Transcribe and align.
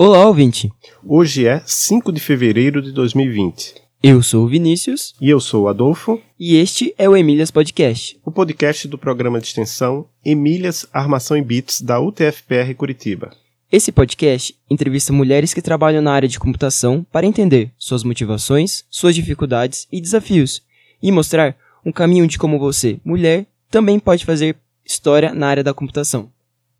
Olá, 0.00 0.28
ouvinte. 0.28 0.70
Hoje 1.04 1.44
é 1.44 1.60
5 1.66 2.12
de 2.12 2.20
fevereiro 2.20 2.80
de 2.80 2.92
2020. 2.92 3.74
Eu 4.00 4.22
sou 4.22 4.44
o 4.44 4.48
Vinícius 4.48 5.12
E 5.20 5.28
eu 5.28 5.40
sou 5.40 5.64
o 5.64 5.68
Adolfo, 5.68 6.22
e 6.38 6.54
este 6.54 6.94
é 6.96 7.08
o 7.08 7.16
Emílias 7.16 7.50
Podcast. 7.50 8.16
o 8.24 8.30
podcast 8.30 8.86
do 8.86 8.96
programa 8.96 9.40
de 9.40 9.48
extensão 9.48 10.06
Emílias 10.24 10.86
Armação 10.92 11.36
e 11.36 11.42
Bits 11.42 11.80
da 11.80 11.98
UTFPR 11.98 12.72
Curitiba. 12.76 13.32
Esse 13.72 13.90
podcast 13.90 14.54
entrevista 14.70 15.12
mulheres 15.12 15.52
que 15.52 15.60
trabalham 15.60 16.00
na 16.00 16.12
área 16.12 16.28
de 16.28 16.38
computação 16.38 17.04
para 17.10 17.26
entender 17.26 17.72
suas 17.76 18.04
motivações, 18.04 18.84
suas 18.88 19.16
dificuldades 19.16 19.88
e 19.90 20.00
desafios 20.00 20.62
e 21.02 21.10
mostrar 21.10 21.56
um 21.84 21.90
caminho 21.90 22.28
de 22.28 22.38
como 22.38 22.56
você, 22.56 23.00
mulher, 23.04 23.48
também 23.68 23.98
pode 23.98 24.24
fazer 24.24 24.56
história 24.86 25.34
na 25.34 25.48
área 25.48 25.64
da 25.64 25.74
computação. 25.74 26.30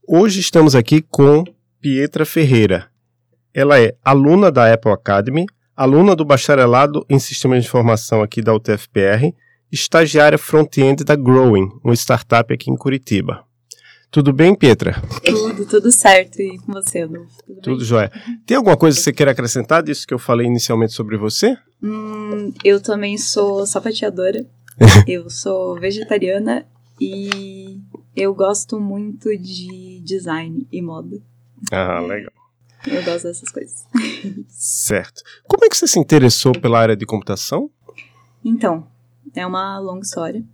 Hoje 0.07 0.39
estamos 0.39 0.77
aqui 0.77 1.03
com 1.03 1.43
Pietra 1.81 2.25
Ferreira. 2.25 2.89
Ela 3.59 3.81
é 3.81 3.93
aluna 4.05 4.53
da 4.53 4.73
Apple 4.73 4.93
Academy, 4.93 5.45
aluna 5.77 6.15
do 6.15 6.25
bacharelado 6.25 7.05
em 7.11 7.19
Sistemas 7.19 7.61
de 7.61 7.67
Informação 7.69 8.23
aqui 8.23 8.41
da 8.41 8.55
UTFPR, 8.55 9.35
estagiária 9.73 10.39
front-end 10.39 11.03
da 11.03 11.17
Growing, 11.17 11.69
uma 11.83 11.93
startup 11.95 12.55
aqui 12.55 12.71
em 12.71 12.77
Curitiba. 12.77 13.45
Tudo 14.13 14.33
bem, 14.33 14.55
Pietra? 14.55 15.03
Tudo, 15.25 15.67
tudo 15.67 15.91
certo. 15.91 16.41
E 16.41 16.57
com 16.61 16.73
você, 16.73 17.01
Adolfo? 17.01 17.33
Tudo, 17.45 17.61
Tudo 17.61 17.77
bem? 17.79 17.85
jóia. 17.85 18.13
Tem 18.47 18.57
alguma 18.57 18.77
coisa 18.77 18.97
que 18.97 19.03
você 19.03 19.13
queira 19.13 19.33
acrescentar 19.33 19.83
disso 19.83 20.07
que 20.07 20.15
eu 20.15 20.21
falei 20.21 20.47
inicialmente 20.47 20.93
sobre 20.93 21.17
você? 21.17 21.59
Hum, 21.83 22.53
eu 22.63 22.81
também 22.81 23.19
sou 23.19 23.67
sapateadora. 23.67 24.47
eu 25.05 25.29
sou 25.29 25.81
vegetariana 25.81 26.65
e 27.01 27.81
eu 28.15 28.33
gosto 28.37 28.79
muito 28.79 29.37
de 29.37 30.01
design 30.05 30.65
e 30.71 30.81
moda. 30.81 31.21
Ah, 31.73 31.99
legal. 31.99 32.38
Eu 32.87 33.05
gosto 33.05 33.25
dessas 33.25 33.51
coisas. 33.51 33.87
Certo. 34.49 35.23
Como 35.45 35.65
é 35.65 35.69
que 35.69 35.77
você 35.77 35.87
se 35.87 35.99
interessou 35.99 36.53
pela 36.53 36.79
área 36.79 36.97
de 36.97 37.07
computação? 37.07 37.71
Então, 38.45 38.87
é 39.35 39.47
uma 39.47 39.79
longa 39.79 40.03
história. 40.03 40.45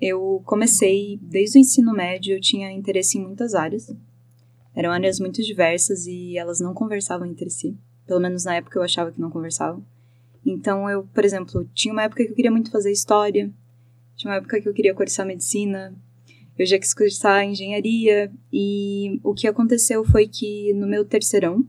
Eu 0.00 0.42
comecei 0.44 1.18
desde 1.22 1.58
o 1.58 1.60
ensino 1.60 1.92
médio, 1.92 2.36
eu 2.36 2.40
tinha 2.40 2.70
interesse 2.70 3.18
em 3.18 3.22
muitas 3.22 3.54
áreas. 3.54 3.94
Eram 4.74 4.92
áreas 4.92 5.18
muito 5.18 5.42
diversas 5.42 6.06
e 6.06 6.36
elas 6.36 6.60
não 6.60 6.74
conversavam 6.74 7.26
entre 7.26 7.48
si. 7.48 7.76
Pelo 8.06 8.20
menos 8.20 8.44
na 8.44 8.56
época 8.56 8.78
eu 8.78 8.82
achava 8.82 9.10
que 9.10 9.20
não 9.20 9.30
conversavam. 9.30 9.84
Então 10.44 10.88
eu, 10.88 11.04
por 11.12 11.24
exemplo, 11.24 11.68
tinha 11.74 11.92
uma 11.92 12.04
época 12.04 12.24
que 12.24 12.30
eu 12.30 12.36
queria 12.36 12.50
muito 12.50 12.70
fazer 12.70 12.92
história, 12.92 13.50
tinha 14.16 14.30
uma 14.30 14.38
época 14.38 14.60
que 14.60 14.68
eu 14.68 14.74
queria 14.74 14.94
cursar 14.94 15.26
medicina, 15.26 15.94
eu 16.58 16.66
já 16.66 16.78
quis 16.78 16.94
cursar 16.94 17.44
engenharia 17.44 18.30
e 18.52 19.20
o 19.22 19.34
que 19.34 19.46
aconteceu 19.46 20.04
foi 20.04 20.26
que 20.26 20.72
no 20.74 20.86
meu 20.86 21.04
terceirão 21.04 21.66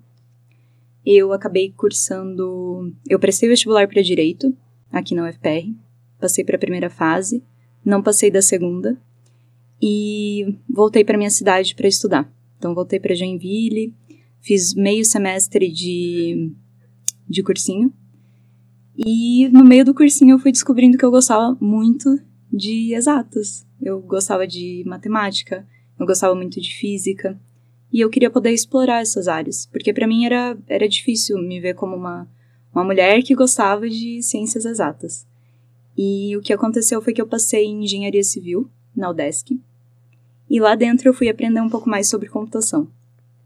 eu 1.05 1.31
acabei 1.31 1.71
cursando, 1.71 2.93
eu 3.09 3.19
prestei 3.19 3.47
vestibular 3.47 3.87
para 3.87 4.01
direito 4.01 4.55
aqui 4.91 5.15
na 5.15 5.27
UFPR, 5.27 5.73
passei 6.19 6.43
para 6.43 6.55
a 6.55 6.59
primeira 6.59 6.89
fase, 6.89 7.43
não 7.83 8.01
passei 8.01 8.29
da 8.29 8.41
segunda 8.41 8.97
e 9.81 10.55
voltei 10.69 11.03
para 11.03 11.17
minha 11.17 11.29
cidade 11.29 11.75
para 11.75 11.87
estudar. 11.87 12.31
Então 12.57 12.73
voltei 12.73 12.99
para 12.99 13.15
Joinville, 13.15 13.93
fiz 14.41 14.73
meio 14.73 15.05
semestre 15.05 15.71
de 15.71 16.51
de 17.29 17.43
cursinho. 17.43 17.91
E 18.97 19.47
no 19.49 19.63
meio 19.63 19.85
do 19.85 19.93
cursinho 19.93 20.35
eu 20.35 20.39
fui 20.39 20.51
descobrindo 20.51 20.97
que 20.97 21.05
eu 21.05 21.11
gostava 21.11 21.55
muito 21.59 22.19
de 22.51 22.93
exatas. 22.93 23.65
Eu 23.81 23.99
gostava 23.99 24.47
de 24.47 24.83
matemática, 24.85 25.67
eu 25.99 26.05
gostava 26.05 26.35
muito 26.35 26.59
de 26.61 26.75
física. 26.75 27.39
E 27.91 28.01
eu 28.01 28.09
queria 28.09 28.29
poder 28.29 28.51
explorar 28.51 29.01
essas 29.01 29.27
áreas, 29.27 29.65
porque 29.65 29.93
para 29.93 30.07
mim 30.07 30.25
era, 30.25 30.57
era 30.67 30.89
difícil 30.89 31.37
me 31.37 31.59
ver 31.59 31.73
como 31.73 31.95
uma, 31.95 32.27
uma 32.73 32.83
mulher 32.83 33.23
que 33.23 33.33
gostava 33.33 33.89
de 33.89 34.21
ciências 34.21 34.65
exatas. 34.65 35.25
E 35.97 36.35
o 36.35 36.41
que 36.41 36.53
aconteceu 36.53 37.01
foi 37.01 37.13
que 37.13 37.21
eu 37.21 37.27
passei 37.27 37.65
em 37.65 37.83
engenharia 37.83 38.23
civil, 38.23 38.69
na 38.95 39.09
UDESC, 39.09 39.59
e 40.49 40.59
lá 40.59 40.75
dentro 40.75 41.09
eu 41.09 41.13
fui 41.13 41.29
aprender 41.29 41.61
um 41.61 41.69
pouco 41.69 41.89
mais 41.89 42.09
sobre 42.09 42.29
computação. 42.29 42.87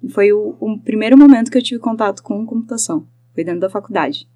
E 0.03 0.09
foi 0.09 0.31
o, 0.33 0.55
o 0.59 0.79
primeiro 0.79 1.17
momento 1.17 1.51
que 1.51 1.57
eu 1.57 1.63
tive 1.63 1.79
contato 1.79 2.21
com 2.23 2.45
computação, 2.45 3.07
foi 3.33 3.43
dentro 3.43 3.61
da 3.61 3.69
faculdade. 3.69 4.27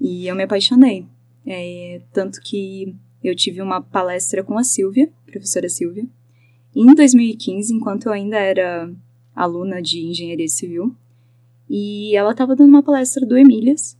E 0.00 0.26
eu 0.26 0.34
me 0.34 0.42
apaixonei. 0.42 1.06
É, 1.46 2.00
tanto 2.12 2.40
que 2.40 2.94
eu 3.22 3.34
tive 3.36 3.62
uma 3.62 3.80
palestra 3.80 4.42
com 4.42 4.58
a 4.58 4.64
Silvia, 4.64 5.10
professora 5.26 5.68
Silvia, 5.68 6.06
em 6.74 6.94
2015, 6.94 7.74
enquanto 7.74 8.06
eu 8.06 8.12
ainda 8.12 8.38
era 8.38 8.90
aluna 9.34 9.80
de 9.80 10.00
engenharia 10.06 10.48
civil. 10.48 10.94
E 11.68 12.14
ela 12.16 12.32
estava 12.32 12.56
dando 12.56 12.70
uma 12.70 12.82
palestra 12.82 13.26
do 13.26 13.36
Emílias, 13.36 13.96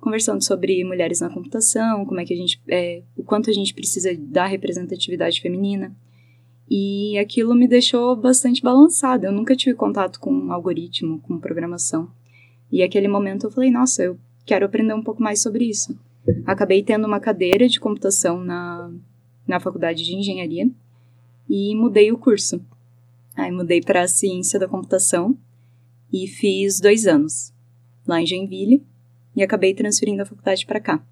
conversando 0.00 0.42
sobre 0.42 0.84
mulheres 0.84 1.20
na 1.20 1.30
computação, 1.30 2.04
como 2.04 2.20
é 2.20 2.24
que 2.24 2.34
a 2.34 2.36
gente, 2.36 2.60
é, 2.68 3.02
o 3.16 3.22
quanto 3.22 3.50
a 3.50 3.52
gente 3.52 3.72
precisa 3.72 4.14
da 4.18 4.46
representatividade 4.46 5.40
feminina. 5.40 5.94
E 6.68 7.16
aquilo 7.18 7.54
me 7.54 7.68
deixou 7.68 8.16
bastante 8.16 8.62
balançada. 8.62 9.26
Eu 9.26 9.32
nunca 9.32 9.54
tive 9.54 9.74
contato 9.74 10.18
com 10.18 10.50
algoritmo, 10.50 11.20
com 11.20 11.38
programação. 11.38 12.10
E 12.72 12.82
aquele 12.82 13.06
momento 13.06 13.46
eu 13.46 13.50
falei, 13.50 13.70
nossa, 13.70 14.02
eu 14.02 14.18
quero 14.44 14.66
aprender 14.66 14.94
um 14.94 15.02
pouco 15.02 15.22
mais 15.22 15.40
sobre 15.40 15.66
isso. 15.66 15.98
Acabei 16.46 16.82
tendo 16.82 17.06
uma 17.06 17.20
cadeira 17.20 17.68
de 17.68 17.78
computação 17.80 18.42
na, 18.42 18.90
na 19.46 19.60
faculdade 19.60 20.04
de 20.04 20.14
engenharia 20.14 20.68
e 21.48 21.74
mudei 21.74 22.10
o 22.10 22.18
curso. 22.18 22.60
Aí 23.36 23.50
mudei 23.50 23.80
para 23.80 24.06
ciência 24.08 24.58
da 24.58 24.68
computação 24.68 25.36
e 26.12 26.26
fiz 26.26 26.80
dois 26.80 27.06
anos 27.06 27.52
lá 28.06 28.20
em 28.20 28.26
Joinville 28.26 28.84
e 29.34 29.42
acabei 29.42 29.74
transferindo 29.74 30.22
a 30.22 30.26
faculdade 30.26 30.64
para 30.66 30.80
cá, 30.80 31.02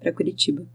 para 0.00 0.12
Curitiba. 0.12 0.66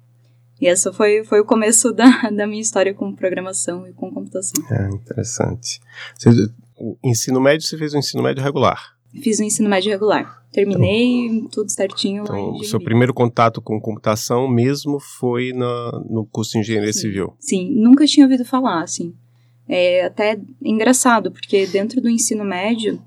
E 0.62 0.68
essa 0.68 0.94
foi, 0.94 1.24
foi 1.26 1.42
o 1.42 1.46
começo 1.46 1.92
da, 1.92 2.06
da 2.32 2.48
minha 2.48 2.62
história 2.62 2.94
com 2.94 3.14
programação 3.14 3.86
e 3.88 3.94
com 3.94 4.12
computação. 4.12 4.64
É, 4.72 4.90
interessante. 4.96 5.80
Você- 6.18 6.50
o 6.78 6.98
ensino 7.04 7.40
médio, 7.40 7.66
você 7.68 7.78
fez 7.78 7.94
um 7.94 8.00
ensino 8.00 8.24
médio 8.24 8.44
regular. 8.44 8.98
Fiz 9.22 9.40
o 9.40 9.44
ensino 9.44 9.70
médio 9.70 9.92
regular. 9.92 10.43
Terminei 10.54 11.48
tudo 11.52 11.72
certinho 11.72 12.24
Então, 12.24 12.52
o 12.54 12.64
seu 12.64 12.80
primeiro 12.80 13.14
contato 13.14 13.60
com 13.60 13.82
computação 13.82 14.48
mesmo 14.48 15.00
foi 15.00 15.52
na- 15.52 16.04
no 16.08 16.26
curso 16.26 16.52
de 16.52 16.60
engenharia 16.60 16.94
Sim. 16.94 17.00
civil. 17.00 17.34
Sim, 17.40 17.72
nunca 17.72 18.06
tinha 18.06 18.26
ouvido 18.26 18.46
falar, 18.46 18.84
assim. 18.84 19.14
É 19.68 20.06
até 20.06 20.40
engraçado, 20.62 21.32
porque 21.32 21.66
dentro 21.66 22.00
do 22.00 22.08
ensino 22.10 22.46
médio, 22.46 23.02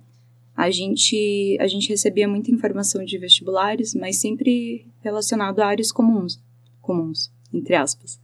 a 0.57 0.71
gente, 0.71 1.57
a 1.61 1.69
gente 1.69 1.89
recebia 1.89 2.27
muita 2.27 2.51
informação 2.51 3.05
de 3.05 3.17
vestibulares, 3.17 3.95
mas 3.95 4.17
sempre 4.17 4.87
relacionado 5.03 5.61
a 5.61 5.67
áreas 5.67 5.93
comuns, 5.93 6.41
comuns, 6.81 7.31
entre 7.55 7.77
aspas. 7.77 8.19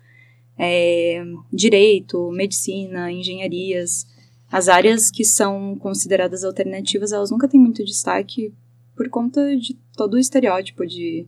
É, 0.59 1.23
direito, 1.53 2.31
medicina, 2.33 3.13
engenharias, 3.13 4.07
as 4.51 4.69
áreas 4.69 5.11
que 5.11 5.25
são 5.25 5.77
consideradas 5.79 6.43
alternativas, 6.43 7.13
elas 7.13 7.31
nunca 7.31 7.47
têm 7.49 7.61
muito 7.61 7.85
destaque 7.85 8.53
por 9.03 9.11
conta 9.11 9.57
de 9.57 9.75
todo 9.97 10.15
o 10.15 10.19
estereótipo 10.19 10.87
de, 10.87 11.27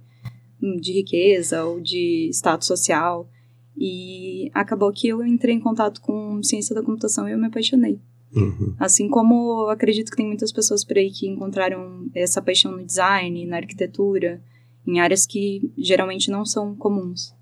de 0.80 0.92
riqueza 0.92 1.64
ou 1.64 1.80
de 1.80 2.28
status 2.32 2.68
social. 2.68 3.28
E 3.76 4.50
acabou 4.54 4.92
que 4.92 5.08
eu 5.08 5.26
entrei 5.26 5.56
em 5.56 5.60
contato 5.60 6.00
com 6.00 6.40
ciência 6.42 6.74
da 6.74 6.82
computação 6.82 7.28
e 7.28 7.32
eu 7.32 7.38
me 7.38 7.46
apaixonei. 7.46 8.00
Uhum. 8.32 8.74
Assim 8.78 9.08
como 9.08 9.64
eu 9.64 9.70
acredito 9.70 10.10
que 10.10 10.16
tem 10.16 10.26
muitas 10.26 10.52
pessoas 10.52 10.84
por 10.84 10.96
aí 10.96 11.10
que 11.10 11.26
encontraram 11.26 12.08
essa 12.14 12.40
paixão 12.40 12.70
no 12.70 12.84
design, 12.84 13.44
na 13.46 13.56
arquitetura, 13.56 14.40
em 14.86 15.00
áreas 15.00 15.26
que 15.26 15.72
geralmente 15.76 16.30
não 16.30 16.44
são 16.44 16.76
comuns. 16.76 17.34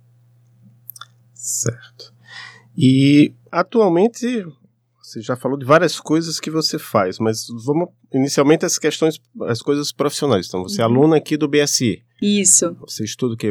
Certo. 1.34 2.14
E 2.76 3.34
atualmente 3.50 4.46
você 5.12 5.20
já 5.20 5.36
falou 5.36 5.58
de 5.58 5.66
várias 5.66 6.00
coisas 6.00 6.40
que 6.40 6.50
você 6.50 6.78
faz, 6.78 7.18
mas 7.18 7.46
vamos 7.66 7.88
inicialmente 8.12 8.64
as 8.64 8.78
questões, 8.78 9.20
as 9.42 9.60
coisas 9.60 9.92
profissionais. 9.92 10.46
Então, 10.48 10.62
você 10.62 10.80
é 10.80 10.86
Uhum. 10.86 10.92
aluna 10.94 11.16
aqui 11.16 11.36
do 11.36 11.46
BSI. 11.46 12.02
Isso. 12.20 12.74
Você 12.80 13.04
estuda 13.04 13.34
o 13.34 13.36
quê? 13.36 13.50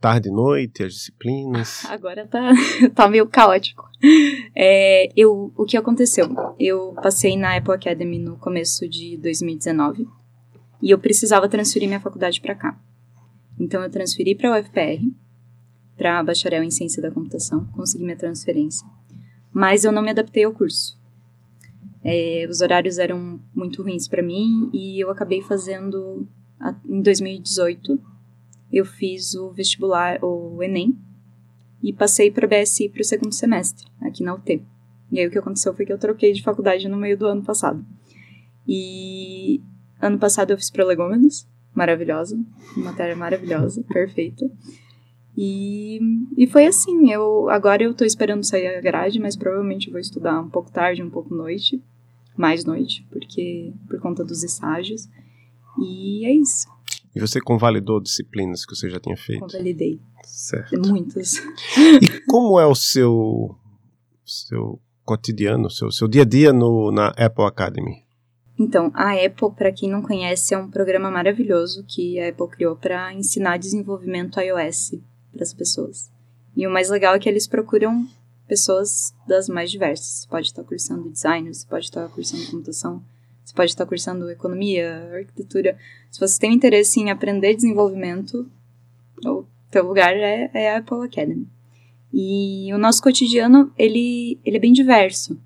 Tarde 0.00 0.28
e 0.28 0.32
noite, 0.32 0.84
as 0.84 0.92
disciplinas? 0.94 1.84
Agora 1.90 2.26
tá, 2.26 2.52
tá 2.94 3.08
meio 3.08 3.26
caótico. 3.26 3.84
É, 4.54 5.10
eu, 5.16 5.52
o 5.56 5.64
que 5.64 5.76
aconteceu? 5.76 6.28
Eu 6.58 6.92
passei 7.02 7.36
na 7.36 7.56
Apple 7.56 7.74
Academy 7.74 8.18
no 8.18 8.36
começo 8.36 8.88
de 8.88 9.16
2019 9.16 10.06
e 10.80 10.90
eu 10.90 10.98
precisava 10.98 11.48
transferir 11.48 11.88
minha 11.88 12.00
faculdade 12.00 12.40
para 12.40 12.54
cá. 12.54 12.78
Então 13.58 13.82
eu 13.82 13.90
transferi 13.90 14.34
para 14.34 14.54
a 14.54 14.60
UFPR, 14.60 15.02
para 15.96 16.22
bacharel 16.22 16.62
em 16.62 16.70
ciência 16.70 17.02
da 17.02 17.10
computação, 17.10 17.66
consegui 17.72 18.04
minha 18.04 18.16
transferência. 18.16 18.86
Mas 19.52 19.84
eu 19.84 19.92
não 19.92 20.02
me 20.02 20.10
adaptei 20.10 20.44
ao 20.44 20.52
curso. 20.52 20.98
É, 22.04 22.46
os 22.50 22.60
horários 22.60 22.98
eram 22.98 23.40
muito 23.54 23.82
ruins 23.82 24.08
para 24.08 24.22
mim 24.22 24.70
e 24.72 24.98
eu 25.02 25.10
acabei 25.10 25.40
fazendo 25.40 26.26
em 26.88 27.00
2018 27.00 28.12
eu 28.72 28.86
fiz 28.86 29.34
o 29.34 29.50
vestibular, 29.50 30.18
o 30.24 30.62
Enem, 30.62 30.98
e 31.82 31.92
passei 31.92 32.30
para 32.30 32.46
BSI 32.46 32.88
para 32.88 33.02
o 33.02 33.04
segundo 33.04 33.32
semestre, 33.32 33.86
aqui 34.00 34.22
na 34.24 34.34
UT. 34.34 34.64
E 35.10 35.20
aí 35.20 35.26
o 35.26 35.30
que 35.30 35.38
aconteceu 35.38 35.74
foi 35.74 35.84
que 35.84 35.92
eu 35.92 35.98
troquei 35.98 36.32
de 36.32 36.42
faculdade 36.42 36.88
no 36.88 36.96
meio 36.96 37.18
do 37.18 37.26
ano 37.26 37.42
passado. 37.42 37.84
E 38.66 39.60
ano 40.00 40.18
passado 40.18 40.52
eu 40.52 40.56
fiz 40.56 40.70
prolegômenos, 40.70 41.46
maravilhosa, 41.74 42.38
matéria 42.76 43.14
maravilhosa, 43.14 43.84
perfeita. 43.92 44.50
E, 45.36 45.98
e 46.36 46.46
foi 46.46 46.66
assim, 46.66 47.10
eu 47.10 47.48
agora 47.48 47.82
eu 47.82 47.94
tô 47.94 48.04
esperando 48.04 48.44
sair 48.44 48.66
a 48.66 48.80
grade, 48.80 49.18
mas 49.18 49.34
provavelmente 49.34 49.90
vou 49.90 49.98
estudar 49.98 50.40
um 50.40 50.50
pouco 50.50 50.70
tarde, 50.70 51.02
um 51.02 51.10
pouco 51.10 51.34
noite, 51.34 51.82
mais 52.36 52.64
noite, 52.64 53.06
porque 53.10 53.72
por 53.88 53.98
conta 54.00 54.24
dos 54.24 54.42
estágios. 54.42 55.08
E 55.80 56.26
é 56.26 56.34
isso. 56.34 56.66
E 57.14 57.20
você 57.20 57.40
convalidou 57.40 58.00
disciplinas 58.00 58.66
que 58.66 58.74
você 58.74 58.90
já 58.90 59.00
tinha 59.00 59.16
feito? 59.16 59.40
Convalidei. 59.40 60.00
Certo. 60.24 60.78
Muitas. 60.86 61.42
E 62.00 62.26
como 62.26 62.60
é 62.60 62.66
o 62.66 62.74
seu 62.74 63.56
seu 64.24 64.78
cotidiano, 65.04 65.70
seu 65.70 65.90
seu 65.90 66.06
dia 66.06 66.22
a 66.22 66.26
dia 66.26 66.52
no 66.52 66.92
na 66.92 67.08
Apple 67.08 67.44
Academy? 67.44 68.02
Então, 68.58 68.92
a 68.94 69.14
Apple, 69.14 69.50
para 69.56 69.72
quem 69.72 69.90
não 69.90 70.02
conhece, 70.02 70.54
é 70.54 70.58
um 70.58 70.70
programa 70.70 71.10
maravilhoso 71.10 71.84
que 71.88 72.20
a 72.20 72.28
Apple 72.28 72.48
criou 72.48 72.76
para 72.76 73.12
ensinar 73.12 73.56
desenvolvimento 73.56 74.38
iOS 74.38 74.92
para 75.32 75.42
as 75.42 75.52
pessoas. 75.52 76.10
E 76.56 76.66
o 76.66 76.70
mais 76.70 76.90
legal 76.90 77.14
é 77.14 77.18
que 77.18 77.28
eles 77.28 77.46
procuram 77.46 78.06
pessoas 78.46 79.14
das 79.26 79.48
mais 79.48 79.70
diversas. 79.70 80.06
Você 80.06 80.28
pode 80.28 80.46
estar 80.48 80.62
cursando 80.62 81.10
design, 81.10 81.52
você 81.52 81.66
pode 81.66 81.86
estar 81.86 82.08
cursando 82.08 82.50
computação, 82.50 83.02
você 83.44 83.54
pode 83.54 83.70
estar 83.70 83.86
cursando 83.86 84.30
economia, 84.30 85.10
arquitetura. 85.14 85.78
Se 86.10 86.20
você 86.20 86.38
tem 86.38 86.52
interesse 86.52 87.00
em 87.00 87.10
aprender 87.10 87.54
desenvolvimento, 87.54 88.50
o 89.24 89.44
teu 89.70 89.86
lugar 89.86 90.14
é, 90.14 90.50
é 90.52 90.74
a 90.74 90.78
Apple 90.78 91.04
Academy. 91.04 91.48
E 92.12 92.72
o 92.74 92.78
nosso 92.78 93.02
cotidiano, 93.02 93.72
ele, 93.78 94.38
ele 94.44 94.58
é 94.58 94.60
bem 94.60 94.72
diverso. 94.72 95.40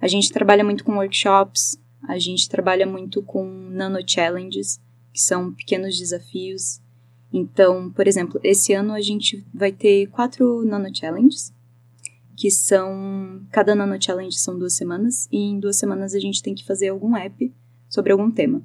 A 0.00 0.06
gente 0.06 0.30
trabalha 0.30 0.62
muito 0.62 0.84
com 0.84 0.96
workshops, 0.96 1.76
a 2.06 2.18
gente 2.18 2.48
trabalha 2.48 2.86
muito 2.86 3.22
com 3.22 3.44
nano 3.44 3.98
challenges, 4.06 4.80
que 5.12 5.20
são 5.20 5.52
pequenos 5.52 5.98
desafios. 5.98 6.80
Então, 7.36 7.90
por 7.90 8.06
exemplo, 8.06 8.40
esse 8.44 8.72
ano 8.72 8.92
a 8.92 9.00
gente 9.00 9.44
vai 9.52 9.72
ter 9.72 10.06
quatro 10.06 10.64
nano 10.64 10.88
challenges, 10.94 11.52
que 12.36 12.48
são 12.48 13.42
cada 13.50 13.74
nano 13.74 14.00
challenge 14.00 14.38
são 14.38 14.56
duas 14.56 14.74
semanas 14.74 15.28
e 15.32 15.38
em 15.38 15.58
duas 15.58 15.76
semanas 15.76 16.14
a 16.14 16.20
gente 16.20 16.40
tem 16.40 16.54
que 16.54 16.64
fazer 16.64 16.90
algum 16.90 17.16
app 17.16 17.52
sobre 17.88 18.12
algum 18.12 18.30
tema. 18.30 18.62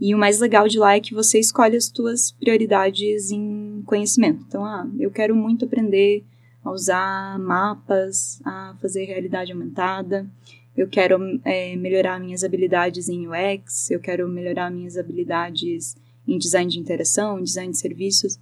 E 0.00 0.12
o 0.14 0.18
mais 0.18 0.40
legal 0.40 0.66
de 0.66 0.80
lá 0.80 0.96
é 0.96 1.00
que 1.00 1.14
você 1.14 1.38
escolhe 1.38 1.76
as 1.76 1.86
suas 1.86 2.32
prioridades 2.32 3.30
em 3.30 3.82
conhecimento. 3.86 4.44
Então, 4.48 4.64
ah, 4.64 4.84
eu 4.98 5.10
quero 5.10 5.36
muito 5.36 5.64
aprender 5.64 6.24
a 6.64 6.72
usar 6.72 7.38
mapas, 7.38 8.40
a 8.44 8.76
fazer 8.80 9.04
realidade 9.04 9.52
aumentada 9.52 10.28
eu 10.76 10.86
quero 10.86 11.40
é, 11.42 11.74
melhorar 11.74 12.20
minhas 12.20 12.44
habilidades 12.44 13.08
em 13.08 13.26
UX, 13.26 13.90
eu 13.90 13.98
quero 13.98 14.28
melhorar 14.28 14.70
minhas 14.70 14.98
habilidades 14.98 15.96
em 16.26 16.38
design 16.38 16.70
de 16.70 16.78
interação, 16.78 17.38
em 17.38 17.44
design 17.44 17.72
de 17.72 17.78
serviços. 17.78 18.38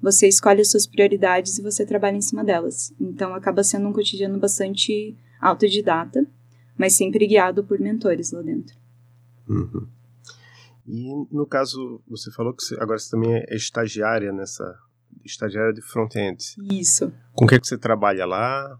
Você 0.00 0.28
escolhe 0.28 0.60
as 0.60 0.70
suas 0.70 0.86
prioridades 0.86 1.58
e 1.58 1.62
você 1.62 1.84
trabalha 1.84 2.16
em 2.16 2.22
cima 2.22 2.44
delas. 2.44 2.92
Então 3.00 3.34
acaba 3.34 3.62
sendo 3.62 3.88
um 3.88 3.92
cotidiano 3.92 4.38
bastante 4.38 5.16
autodidata, 5.40 6.26
mas 6.76 6.94
sempre 6.94 7.26
guiado 7.26 7.64
por 7.64 7.78
mentores 7.78 8.32
lá 8.32 8.42
dentro. 8.42 8.76
Uhum. 9.48 9.86
E 10.86 11.26
no 11.32 11.46
caso, 11.46 12.00
você 12.06 12.30
falou 12.30 12.54
que 12.54 12.62
você, 12.62 12.74
agora 12.76 12.98
você 12.98 13.10
também 13.10 13.34
é 13.34 13.56
estagiária 13.56 14.32
nessa 14.32 14.64
estagiária 15.24 15.72
de 15.72 15.82
front-end. 15.82 16.54
Isso. 16.70 17.12
Com 17.32 17.44
o 17.44 17.48
que, 17.48 17.56
é 17.56 17.58
que 17.58 17.66
você 17.66 17.76
trabalha 17.76 18.24
lá? 18.24 18.78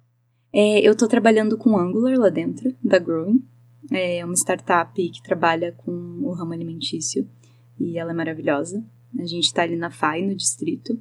É, 0.53 0.87
eu 0.87 0.93
estou 0.93 1.09
trabalhando 1.09 1.59
com 1.59 1.77
Angular 1.77 2.17
lá 2.19 2.29
dentro, 2.29 2.75
da 2.83 2.99
Growing. 2.99 3.45
É 3.91 4.25
uma 4.25 4.35
startup 4.35 4.95
que 4.95 5.23
trabalha 5.23 5.73
com 5.73 5.91
o 6.23 6.33
ramo 6.33 6.53
alimentício 6.53 7.29
e 7.79 7.99
ela 7.99 8.11
é 8.11 8.15
maravilhosa. 8.15 8.85
A 9.19 9.25
gente 9.25 9.45
está 9.45 9.63
ali 9.63 9.77
na 9.77 9.91
FAI, 9.91 10.23
no 10.23 10.35
distrito. 10.35 10.99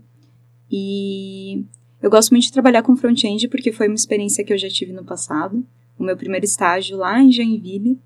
E 0.72 1.66
eu 2.02 2.10
gosto 2.10 2.32
muito 2.32 2.44
de 2.44 2.52
trabalhar 2.52 2.84
com 2.84 2.96
front-end 2.96 3.48
porque 3.48 3.72
foi 3.72 3.88
uma 3.88 3.96
experiência 3.96 4.44
que 4.44 4.54
eu 4.54 4.58
já 4.58 4.70
tive 4.70 4.94
no 4.94 5.04
passado. 5.04 5.66
O 5.98 6.04
meu 6.04 6.16
primeiro 6.16 6.46
estágio 6.46 6.98
lá 6.98 7.22
em 7.22 7.32
Joinville 7.32 8.00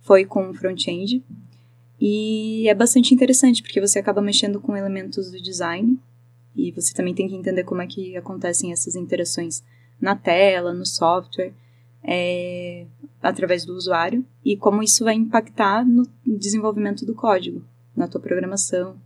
foi 0.00 0.24
com 0.24 0.52
front-end. 0.52 1.22
E 2.00 2.68
é 2.68 2.74
bastante 2.74 3.14
interessante 3.14 3.62
porque 3.62 3.80
você 3.80 3.98
acaba 3.98 4.20
mexendo 4.20 4.60
com 4.60 4.76
elementos 4.76 5.30
do 5.30 5.40
design 5.40 5.98
e 6.54 6.70
você 6.72 6.94
também 6.94 7.14
tem 7.14 7.28
que 7.28 7.34
entender 7.34 7.64
como 7.64 7.82
é 7.82 7.86
que 7.86 8.16
acontecem 8.16 8.72
essas 8.72 8.94
interações 8.94 9.62
na 10.00 10.14
tela, 10.14 10.72
no 10.72 10.86
software, 10.86 11.52
é, 12.02 12.86
através 13.22 13.64
do 13.64 13.74
usuário, 13.74 14.24
e 14.44 14.56
como 14.56 14.82
isso 14.82 15.04
vai 15.04 15.14
impactar 15.14 15.84
no 15.84 16.06
desenvolvimento 16.26 17.06
do 17.06 17.14
código, 17.14 17.64
na 17.96 18.08
tua 18.08 18.20
programação. 18.20 18.96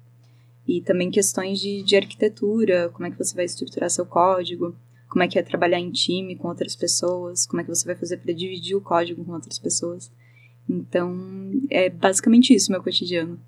E 0.66 0.80
também 0.80 1.10
questões 1.10 1.58
de, 1.58 1.82
de 1.82 1.96
arquitetura, 1.96 2.90
como 2.90 3.06
é 3.06 3.10
que 3.10 3.18
você 3.18 3.34
vai 3.34 3.44
estruturar 3.44 3.88
seu 3.88 4.04
código, 4.04 4.76
como 5.08 5.22
é 5.22 5.28
que 5.28 5.38
é 5.38 5.42
trabalhar 5.42 5.80
em 5.80 5.90
time 5.90 6.36
com 6.36 6.48
outras 6.48 6.76
pessoas, 6.76 7.46
como 7.46 7.60
é 7.60 7.64
que 7.64 7.70
você 7.74 7.86
vai 7.86 7.96
fazer 7.96 8.18
para 8.18 8.32
dividir 8.32 8.76
o 8.76 8.80
código 8.80 9.24
com 9.24 9.32
outras 9.32 9.58
pessoas. 9.58 10.10
Então, 10.68 11.16
é 11.70 11.88
basicamente 11.88 12.54
isso 12.54 12.70
meu 12.70 12.82
cotidiano. 12.82 13.40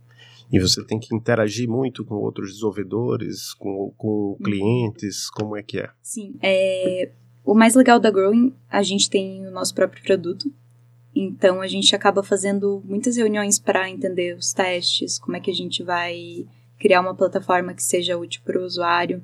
E 0.50 0.58
você 0.58 0.84
tem 0.84 0.98
que 0.98 1.14
interagir 1.14 1.68
muito 1.68 2.04
com 2.04 2.16
outros 2.16 2.54
desenvolvedores, 2.54 3.54
com, 3.54 3.92
com 3.96 4.36
clientes, 4.42 5.30
como 5.30 5.56
é 5.56 5.62
que 5.62 5.78
é? 5.78 5.90
Sim, 6.02 6.34
é, 6.42 7.12
o 7.44 7.54
mais 7.54 7.74
legal 7.74 8.00
da 8.00 8.10
Growing, 8.10 8.54
a 8.68 8.82
gente 8.82 9.08
tem 9.08 9.46
o 9.46 9.50
nosso 9.50 9.74
próprio 9.74 10.02
produto. 10.02 10.52
Então 11.14 11.60
a 11.60 11.66
gente 11.66 11.94
acaba 11.94 12.22
fazendo 12.22 12.82
muitas 12.84 13.16
reuniões 13.16 13.58
para 13.58 13.90
entender 13.90 14.36
os 14.36 14.52
testes, 14.52 15.18
como 15.18 15.36
é 15.36 15.40
que 15.40 15.50
a 15.50 15.54
gente 15.54 15.82
vai 15.82 16.46
criar 16.78 17.00
uma 17.00 17.14
plataforma 17.14 17.74
que 17.74 17.82
seja 17.82 18.16
útil 18.16 18.42
para 18.44 18.58
o 18.58 18.64
usuário. 18.64 19.22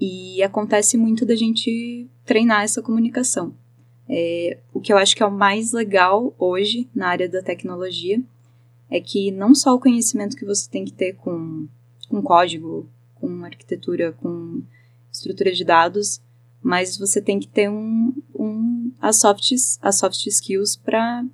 E 0.00 0.42
acontece 0.42 0.96
muito 0.96 1.26
da 1.26 1.36
gente 1.36 2.08
treinar 2.24 2.62
essa 2.62 2.80
comunicação. 2.80 3.54
É, 4.08 4.58
o 4.72 4.80
que 4.80 4.92
eu 4.92 4.96
acho 4.96 5.14
que 5.14 5.22
é 5.22 5.26
o 5.26 5.30
mais 5.30 5.72
legal 5.72 6.34
hoje 6.38 6.88
na 6.94 7.08
área 7.08 7.28
da 7.28 7.42
tecnologia 7.42 8.20
é 8.90 9.00
que 9.00 9.30
não 9.30 9.54
só 9.54 9.74
o 9.74 9.78
conhecimento 9.78 10.36
que 10.36 10.44
você 10.44 10.68
tem 10.68 10.84
que 10.84 10.92
ter 10.92 11.12
com, 11.12 11.68
com 12.08 12.20
código, 12.20 12.88
com 13.14 13.44
arquitetura, 13.44 14.12
com 14.12 14.62
estrutura 15.12 15.52
de 15.52 15.64
dados, 15.64 16.20
mas 16.62 16.96
você 16.96 17.20
tem 17.20 17.38
que 17.40 17.48
ter 17.48 17.68
um, 17.68 18.12
um 18.34 18.92
as, 19.00 19.16
soft, 19.16 19.52
as 19.80 19.98
soft 19.98 20.26
skills 20.26 20.76
para 20.76 21.24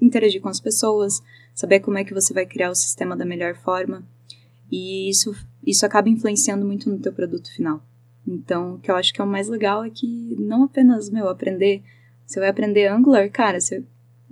interagir 0.00 0.40
com 0.40 0.48
as 0.48 0.60
pessoas, 0.60 1.20
saber 1.54 1.80
como 1.80 1.98
é 1.98 2.04
que 2.04 2.14
você 2.14 2.32
vai 2.32 2.46
criar 2.46 2.70
o 2.70 2.74
sistema 2.74 3.16
da 3.16 3.24
melhor 3.24 3.56
forma. 3.56 4.06
E 4.70 5.08
isso, 5.10 5.34
isso 5.66 5.84
acaba 5.84 6.08
influenciando 6.08 6.64
muito 6.64 6.88
no 6.88 6.98
teu 6.98 7.12
produto 7.12 7.52
final. 7.52 7.84
Então, 8.26 8.74
o 8.74 8.78
que 8.78 8.90
eu 8.90 8.96
acho 8.96 9.12
que 9.12 9.20
é 9.20 9.24
o 9.24 9.26
mais 9.26 9.48
legal 9.48 9.84
é 9.84 9.90
que 9.90 10.36
não 10.38 10.64
apenas, 10.64 11.10
meu, 11.10 11.28
aprender. 11.28 11.82
Você 12.26 12.38
vai 12.38 12.48
aprender 12.48 12.86
Angular, 12.86 13.28
cara, 13.30 13.60
você 13.60 13.82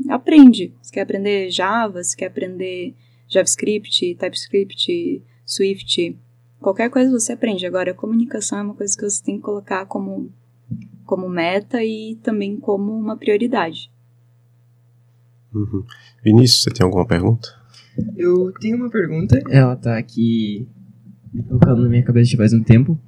aprende. 0.08 0.72
Você 0.80 0.92
quer 0.92 1.00
aprender 1.00 1.50
Java, 1.50 2.02
você 2.02 2.16
quer 2.16 2.26
aprender 2.26 2.94
JavaScript, 3.28 4.14
TypeScript, 4.14 5.22
Swift, 5.44 6.16
Qualquer 6.60 6.90
coisa 6.90 7.10
você 7.10 7.32
aprende. 7.32 7.66
Agora, 7.66 7.92
a 7.92 7.94
comunicação 7.94 8.58
é 8.58 8.62
uma 8.62 8.74
coisa 8.74 8.96
que 8.96 9.08
você 9.08 9.22
tem 9.22 9.36
que 9.36 9.42
colocar 9.42 9.86
como, 9.86 10.30
como 11.04 11.28
meta 11.28 11.82
e 11.82 12.16
também 12.22 12.56
como 12.56 12.92
uma 12.92 13.16
prioridade. 13.16 13.90
Uhum. 15.54 15.84
Vinícius, 16.22 16.62
você 16.62 16.70
tem 16.70 16.84
alguma 16.84 17.06
pergunta? 17.06 17.48
Eu 18.16 18.52
tenho 18.60 18.76
uma 18.76 18.90
pergunta. 18.90 19.40
Ela 19.48 19.76
tá 19.76 19.96
aqui 19.96 20.68
me 21.32 21.42
colocando 21.42 21.82
na 21.82 21.88
minha 21.88 22.02
cabeça 22.02 22.36
faz 22.36 22.52
um 22.52 22.62
tempo. 22.62 22.98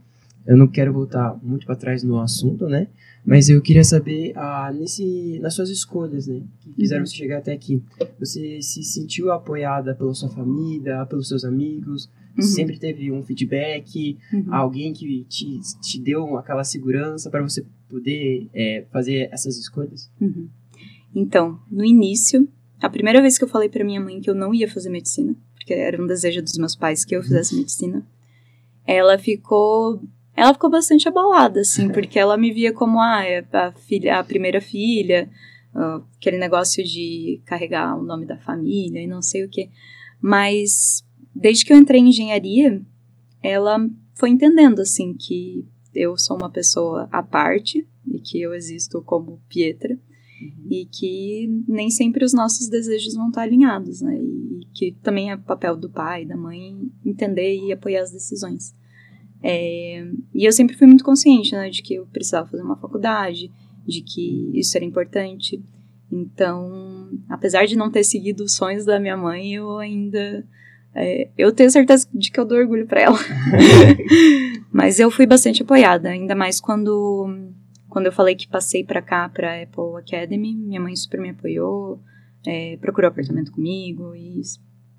Eu 0.46 0.56
não 0.56 0.66
quero 0.66 0.92
voltar 0.92 1.38
muito 1.42 1.66
para 1.66 1.76
trás 1.76 2.02
no 2.02 2.18
assunto, 2.18 2.66
né? 2.66 2.88
Mas 3.24 3.48
eu 3.48 3.60
queria 3.60 3.84
saber, 3.84 4.32
ah, 4.34 4.72
nesse, 4.74 5.38
nas 5.40 5.54
suas 5.54 5.68
escolhas, 5.68 6.26
né? 6.26 6.42
Que 6.60 6.72
fizeram 6.72 7.02
uhum. 7.02 7.06
você 7.06 7.14
chegar 7.14 7.38
até 7.38 7.52
aqui. 7.52 7.82
Você 8.18 8.60
se 8.62 8.82
sentiu 8.82 9.30
apoiada 9.30 9.94
pela 9.94 10.14
sua 10.14 10.30
família, 10.30 11.04
pelos 11.06 11.28
seus 11.28 11.44
amigos? 11.44 12.10
Uhum. 12.36 12.42
Sempre 12.42 12.78
teve 12.78 13.10
um 13.10 13.22
feedback, 13.22 14.18
uhum. 14.32 14.54
alguém 14.54 14.92
que 14.92 15.24
te, 15.24 15.60
te 15.80 16.00
deu 16.00 16.36
aquela 16.38 16.64
segurança 16.64 17.30
para 17.30 17.42
você 17.42 17.64
poder 17.88 18.48
é, 18.54 18.84
fazer 18.92 19.28
essas 19.32 19.58
escolhas? 19.58 20.10
Uhum. 20.20 20.48
Então, 21.14 21.60
no 21.70 21.84
início, 21.84 22.48
a 22.80 22.88
primeira 22.88 23.20
vez 23.20 23.36
que 23.36 23.44
eu 23.44 23.48
falei 23.48 23.68
para 23.68 23.84
minha 23.84 24.00
mãe 24.00 24.20
que 24.20 24.30
eu 24.30 24.34
não 24.34 24.54
ia 24.54 24.70
fazer 24.70 24.90
medicina, 24.90 25.34
porque 25.54 25.74
era 25.74 26.02
um 26.02 26.06
desejo 26.06 26.42
dos 26.42 26.56
meus 26.56 26.76
pais 26.76 27.04
que 27.04 27.14
eu 27.14 27.22
fizesse 27.22 27.54
medicina, 27.56 28.06
ela 28.86 29.18
ficou 29.18 30.00
ela 30.36 30.54
ficou 30.54 30.70
bastante 30.70 31.06
abalada, 31.06 31.60
assim, 31.60 31.90
porque 31.90 32.18
ela 32.18 32.36
me 32.36 32.50
via 32.50 32.72
como 32.72 32.98
ah, 32.98 33.22
é 33.22 33.44
a, 33.52 33.72
filha, 33.72 34.18
a 34.18 34.24
primeira 34.24 34.60
filha, 34.60 35.28
uh, 35.74 36.02
aquele 36.16 36.38
negócio 36.38 36.82
de 36.82 37.42
carregar 37.44 37.98
o 37.98 38.02
nome 38.02 38.24
da 38.24 38.38
família 38.38 39.02
e 39.02 39.06
não 39.06 39.20
sei 39.20 39.44
o 39.44 39.50
que. 39.50 39.68
Mas 40.20 41.04
desde 41.34 41.64
que 41.64 41.72
eu 41.72 41.76
entrei 41.76 42.00
em 42.00 42.08
engenharia, 42.08 42.82
ela 43.42 43.78
foi 44.14 44.30
entendendo 44.30 44.80
assim 44.80 45.14
que 45.14 45.64
eu 45.94 46.16
sou 46.16 46.36
uma 46.36 46.50
pessoa 46.50 47.08
à 47.10 47.22
parte 47.22 47.86
e 48.06 48.20
que 48.20 48.40
eu 48.40 48.54
existo 48.54 49.02
como 49.02 49.40
Pietra 49.48 49.94
uhum. 49.94 50.66
e 50.70 50.84
que 50.86 51.64
nem 51.66 51.90
sempre 51.90 52.24
os 52.24 52.32
nossos 52.32 52.68
desejos 52.68 53.14
vão 53.14 53.28
estar 53.28 53.42
alinhados, 53.42 54.00
né? 54.00 54.16
E 54.20 54.66
que 54.74 54.92
também 55.02 55.30
é 55.30 55.36
papel 55.36 55.76
do 55.76 55.90
pai, 55.90 56.24
da 56.24 56.36
mãe 56.36 56.76
entender 57.04 57.56
e 57.56 57.72
apoiar 57.72 58.02
as 58.02 58.12
decisões. 58.12 58.74
É, 59.42 60.06
e 60.34 60.44
eu 60.44 60.52
sempre 60.52 60.76
fui 60.76 60.86
muito 60.86 61.02
consciente, 61.02 61.52
né, 61.52 61.70
de 61.70 61.82
que 61.82 61.94
eu 61.94 62.06
precisava 62.06 62.46
fazer 62.46 62.62
uma 62.62 62.76
faculdade, 62.76 63.50
de 63.86 64.02
que 64.02 64.50
isso 64.54 64.76
era 64.76 64.84
importante. 64.84 65.62
Então, 66.12 67.10
apesar 67.28 67.66
de 67.66 67.76
não 67.76 67.90
ter 67.90 68.04
seguido 68.04 68.44
os 68.44 68.54
sonhos 68.54 68.84
da 68.84 69.00
minha 69.00 69.16
mãe, 69.16 69.54
eu 69.54 69.78
ainda 69.78 70.46
é, 70.94 71.28
eu 71.38 71.52
tenho 71.52 71.70
certeza 71.70 72.08
de 72.12 72.30
que 72.30 72.40
eu 72.40 72.44
dou 72.44 72.58
orgulho 72.58 72.86
para 72.86 73.00
ela. 73.00 73.18
Mas 74.72 74.98
eu 74.98 75.10
fui 75.10 75.26
bastante 75.26 75.62
apoiada, 75.62 76.08
ainda 76.08 76.34
mais 76.34 76.60
quando 76.60 77.50
quando 77.88 78.06
eu 78.06 78.12
falei 78.12 78.36
que 78.36 78.48
passei 78.48 78.84
para 78.84 79.02
cá, 79.02 79.28
para 79.28 79.62
Apple 79.62 79.98
Academy, 79.98 80.54
minha 80.54 80.80
mãe 80.80 80.94
super 80.94 81.20
me 81.20 81.30
apoiou, 81.30 82.00
é, 82.46 82.78
procurou 82.80 83.08
apartamento 83.08 83.50
comigo 83.50 84.14
e 84.14 84.40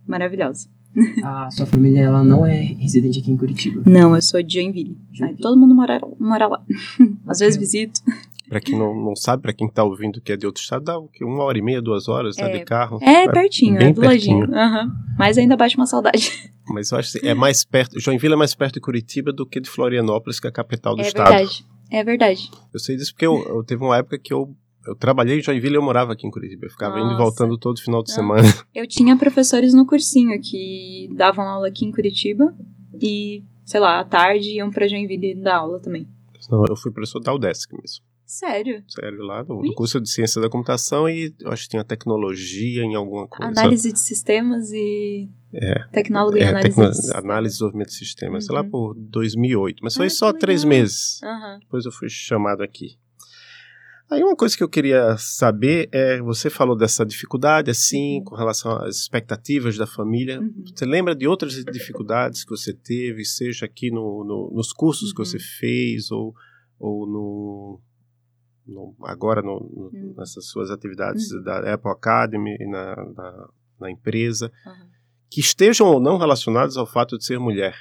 maravilhosa. 0.05 0.69
A 1.24 1.50
sua 1.50 1.65
família 1.65 2.01
ela 2.01 2.21
não 2.21 2.45
é 2.45 2.60
residente 2.60 3.19
aqui 3.19 3.31
em 3.31 3.38
Curitiba? 3.38 3.81
Não, 3.89 4.13
eu 4.13 4.21
sou 4.21 4.43
de 4.43 4.55
Joinville. 4.55 4.98
Joinville. 5.13 5.41
todo 5.41 5.57
mundo 5.57 5.74
mora, 5.74 6.01
mora 6.19 6.48
lá. 6.48 6.65
Às 7.25 7.39
vezes 7.39 7.57
visito. 7.57 8.01
Para 8.51 8.60
quem 8.60 8.77
não, 8.77 8.93
não 8.93 9.15
sabe, 9.15 9.43
para 9.43 9.53
quem 9.53 9.65
está 9.65 9.81
ouvindo 9.81 10.20
que 10.20 10.29
é 10.29 10.36
de 10.36 10.46
outro 10.46 10.62
estado, 10.62 10.84
dá? 10.84 11.00
Uma 11.22 11.46
hora 11.46 11.58
e 11.58 11.62
meia, 11.62 11.81
duas 11.81 12.10
horas 12.10 12.38
é, 12.38 12.50
de 12.50 12.65
carro? 12.65 13.00
É, 13.01 13.24
é 13.24 13.31
pertinho, 13.31 13.81
é 13.81 13.93
do 13.93 14.01
ladinho. 14.01 14.46
Uhum. 14.46 14.91
Mas 15.17 15.38
ainda 15.38 15.55
bate 15.55 15.77
uma 15.77 15.86
saudade. 15.86 16.51
Mas 16.67 16.91
eu 16.91 16.98
acho 16.98 17.17
que 17.17 17.25
é 17.25 17.34
mais 17.34 17.63
perto. 17.63 17.98
Joinville 17.98 18.34
é 18.34 18.36
mais 18.36 18.53
perto 18.53 18.74
de 18.74 18.81
Curitiba 18.81 19.31
do 19.31 19.46
que 19.46 19.62
de 19.62 19.70
Florianópolis, 19.70 20.38
que 20.38 20.48
é 20.48 20.50
a 20.50 20.53
capital 20.53 20.98
do 20.98 21.01
é 21.01 21.08
estado. 21.08 21.31
É 21.31 21.38
verdade. 21.38 21.65
É 21.89 22.03
verdade. 22.03 22.51
Eu 22.74 22.79
sei 22.81 22.98
disso 22.98 23.13
porque 23.13 23.25
eu, 23.25 23.41
eu 23.48 23.63
teve 23.63 23.81
uma 23.81 23.96
época 23.96 24.20
que 24.20 24.34
eu 24.34 24.53
eu 24.86 24.96
trabalhei 24.96 25.39
em 25.39 25.41
Joinville 25.41 25.75
e 25.75 25.77
eu 25.77 25.81
morava 25.81 26.12
aqui 26.12 26.27
em 26.27 26.31
Curitiba. 26.31 26.65
Eu 26.65 26.72
ficava 26.72 26.98
Nossa. 26.98 27.05
indo 27.05 27.13
e 27.13 27.17
voltando 27.17 27.58
todo 27.58 27.79
final 27.79 28.03
de 28.03 28.10
Não. 28.10 28.15
semana. 28.15 28.43
Eu 28.75 28.86
tinha 28.88 29.15
professores 29.15 29.74
no 29.74 29.86
cursinho 29.86 30.38
que 30.41 31.08
davam 31.15 31.48
aula 31.48 31.67
aqui 31.67 31.86
em 31.86 31.91
Curitiba 31.91 32.53
e, 33.00 33.43
sei 33.63 33.79
lá, 33.79 34.00
à 34.00 34.03
tarde 34.03 34.55
iam 34.55 34.72
pra 34.72 34.88
Joinville 34.88 35.36
dar 35.36 35.58
aula 35.58 35.79
também. 35.79 36.08
Não, 36.50 36.65
eu 36.67 36.75
fui 36.75 36.91
professor 36.91 37.20
da 37.20 37.34
UDESC 37.34 37.72
mesmo. 37.74 38.11
Sério? 38.32 38.82
Sério, 38.88 39.24
lá 39.24 39.44
no, 39.44 39.62
no, 39.62 39.74
curso 39.74 40.00
de 40.00 40.10
Ciência 40.10 40.42
da 40.42 40.50
Computação 40.50 41.10
e 41.10 41.36
eu 41.42 41.52
acho 41.52 41.64
que 41.64 41.72
tinha 41.72 41.84
tecnologia 41.84 42.82
em 42.82 42.96
alguma 42.96 43.28
coisa. 43.28 43.52
Análise 43.52 43.92
de 43.92 44.00
sistemas 44.00 44.72
e 44.72 45.30
é, 45.54 45.84
tecnólogo 45.92 46.38
é, 46.38 46.48
análise. 46.48 46.78
Tecno... 46.78 46.92
De 46.94 47.18
análise 47.18 47.56
de 47.56 47.58
desenvolvimento 47.58 47.90
de 47.90 47.96
sistemas, 47.96 48.46
uhum. 48.46 48.48
sei 48.48 48.56
lá 48.56 48.64
por 48.64 48.96
2008. 48.96 49.80
Mas 49.84 49.98
foi 49.98 50.06
ah, 50.06 50.10
só 50.10 50.32
três 50.32 50.64
meses. 50.64 51.20
Uhum. 51.22 51.60
Depois 51.60 51.84
eu 51.84 51.92
fui 51.92 52.08
chamado 52.08 52.64
aqui. 52.64 52.98
Aí 54.10 54.24
uma 54.24 54.38
coisa 54.38 54.56
que 54.56 54.64
eu 54.64 54.70
queria 54.70 55.18
saber 55.18 55.90
é, 55.92 56.22
você 56.22 56.50
falou 56.50 56.78
dessa 56.78 57.06
dificuldade, 57.06 57.70
assim, 57.70 58.20
uhum. 58.20 58.24
com 58.24 58.36
relação 58.36 58.72
às 58.78 58.96
expectativas 58.96 59.78
da 59.78 59.86
família. 59.86 60.40
Uhum. 60.40 60.64
Você 60.74 60.86
lembra 60.86 61.14
de 61.14 61.28
outras 61.28 61.54
dificuldades 61.66 62.46
que 62.46 62.52
você 62.52 62.74
teve, 62.74 63.26
seja 63.26 63.66
aqui 63.66 63.92
no, 63.92 64.24
no 64.24 64.54
nos 64.56 64.72
cursos 64.72 65.10
uhum. 65.10 65.16
que 65.16 65.26
você 65.26 65.36
uhum. 65.36 65.44
fez 65.60 66.12
ou, 66.12 66.34
ou 66.80 67.06
no, 67.06 67.82
no 68.72 68.96
agora 69.04 69.42
no, 69.42 69.58
uhum. 69.58 70.13
nessas 70.18 70.46
suas 70.48 70.72
atividades 70.72 71.32
uhum. 71.32 71.44
da 71.44 71.74
Apple 71.74 71.92
Academy 71.92 72.58
na, 72.68 72.96
na, 72.96 73.50
na 73.80 73.92
empresa, 73.92 74.51
que 75.30 75.40
estejam 75.40 75.88
ou 75.88 76.00
não 76.00 76.18
relacionadas 76.18 76.78
ao 76.78 76.86
fato 76.86 77.18
de 77.18 77.25
ser 77.25 77.40
mulher? 77.40 77.75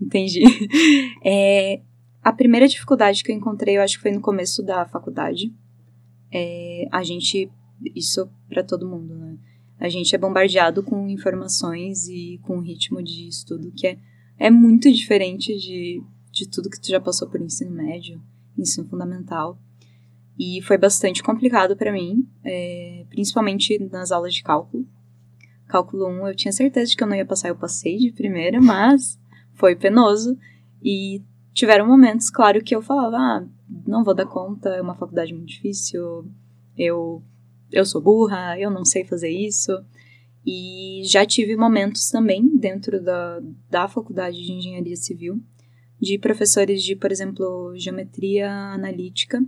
Entendi. 0.00 0.42
É, 1.24 1.80
a 2.22 2.32
primeira 2.32 2.66
dificuldade 2.66 3.22
que 3.22 3.30
eu 3.30 3.36
encontrei, 3.36 3.76
eu 3.76 3.82
acho 3.82 3.96
que 3.96 4.02
foi 4.02 4.10
no 4.10 4.20
começo 4.20 4.62
da 4.62 4.86
faculdade. 4.86 5.52
É, 6.32 6.86
a 6.90 7.02
gente, 7.02 7.50
isso 7.94 8.28
para 8.48 8.64
todo 8.64 8.88
mundo, 8.88 9.14
né? 9.14 9.38
A 9.78 9.88
gente 9.88 10.14
é 10.14 10.18
bombardeado 10.18 10.82
com 10.82 11.08
informações 11.08 12.06
e 12.06 12.38
com 12.42 12.58
um 12.58 12.60
ritmo 12.60 13.02
de 13.02 13.26
estudo 13.26 13.72
que 13.72 13.86
é, 13.86 13.98
é 14.38 14.50
muito 14.50 14.90
diferente 14.92 15.56
de, 15.58 16.00
de 16.30 16.48
tudo 16.48 16.70
que 16.70 16.80
tu 16.80 16.88
já 16.88 17.00
passou 17.00 17.28
por 17.28 17.40
ensino 17.40 17.72
médio, 17.72 18.22
ensino 18.56 18.88
fundamental. 18.88 19.58
E 20.38 20.62
foi 20.62 20.78
bastante 20.78 21.22
complicado 21.22 21.76
para 21.76 21.92
mim, 21.92 22.26
é, 22.44 23.04
principalmente 23.10 23.78
nas 23.90 24.10
aulas 24.10 24.34
de 24.34 24.42
cálculo. 24.42 24.86
Cálculo 25.68 26.06
1, 26.06 26.28
eu 26.28 26.34
tinha 26.34 26.52
certeza 26.52 26.90
de 26.90 26.96
que 26.96 27.02
eu 27.02 27.06
não 27.06 27.16
ia 27.16 27.24
passar, 27.24 27.48
eu 27.48 27.56
passei 27.56 27.96
de 27.96 28.12
primeira, 28.12 28.60
mas 28.60 29.18
foi 29.54 29.76
penoso. 29.76 30.36
E 30.82 31.22
tiveram 31.52 31.86
momentos, 31.86 32.30
claro, 32.30 32.62
que 32.62 32.74
eu 32.74 32.82
falava, 32.82 33.16
ah, 33.16 33.46
não 33.86 34.04
vou 34.04 34.14
dar 34.14 34.26
conta, 34.26 34.70
é 34.70 34.82
uma 34.82 34.94
faculdade 34.94 35.32
muito 35.32 35.48
difícil, 35.48 36.26
eu, 36.76 37.22
eu 37.70 37.84
sou 37.84 38.00
burra, 38.00 38.58
eu 38.58 38.70
não 38.70 38.84
sei 38.84 39.04
fazer 39.04 39.30
isso. 39.30 39.72
E 40.44 41.02
já 41.04 41.24
tive 41.24 41.56
momentos 41.56 42.10
também 42.10 42.56
dentro 42.56 43.02
da, 43.02 43.40
da 43.70 43.86
faculdade 43.86 44.42
de 44.42 44.52
engenharia 44.52 44.96
civil, 44.96 45.40
de 46.00 46.18
professores 46.18 46.82
de, 46.82 46.96
por 46.96 47.12
exemplo, 47.12 47.72
geometria 47.76 48.50
analítica, 48.50 49.42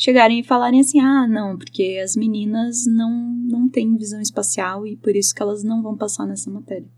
chegarem 0.00 0.40
e 0.40 0.42
falarem 0.44 0.80
assim: 0.80 0.98
ah, 0.98 1.28
não, 1.28 1.58
porque 1.58 2.00
as 2.02 2.16
meninas 2.16 2.86
não, 2.86 3.10
não 3.10 3.68
têm 3.68 3.96
visão 3.96 4.20
espacial 4.20 4.86
e 4.86 4.96
por 4.96 5.14
isso 5.14 5.34
que 5.34 5.42
elas 5.42 5.62
não 5.62 5.82
vão 5.82 5.94
passar 5.94 6.26
nessa 6.26 6.50
matéria. 6.50 6.88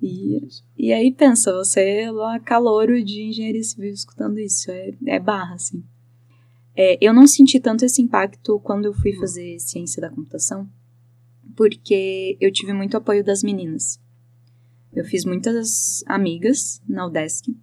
E, 0.00 0.46
e 0.76 0.92
aí 0.92 1.12
pensa, 1.12 1.52
você 1.52 1.80
é 1.80 2.10
lá 2.10 2.38
calouro 2.38 3.02
de 3.02 3.22
engenharia 3.22 3.62
civil 3.62 3.92
escutando 3.92 4.38
isso, 4.38 4.70
é, 4.70 4.92
é 5.06 5.18
barra, 5.18 5.54
assim. 5.54 5.82
É, 6.76 6.98
eu 7.00 7.14
não 7.14 7.26
senti 7.26 7.58
tanto 7.58 7.84
esse 7.84 8.02
impacto 8.02 8.60
quando 8.60 8.86
eu 8.86 8.92
fui 8.92 9.12
fazer 9.14 9.58
ciência 9.58 10.02
da 10.02 10.10
computação, 10.10 10.68
porque 11.56 12.36
eu 12.40 12.52
tive 12.52 12.72
muito 12.72 12.96
apoio 12.96 13.24
das 13.24 13.42
meninas. 13.42 14.00
Eu 14.92 15.04
fiz 15.04 15.24
muitas 15.24 16.02
amigas 16.06 16.82
na 16.86 17.06
UDESC, 17.06 17.54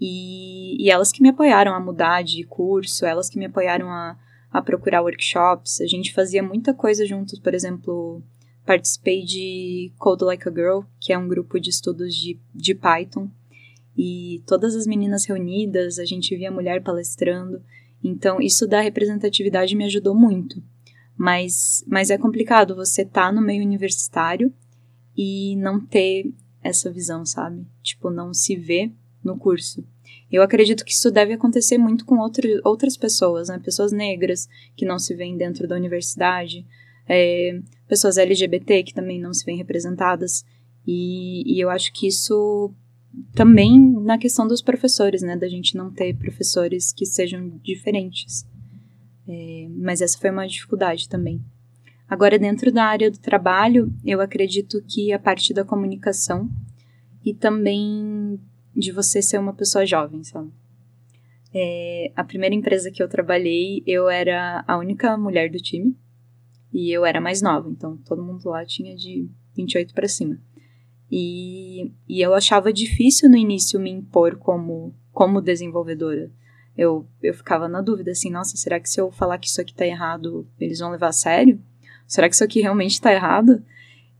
e, 0.00 0.82
e 0.82 0.90
elas 0.90 1.10
que 1.10 1.22
me 1.22 1.30
apoiaram 1.30 1.74
a 1.74 1.80
mudar 1.80 2.22
de 2.22 2.44
curso, 2.44 3.06
elas 3.06 3.28
que 3.28 3.38
me 3.38 3.46
apoiaram 3.46 3.88
a, 3.88 4.18
a 4.50 4.62
procurar 4.62 5.02
workshops, 5.02 5.80
a 5.80 5.86
gente 5.86 6.12
fazia 6.12 6.42
muita 6.42 6.74
coisa 6.74 7.06
juntos, 7.06 7.38
por 7.38 7.54
exemplo, 7.54 8.22
participei 8.64 9.22
de 9.24 9.92
Code 9.96 10.24
Like 10.24 10.48
a 10.48 10.52
Girl, 10.52 10.80
que 11.00 11.12
é 11.12 11.18
um 11.18 11.28
grupo 11.28 11.58
de 11.58 11.70
estudos 11.70 12.14
de, 12.14 12.38
de 12.54 12.74
Python. 12.74 13.30
E 13.96 14.42
todas 14.46 14.74
as 14.74 14.86
meninas 14.86 15.24
reunidas, 15.24 15.98
a 15.98 16.04
gente 16.04 16.36
via 16.36 16.50
mulher 16.50 16.82
palestrando. 16.82 17.62
Então, 18.04 18.40
isso 18.42 18.66
da 18.66 18.80
representatividade 18.80 19.74
me 19.74 19.84
ajudou 19.84 20.14
muito. 20.14 20.62
Mas, 21.16 21.82
mas 21.86 22.10
é 22.10 22.18
complicado 22.18 22.76
você 22.76 23.06
tá 23.06 23.32
no 23.32 23.40
meio 23.40 23.64
universitário 23.64 24.52
e 25.16 25.56
não 25.56 25.80
ter 25.80 26.30
essa 26.62 26.92
visão, 26.92 27.24
sabe? 27.24 27.66
Tipo, 27.82 28.10
não 28.10 28.34
se 28.34 28.54
ver 28.54 28.92
no 29.26 29.38
curso. 29.38 29.84
Eu 30.30 30.42
acredito 30.42 30.84
que 30.84 30.92
isso 30.92 31.10
deve 31.10 31.34
acontecer 31.34 31.78
muito 31.78 32.04
com 32.04 32.18
outro, 32.18 32.48
outras 32.64 32.96
pessoas, 32.96 33.48
né? 33.48 33.58
Pessoas 33.58 33.92
negras 33.92 34.48
que 34.76 34.86
não 34.86 34.98
se 34.98 35.14
veem 35.14 35.36
dentro 35.36 35.68
da 35.68 35.76
universidade, 35.76 36.66
é, 37.08 37.60
pessoas 37.88 38.18
LGBT 38.18 38.82
que 38.82 38.94
também 38.94 39.20
não 39.20 39.34
se 39.34 39.44
veem 39.44 39.58
representadas. 39.58 40.44
E, 40.86 41.42
e 41.46 41.60
eu 41.60 41.68
acho 41.68 41.92
que 41.92 42.06
isso 42.06 42.72
também 43.34 43.78
na 44.02 44.18
questão 44.18 44.46
dos 44.46 44.62
professores, 44.62 45.22
né? 45.22 45.36
Da 45.36 45.48
gente 45.48 45.76
não 45.76 45.92
ter 45.92 46.16
professores 46.16 46.92
que 46.92 47.04
sejam 47.04 47.58
diferentes. 47.62 48.46
É, 49.28 49.68
mas 49.70 50.00
essa 50.00 50.18
foi 50.18 50.30
uma 50.30 50.46
dificuldade 50.46 51.08
também. 51.08 51.40
Agora, 52.08 52.38
dentro 52.38 52.70
da 52.70 52.84
área 52.84 53.10
do 53.10 53.18
trabalho, 53.18 53.92
eu 54.04 54.20
acredito 54.20 54.80
que 54.88 55.12
a 55.12 55.18
parte 55.18 55.52
da 55.52 55.64
comunicação 55.64 56.48
e 57.24 57.34
também 57.34 58.38
de 58.76 58.92
você 58.92 59.22
ser 59.22 59.38
uma 59.38 59.54
pessoa 59.54 59.86
jovem, 59.86 60.22
sabe? 60.22 60.50
É, 61.54 62.12
a 62.14 62.22
primeira 62.22 62.54
empresa 62.54 62.90
que 62.90 63.02
eu 63.02 63.08
trabalhei, 63.08 63.82
eu 63.86 64.08
era 64.10 64.62
a 64.68 64.76
única 64.76 65.16
mulher 65.16 65.50
do 65.50 65.58
time. 65.58 65.96
E 66.72 66.90
eu 66.90 67.06
era 67.06 67.20
mais 67.20 67.40
nova, 67.40 67.70
então 67.70 67.96
todo 68.04 68.22
mundo 68.22 68.50
lá 68.50 68.64
tinha 68.66 68.94
de 68.94 69.26
28 69.56 69.94
para 69.94 70.06
cima. 70.06 70.38
E, 71.10 71.92
e 72.06 72.20
eu 72.20 72.34
achava 72.34 72.72
difícil 72.72 73.30
no 73.30 73.36
início 73.36 73.80
me 73.80 73.90
impor 73.90 74.36
como, 74.36 74.94
como 75.12 75.40
desenvolvedora. 75.40 76.30
Eu, 76.76 77.06
eu 77.22 77.32
ficava 77.32 77.68
na 77.68 77.80
dúvida, 77.80 78.10
assim, 78.10 78.30
nossa, 78.30 78.56
será 78.58 78.78
que 78.78 78.90
se 78.90 79.00
eu 79.00 79.10
falar 79.10 79.38
que 79.38 79.46
isso 79.46 79.60
aqui 79.60 79.72
tá 79.72 79.86
errado, 79.86 80.46
eles 80.60 80.80
vão 80.80 80.90
levar 80.90 81.08
a 81.08 81.12
sério? 81.12 81.58
Será 82.06 82.28
que 82.28 82.34
isso 82.34 82.44
aqui 82.44 82.60
realmente 82.60 83.00
tá 83.00 83.10
errado? 83.10 83.62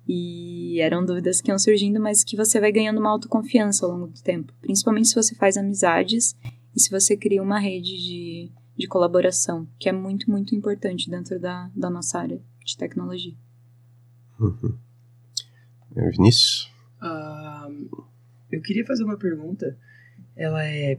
E 0.08 0.80
eram 0.80 1.04
dúvidas 1.04 1.40
que 1.40 1.50
iam 1.50 1.58
surgindo, 1.58 2.00
mas 2.00 2.22
que 2.22 2.36
você 2.36 2.60
vai 2.60 2.70
ganhando 2.70 3.00
uma 3.00 3.10
autoconfiança 3.10 3.84
ao 3.84 3.92
longo 3.92 4.06
do 4.06 4.22
tempo. 4.22 4.52
Principalmente 4.60 5.08
se 5.08 5.14
você 5.14 5.34
faz 5.34 5.56
amizades 5.56 6.36
e 6.74 6.80
se 6.80 6.90
você 6.90 7.16
cria 7.16 7.42
uma 7.42 7.58
rede 7.58 7.96
de, 7.96 8.50
de 8.76 8.86
colaboração, 8.86 9.66
que 9.78 9.88
é 9.88 9.92
muito, 9.92 10.30
muito 10.30 10.54
importante 10.54 11.10
dentro 11.10 11.40
da, 11.40 11.70
da 11.74 11.90
nossa 11.90 12.20
área 12.20 12.40
de 12.64 12.76
tecnologia. 12.76 13.34
Uhum. 14.38 14.76
É, 15.96 16.10
Vinícius? 16.10 16.70
Uh, 17.02 18.04
eu 18.50 18.60
queria 18.60 18.84
fazer 18.84 19.04
uma 19.04 19.16
pergunta. 19.16 19.76
Ela 20.36 20.64
é: 20.64 20.98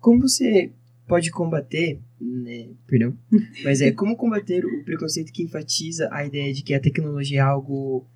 como 0.00 0.20
você 0.20 0.72
pode 1.06 1.30
combater, 1.30 2.00
né, 2.20 2.68
perdão, 2.86 3.16
mas 3.64 3.80
é 3.80 3.92
como 3.92 4.16
combater 4.16 4.64
o 4.64 4.84
preconceito 4.84 5.32
que 5.32 5.42
enfatiza 5.42 6.08
a 6.12 6.24
ideia 6.24 6.52
de 6.52 6.62
que 6.62 6.74
a 6.74 6.80
tecnologia 6.80 7.38
é 7.38 7.42
algo 7.42 8.06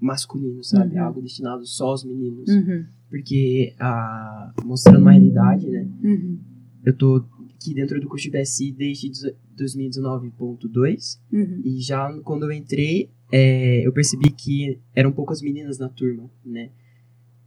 masculino, 0.00 0.62
sabe? 0.64 0.96
Uhum. 0.96 1.02
Algo 1.04 1.22
destinado 1.22 1.64
só 1.66 1.86
aos 1.88 2.04
meninos. 2.04 2.48
Uhum. 2.48 2.84
Porque, 3.08 3.74
ah, 3.78 4.52
mostrando 4.64 5.00
uma 5.00 5.10
realidade, 5.12 5.68
né? 5.68 5.88
Uhum. 6.02 6.38
Eu 6.84 6.96
tô 6.96 7.24
aqui 7.56 7.74
dentro 7.74 8.00
do 8.00 8.08
curso 8.08 8.30
de 8.30 8.38
BSI 8.38 8.72
desde 8.72 9.10
2019.2 9.56 11.20
Uhum. 11.32 11.60
e 11.64 11.80
já 11.80 12.10
quando 12.22 12.44
eu 12.44 12.52
entrei, 12.52 13.10
é, 13.32 13.86
eu 13.86 13.92
percebi 13.92 14.30
que 14.30 14.78
eram 14.94 15.12
poucas 15.12 15.42
meninas 15.42 15.78
na 15.78 15.88
turma, 15.88 16.30
né? 16.44 16.70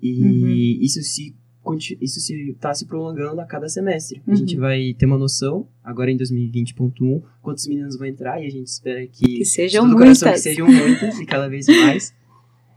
E 0.01 0.21
Uhum. 0.21 0.47
isso 0.81 1.01
se 1.01 1.35
isso 2.01 2.19
se 2.19 2.53
tá 2.59 2.73
se 2.73 2.85
prolongando 2.85 3.39
a 3.39 3.45
cada 3.45 3.69
semestre. 3.69 4.21
A 4.27 4.31
Uhum. 4.31 4.35
gente 4.37 4.57
vai 4.57 4.93
ter 4.93 5.05
uma 5.05 5.17
noção, 5.17 5.67
agora 5.83 6.11
em 6.11 6.17
2020.1, 6.17 7.21
quantos 7.41 7.65
meninos 7.67 7.97
vão 7.97 8.07
entrar 8.07 8.41
e 8.41 8.47
a 8.47 8.49
gente 8.49 8.67
espera 8.67 9.05
que, 9.07 9.25
Que 9.39 9.45
sejam 9.45 9.83
coração 9.93 10.27
muitas. 10.27 10.43
que 10.43 10.49
sejam 10.49 10.67
muitas 10.67 11.19
e 11.19 11.25
cada 11.25 11.47
vez 11.47 11.67
mais, 11.67 12.13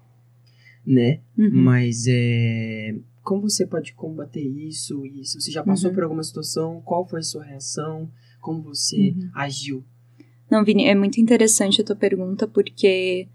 né? 0.87 1.21
Uhum. 1.37 1.51
Mas 1.53 2.05
é, 2.09 2.95
como 3.23 3.49
você 3.49 3.67
pode 3.67 3.93
combater 3.95 4.41
isso? 4.41 5.05
E 5.05 5.25
se 5.25 5.41
você 5.41 5.51
já 5.51 5.63
passou 5.65 5.89
Uhum. 5.91 5.95
por 5.95 6.05
alguma 6.05 6.23
situação, 6.23 6.81
qual 6.85 7.07
foi 7.09 7.21
a 7.21 7.23
sua 7.23 7.45
reação? 7.45 8.09
Como 8.41 8.63
você 8.63 8.97
Uhum. 9.17 9.31
agiu? 9.35 9.85
Não, 10.49 10.65
Vini, 10.65 10.85
é 10.87 10.95
muito 10.95 11.21
interessante 11.21 11.81
a 11.81 11.85
tua 11.85 11.97
pergunta, 11.97 12.47
porque 12.47 13.27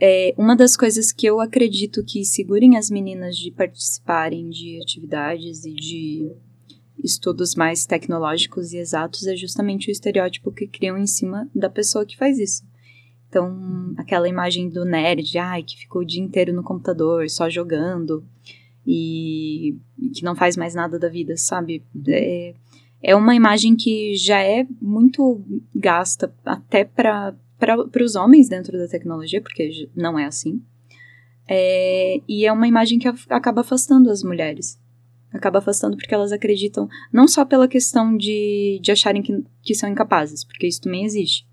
é, 0.00 0.34
uma 0.38 0.54
das 0.54 0.76
coisas 0.76 1.10
que 1.10 1.26
eu 1.26 1.40
acredito 1.40 2.04
que 2.04 2.24
segurem 2.24 2.76
as 2.76 2.90
meninas 2.90 3.36
de 3.36 3.50
participarem 3.50 4.48
de 4.48 4.80
atividades 4.82 5.64
e 5.64 5.72
de 5.72 6.32
estudos 7.02 7.54
mais 7.54 7.86
tecnológicos 7.86 8.72
e 8.72 8.78
exatos 8.78 9.26
é 9.26 9.36
justamente 9.36 9.88
o 9.88 9.92
estereótipo 9.92 10.52
que 10.52 10.66
criam 10.66 10.96
em 10.98 11.06
cima 11.06 11.48
da 11.54 11.68
pessoa 11.68 12.06
que 12.06 12.16
faz 12.16 12.38
isso. 12.38 12.64
Então, 13.28 13.94
aquela 13.96 14.28
imagem 14.28 14.68
do 14.68 14.84
nerd, 14.84 15.36
ai, 15.36 15.62
que 15.62 15.76
ficou 15.76 16.02
o 16.02 16.04
dia 16.04 16.22
inteiro 16.22 16.52
no 16.52 16.62
computador, 16.62 17.28
só 17.28 17.48
jogando, 17.50 18.24
e 18.86 19.76
que 20.14 20.24
não 20.24 20.34
faz 20.34 20.56
mais 20.56 20.74
nada 20.74 20.98
da 20.98 21.08
vida, 21.08 21.36
sabe? 21.36 21.84
É, 22.08 22.54
é 23.02 23.14
uma 23.14 23.34
imagem 23.34 23.76
que 23.76 24.14
já 24.16 24.40
é 24.40 24.66
muito 24.80 25.42
gasta 25.74 26.32
até 26.44 26.84
para 26.84 27.34
os 28.02 28.14
homens 28.14 28.48
dentro 28.48 28.78
da 28.78 28.88
tecnologia, 28.88 29.40
porque 29.40 29.88
não 29.94 30.18
é 30.18 30.24
assim. 30.24 30.62
É, 31.48 32.20
e 32.28 32.44
é 32.44 32.52
uma 32.52 32.68
imagem 32.68 32.98
que 32.98 33.08
acaba 33.30 33.62
afastando 33.62 34.10
as 34.10 34.22
mulheres. 34.22 34.78
Acaba 35.32 35.58
afastando 35.58 35.96
porque 35.96 36.14
elas 36.14 36.32
acreditam, 36.32 36.88
não 37.12 37.26
só 37.26 37.44
pela 37.44 37.68
questão 37.68 38.16
de, 38.16 38.78
de 38.82 38.92
acharem 38.92 39.22
que, 39.22 39.44
que 39.62 39.74
são 39.74 39.88
incapazes, 39.88 40.44
porque 40.44 40.66
isso 40.66 40.80
também 40.80 41.04
existe, 41.04 41.46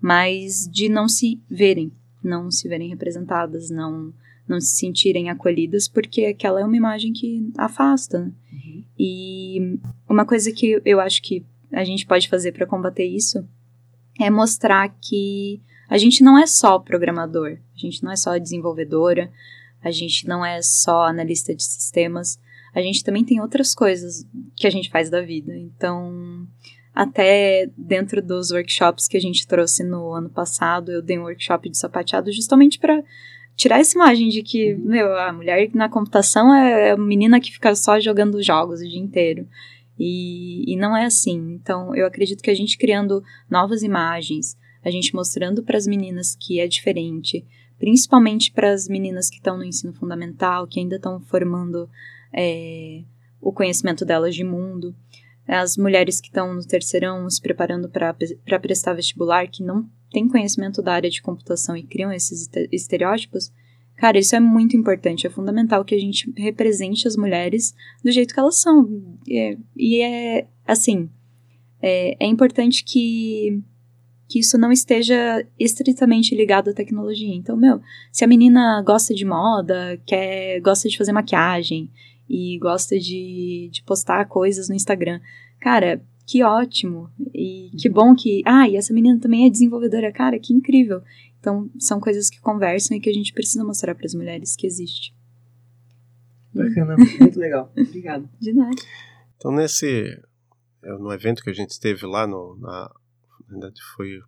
mas 0.00 0.68
de 0.70 0.88
não 0.88 1.08
se 1.08 1.40
verem, 1.50 1.92
não 2.22 2.50
se 2.50 2.68
verem 2.68 2.88
representadas, 2.88 3.68
não, 3.68 4.12
não 4.48 4.60
se 4.60 4.76
sentirem 4.76 5.28
acolhidas, 5.28 5.88
porque 5.88 6.24
aquela 6.26 6.60
é 6.60 6.64
uma 6.64 6.76
imagem 6.76 7.12
que 7.12 7.50
afasta. 7.58 8.20
né? 8.20 8.32
E 8.98 9.78
uma 10.08 10.24
coisa 10.24 10.52
que 10.52 10.80
eu 10.84 11.00
acho 11.00 11.20
que 11.20 11.44
a 11.72 11.82
gente 11.82 12.06
pode 12.06 12.28
fazer 12.28 12.52
para 12.52 12.66
combater 12.66 13.04
isso 13.04 13.46
é 14.20 14.30
mostrar 14.30 14.88
que 15.00 15.60
a 15.88 15.98
gente 15.98 16.22
não 16.22 16.38
é 16.38 16.46
só 16.46 16.78
programador, 16.78 17.58
a 17.74 17.78
gente 17.78 18.02
não 18.02 18.10
é 18.10 18.16
só 18.16 18.36
desenvolvedora, 18.38 19.30
a 19.82 19.90
gente 19.90 20.26
não 20.26 20.44
é 20.44 20.60
só 20.62 21.04
analista 21.04 21.54
de 21.54 21.62
sistemas, 21.62 22.38
a 22.74 22.80
gente 22.80 23.04
também 23.04 23.24
tem 23.24 23.40
outras 23.40 23.74
coisas 23.74 24.26
que 24.54 24.66
a 24.66 24.70
gente 24.70 24.90
faz 24.90 25.08
da 25.08 25.22
vida. 25.22 25.56
Então, 25.56 26.46
até 26.94 27.70
dentro 27.76 28.20
dos 28.20 28.50
workshops 28.50 29.06
que 29.06 29.16
a 29.16 29.20
gente 29.20 29.46
trouxe 29.46 29.84
no 29.84 30.12
ano 30.12 30.28
passado, 30.28 30.90
eu 30.90 31.02
dei 31.02 31.18
um 31.18 31.22
workshop 31.22 31.70
de 31.70 31.78
sapateado 31.78 32.32
justamente 32.32 32.78
para 32.78 33.02
tirar 33.54 33.80
essa 33.80 33.96
imagem 33.96 34.28
de 34.28 34.42
que, 34.42 34.74
meu, 34.74 35.16
a 35.18 35.32
mulher 35.32 35.70
na 35.74 35.88
computação 35.88 36.54
é 36.54 36.90
a 36.90 36.96
menina 36.96 37.40
que 37.40 37.52
fica 37.52 37.74
só 37.74 37.98
jogando 37.98 38.42
jogos 38.42 38.80
o 38.80 38.88
dia 38.88 39.00
inteiro. 39.00 39.48
E, 39.98 40.70
e 40.72 40.76
não 40.76 40.96
é 40.96 41.04
assim. 41.04 41.54
Então, 41.54 41.94
eu 41.94 42.06
acredito 42.06 42.42
que 42.42 42.50
a 42.50 42.54
gente 42.54 42.78
criando 42.78 43.22
novas 43.50 43.82
imagens, 43.82 44.56
a 44.84 44.90
gente 44.90 45.14
mostrando 45.14 45.62
para 45.62 45.76
as 45.76 45.86
meninas 45.86 46.36
que 46.38 46.60
é 46.60 46.68
diferente, 46.68 47.44
principalmente 47.78 48.52
para 48.52 48.72
as 48.72 48.88
meninas 48.88 49.28
que 49.28 49.36
estão 49.36 49.56
no 49.56 49.64
ensino 49.64 49.92
fundamental, 49.92 50.66
que 50.66 50.80
ainda 50.80 50.96
estão 50.96 51.20
formando 51.20 51.88
é, 52.32 53.02
o 53.40 53.52
conhecimento 53.52 54.04
delas 54.04 54.34
de 54.34 54.44
mundo, 54.44 54.94
as 55.46 55.76
mulheres 55.76 56.20
que 56.20 56.28
estão 56.28 56.52
no 56.54 56.64
terceirão 56.64 57.28
se 57.30 57.40
preparando 57.40 57.88
para 57.88 58.60
prestar 58.60 58.94
vestibular, 58.94 59.46
que 59.48 59.62
não 59.62 59.88
têm 60.10 60.28
conhecimento 60.28 60.82
da 60.82 60.92
área 60.92 61.10
de 61.10 61.22
computação 61.22 61.76
e 61.76 61.82
criam 61.82 62.12
esses 62.12 62.42
este- 62.42 62.68
estereótipos, 62.72 63.52
cara, 63.96 64.18
isso 64.18 64.36
é 64.36 64.40
muito 64.40 64.76
importante, 64.76 65.26
é 65.26 65.30
fundamental 65.30 65.84
que 65.84 65.94
a 65.94 65.98
gente 65.98 66.32
represente 66.36 67.08
as 67.08 67.16
mulheres 67.16 67.74
do 68.04 68.10
jeito 68.10 68.34
que 68.34 68.40
elas 68.40 68.56
são. 68.60 68.88
E 69.26 69.38
é, 69.38 69.58
e 69.76 70.00
é 70.00 70.46
assim, 70.66 71.08
é, 71.80 72.16
é 72.24 72.26
importante 72.26 72.84
que, 72.84 73.62
que 74.28 74.40
isso 74.40 74.58
não 74.58 74.72
esteja 74.72 75.46
estritamente 75.58 76.34
ligado 76.34 76.70
à 76.70 76.74
tecnologia. 76.74 77.34
Então, 77.34 77.56
meu, 77.56 77.80
se 78.12 78.24
a 78.24 78.28
menina 78.28 78.82
gosta 78.82 79.14
de 79.14 79.24
moda, 79.24 80.00
quer, 80.06 80.60
gosta 80.60 80.88
de 80.88 80.98
fazer 80.98 81.12
maquiagem 81.12 81.90
e 82.28 82.58
gosta 82.58 82.98
de, 82.98 83.70
de 83.72 83.82
postar 83.84 84.24
coisas 84.26 84.68
no 84.68 84.74
Instagram, 84.74 85.20
cara, 85.60 86.02
que 86.26 86.42
ótimo. 86.42 87.08
E 87.32 87.70
que 87.78 87.88
bom 87.88 88.14
que. 88.14 88.42
Ah, 88.44 88.68
e 88.68 88.76
essa 88.76 88.92
menina 88.92 89.18
também 89.20 89.46
é 89.46 89.50
desenvolvedora, 89.50 90.10
cara, 90.10 90.38
que 90.38 90.52
incrível. 90.52 91.00
Então, 91.46 91.70
são 91.78 92.00
coisas 92.00 92.28
que 92.28 92.40
conversam 92.40 92.96
e 92.96 93.00
que 93.00 93.08
a 93.08 93.12
gente 93.12 93.32
precisa 93.32 93.62
mostrar 93.62 93.94
para 93.94 94.04
as 94.04 94.14
mulheres 94.14 94.56
que 94.56 94.66
existe. 94.66 95.14
Bacana, 96.52 96.96
muito 97.20 97.38
legal. 97.38 97.72
Obrigado. 97.78 98.28
De 98.40 98.52
nada. 98.52 98.74
Então, 99.36 99.52
nesse. 99.52 100.20
é, 100.82 100.88
No 100.98 101.12
evento 101.12 101.44
que 101.44 101.50
a 101.50 101.52
gente 101.52 101.70
esteve 101.70 102.04
lá, 102.04 102.26
no, 102.26 102.58
na, 102.58 102.92
na 103.38 103.46
verdade 103.48 103.80
foi. 103.94 104.18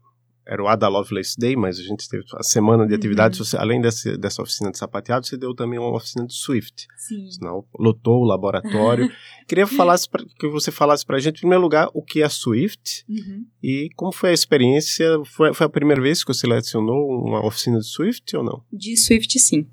Era 0.51 0.63
o 0.63 0.67
Ada 0.67 0.89
Lovelace 0.89 1.37
Day, 1.39 1.55
mas 1.55 1.79
a 1.79 1.83
gente 1.83 2.09
teve 2.09 2.25
a 2.35 2.43
semana 2.43 2.87
de 2.87 2.95
atividades. 2.95 3.39
Você, 3.39 3.55
além 3.57 3.83
desse, 3.83 4.17
dessa 4.17 4.41
oficina 4.41 4.71
de 4.71 4.79
sapateado, 4.79 5.27
você 5.27 5.37
deu 5.37 5.55
também 5.55 5.79
uma 5.79 5.95
oficina 5.95 6.27
de 6.27 6.33
Swift. 6.33 6.87
Sim. 6.97 7.31
Senão, 7.31 7.65
lotou 7.79 8.23
o 8.23 8.25
laboratório. 8.25 9.11
Queria 9.47 9.67
falasse 9.67 10.09
pra, 10.09 10.25
que 10.25 10.49
você 10.49 10.71
falasse 10.71 11.05
para 11.05 11.17
a 11.17 11.21
gente, 11.21 11.37
em 11.37 11.41
primeiro 11.41 11.63
lugar, 11.63 11.91
o 11.93 12.03
que 12.03 12.23
é 12.23 12.29
Swift 12.31 13.05
Uhum. 13.09 13.45
e 13.63 13.91
como 13.95 14.11
foi 14.11 14.31
a 14.31 14.33
experiência. 14.33 15.07
Foi, 15.27 15.53
foi 15.53 15.67
a 15.67 15.71
primeira 15.71 16.01
vez 16.01 16.25
que 16.25 16.33
você 16.33 16.41
selecionou 16.41 16.97
uma 17.27 17.45
oficina 17.47 17.79
de 17.79 17.87
Swift 17.87 18.35
ou 18.35 18.43
não? 18.43 18.63
De 18.73 18.97
Swift, 18.97 19.39
sim. 19.39 19.67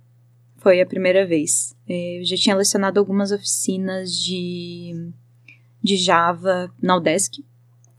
Foi 0.57 0.81
a 0.81 0.85
primeira 0.85 1.25
vez. 1.25 1.73
É, 1.87 2.19
Eu 2.19 2.25
já 2.25 2.35
tinha 2.35 2.55
lecionado 2.55 2.99
algumas 2.99 3.31
oficinas 3.31 4.11
de, 4.11 4.91
de 5.81 5.95
Java 5.95 6.69
na 6.81 6.97
Udesc, 6.97 7.45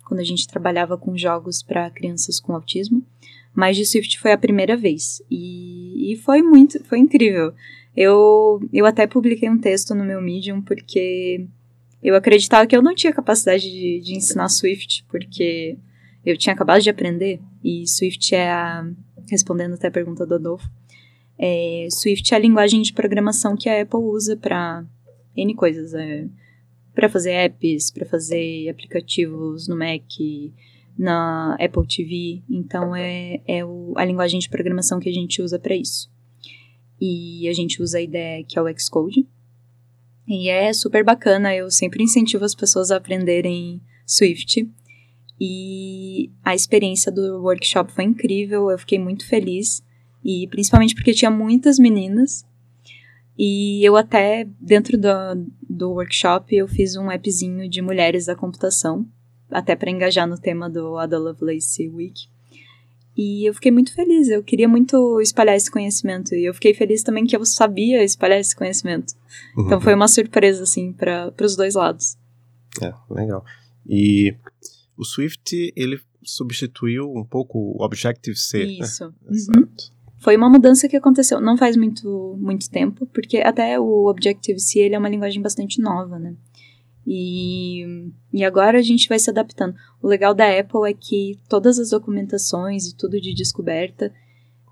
quando 0.06 0.20
a 0.20 0.24
gente 0.24 0.46
trabalhava 0.46 0.96
com 0.96 1.18
jogos 1.18 1.62
para 1.62 1.90
crianças 1.90 2.38
com 2.38 2.54
autismo. 2.54 3.04
Mas 3.52 3.76
de 3.76 3.84
Swift 3.84 4.18
foi 4.20 4.32
a 4.32 4.38
primeira 4.38 4.76
vez. 4.76 5.20
E, 5.30 6.12
e 6.12 6.16
foi 6.16 6.42
muito, 6.42 6.82
foi 6.84 6.98
incrível. 6.98 7.52
Eu, 7.96 8.60
eu 8.72 8.86
até 8.86 9.06
publiquei 9.06 9.50
um 9.50 9.58
texto 9.58 9.94
no 9.94 10.04
meu 10.04 10.20
Medium 10.22 10.62
porque 10.62 11.46
eu 12.02 12.14
acreditava 12.14 12.66
que 12.66 12.76
eu 12.76 12.82
não 12.82 12.94
tinha 12.94 13.12
capacidade 13.12 13.68
de, 13.68 14.00
de 14.00 14.14
ensinar 14.14 14.48
Swift, 14.48 15.04
porque 15.08 15.76
eu 16.24 16.36
tinha 16.36 16.52
acabado 16.52 16.82
de 16.82 16.90
aprender. 16.90 17.40
E 17.64 17.86
Swift 17.88 18.34
é 18.34 18.50
a. 18.50 18.88
Respondendo 19.28 19.74
até 19.74 19.88
a 19.88 19.90
pergunta 19.90 20.24
do 20.24 20.34
Adolfo. 20.34 20.70
É, 21.36 21.88
Swift 21.90 22.32
é 22.32 22.36
a 22.36 22.40
linguagem 22.40 22.80
de 22.80 22.92
programação 22.92 23.56
que 23.56 23.68
a 23.68 23.82
Apple 23.82 23.98
usa 23.98 24.36
para 24.36 24.84
N 25.36 25.52
coisas. 25.54 25.94
É, 25.94 26.28
para 26.96 27.10
fazer 27.10 27.32
apps, 27.32 27.90
para 27.90 28.06
fazer 28.06 28.70
aplicativos 28.70 29.68
no 29.68 29.76
Mac, 29.76 30.02
na 30.98 31.54
Apple 31.60 31.86
TV. 31.86 32.42
Então 32.48 32.96
é, 32.96 33.40
é 33.46 33.62
o, 33.62 33.92
a 33.96 34.04
linguagem 34.04 34.40
de 34.40 34.48
programação 34.48 34.98
que 34.98 35.10
a 35.10 35.12
gente 35.12 35.42
usa 35.42 35.58
para 35.58 35.76
isso. 35.76 36.10
E 36.98 37.46
a 37.48 37.52
gente 37.52 37.82
usa 37.82 37.98
a 37.98 38.00
ideia 38.00 38.42
que 38.42 38.58
é 38.58 38.62
o 38.62 38.78
Xcode. 38.78 39.28
E 40.26 40.48
é 40.48 40.72
super 40.72 41.04
bacana, 41.04 41.54
eu 41.54 41.70
sempre 41.70 42.02
incentivo 42.02 42.44
as 42.44 42.54
pessoas 42.54 42.90
a 42.90 42.96
aprenderem 42.96 43.80
Swift. 44.06 44.66
E 45.38 46.32
a 46.42 46.54
experiência 46.54 47.12
do 47.12 47.42
workshop 47.42 47.92
foi 47.92 48.04
incrível, 48.04 48.70
eu 48.70 48.78
fiquei 48.78 48.98
muito 48.98 49.28
feliz. 49.28 49.84
E 50.24 50.48
principalmente 50.48 50.94
porque 50.94 51.12
tinha 51.12 51.30
muitas 51.30 51.78
meninas. 51.78 52.46
E 53.38 53.86
eu 53.86 53.96
até, 53.96 54.48
dentro 54.60 54.96
do, 54.96 55.08
do 55.68 55.90
workshop, 55.90 56.54
eu 56.54 56.66
fiz 56.66 56.96
um 56.96 57.10
appzinho 57.10 57.68
de 57.68 57.82
mulheres 57.82 58.26
da 58.26 58.34
computação. 58.34 59.06
Até 59.50 59.76
para 59.76 59.90
engajar 59.90 60.26
no 60.26 60.38
tema 60.38 60.68
do 60.68 60.96
Ada 60.96 61.18
Lovelace 61.18 61.88
Week. 61.88 62.28
E 63.16 63.48
eu 63.48 63.54
fiquei 63.54 63.70
muito 63.70 63.94
feliz, 63.94 64.28
eu 64.28 64.42
queria 64.42 64.68
muito 64.68 65.20
espalhar 65.22 65.56
esse 65.56 65.70
conhecimento. 65.70 66.34
E 66.34 66.44
eu 66.44 66.52
fiquei 66.52 66.74
feliz 66.74 67.02
também 67.02 67.24
que 67.24 67.34
eu 67.34 67.44
sabia 67.46 68.04
espalhar 68.04 68.38
esse 68.38 68.54
conhecimento. 68.54 69.14
Então 69.58 69.80
foi 69.80 69.94
uma 69.94 70.08
surpresa, 70.08 70.64
assim, 70.64 70.92
para 70.92 71.32
os 71.40 71.56
dois 71.56 71.74
lados. 71.74 72.18
É, 72.82 72.92
legal. 73.10 73.42
E 73.88 74.34
o 74.96 75.04
Swift, 75.04 75.72
ele 75.74 75.98
substituiu 76.22 77.10
um 77.10 77.24
pouco 77.24 77.58
o 77.58 77.82
Objective-C. 77.82 78.58
Né? 78.58 78.72
Isso. 78.80 79.06
Né? 79.06 79.12
Exato. 79.30 79.95
Foi 80.26 80.36
uma 80.36 80.50
mudança 80.50 80.88
que 80.88 80.96
aconteceu 80.96 81.40
não 81.40 81.56
faz 81.56 81.76
muito, 81.76 82.36
muito 82.40 82.68
tempo, 82.68 83.06
porque 83.14 83.36
até 83.36 83.78
o 83.78 84.06
Objective-C 84.06 84.80
ele 84.80 84.96
é 84.96 84.98
uma 84.98 85.08
linguagem 85.08 85.40
bastante 85.40 85.80
nova, 85.80 86.18
né? 86.18 86.34
E, 87.06 88.10
e 88.32 88.44
agora 88.44 88.80
a 88.80 88.82
gente 88.82 89.08
vai 89.08 89.20
se 89.20 89.30
adaptando. 89.30 89.76
O 90.02 90.08
legal 90.08 90.34
da 90.34 90.50
Apple 90.58 90.90
é 90.90 90.92
que 90.92 91.38
todas 91.48 91.78
as 91.78 91.90
documentações 91.90 92.88
e 92.88 92.96
tudo 92.96 93.20
de 93.20 93.32
descoberta, 93.32 94.12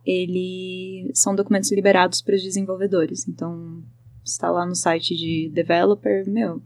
ele 0.05 1.09
são 1.15 1.37
documentos 1.37 1.71
liberados 1.71 2.21
para 2.21 2.35
os 2.35 2.43
desenvolvedores. 2.43 3.29
Então, 3.29 3.81
está 4.25 4.51
lá 4.51 4.67
no 4.67 4.75
site 4.75 5.15
de 5.15 5.53
developer, 5.55 6.29
meu, 6.29 6.61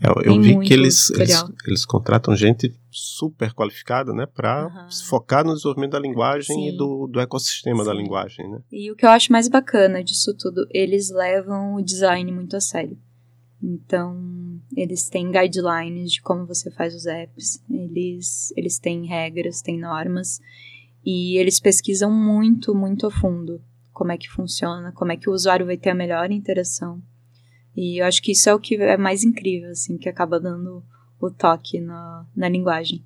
eu, 0.00 0.34
eu 0.34 0.40
vi 0.40 0.58
que 0.60 0.72
eles, 0.72 1.10
eles, 1.10 1.44
eles, 1.66 1.86
contratam 1.86 2.36
gente 2.36 2.74
super 2.90 3.52
qualificada, 3.52 4.12
né, 4.12 4.26
para 4.26 4.66
uhum. 4.66 4.90
se 4.90 5.04
focar 5.04 5.44
no 5.44 5.54
desenvolvimento 5.54 5.92
da 5.92 5.98
linguagem 5.98 6.54
Sim. 6.54 6.68
e 6.68 6.76
do, 6.76 7.06
do 7.06 7.20
ecossistema 7.20 7.80
Sim. 7.80 7.86
da 7.86 7.94
linguagem, 7.94 8.50
né. 8.50 8.60
E 8.70 8.90
o 8.90 8.96
que 8.96 9.06
eu 9.06 9.10
acho 9.10 9.32
mais 9.32 9.48
bacana 9.48 10.04
disso 10.04 10.34
tudo, 10.36 10.66
eles 10.70 11.10
levam 11.10 11.74
o 11.74 11.82
design 11.82 12.30
muito 12.30 12.56
a 12.56 12.60
sério. 12.60 12.98
Então, 13.62 14.60
eles 14.76 15.08
têm 15.08 15.30
guidelines 15.30 16.12
de 16.12 16.22
como 16.22 16.46
você 16.46 16.70
faz 16.70 16.94
os 16.94 17.06
apps, 17.06 17.62
eles, 17.70 18.52
eles 18.56 18.78
têm 18.78 19.06
regras, 19.06 19.62
têm 19.62 19.80
normas, 19.80 20.40
e 21.04 21.38
eles 21.38 21.58
pesquisam 21.58 22.10
muito, 22.10 22.74
muito 22.74 23.06
a 23.06 23.10
fundo 23.10 23.60
como 23.96 24.12
é 24.12 24.18
que 24.18 24.28
funciona, 24.28 24.92
como 24.92 25.10
é 25.10 25.16
que 25.16 25.30
o 25.30 25.32
usuário 25.32 25.64
vai 25.64 25.78
ter 25.78 25.88
a 25.88 25.94
melhor 25.94 26.30
interação. 26.30 27.00
E 27.76 28.00
eu 28.00 28.06
acho 28.06 28.22
que 28.22 28.32
isso 28.32 28.48
é 28.48 28.54
o 28.54 28.58
que 28.58 28.76
é 28.76 28.96
mais 28.96 29.22
incrível, 29.22 29.70
assim, 29.70 29.98
que 29.98 30.08
acaba 30.08 30.40
dando 30.40 30.82
o 31.20 31.30
toque 31.30 31.80
na, 31.80 32.26
na 32.34 32.48
linguagem. 32.48 33.04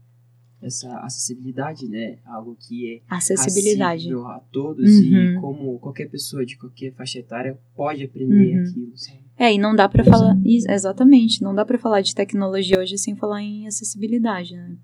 Essa 0.63 0.95
acessibilidade, 0.99 1.89
né? 1.89 2.19
Algo 2.27 2.55
que 2.55 2.95
é 2.95 3.01
acessibilidade 3.09 4.13
a 4.13 4.41
todos 4.53 4.91
uhum. 4.91 5.07
e 5.07 5.41
como 5.41 5.79
qualquer 5.79 6.09
pessoa 6.11 6.45
de 6.45 6.57
qualquer 6.57 6.93
faixa 6.93 7.19
etária 7.19 7.59
pode 7.75 8.05
aprender 8.05 8.57
uhum. 8.57 8.63
aquilo, 8.63 8.97
sabe? 8.97 9.21
É, 9.39 9.55
e 9.55 9.59
não 9.59 9.75
dá 9.75 9.89
para 9.89 10.05
falar. 10.05 10.37
Exatamente, 10.45 11.43
não 11.43 11.55
dá 11.55 11.65
para 11.65 11.79
falar 11.79 12.03
de 12.03 12.15
tecnologia 12.15 12.79
hoje 12.79 12.99
sem 12.99 13.17
falar 13.17 13.41
em 13.41 13.67
acessibilidade, 13.67 14.55
né? 14.55 14.77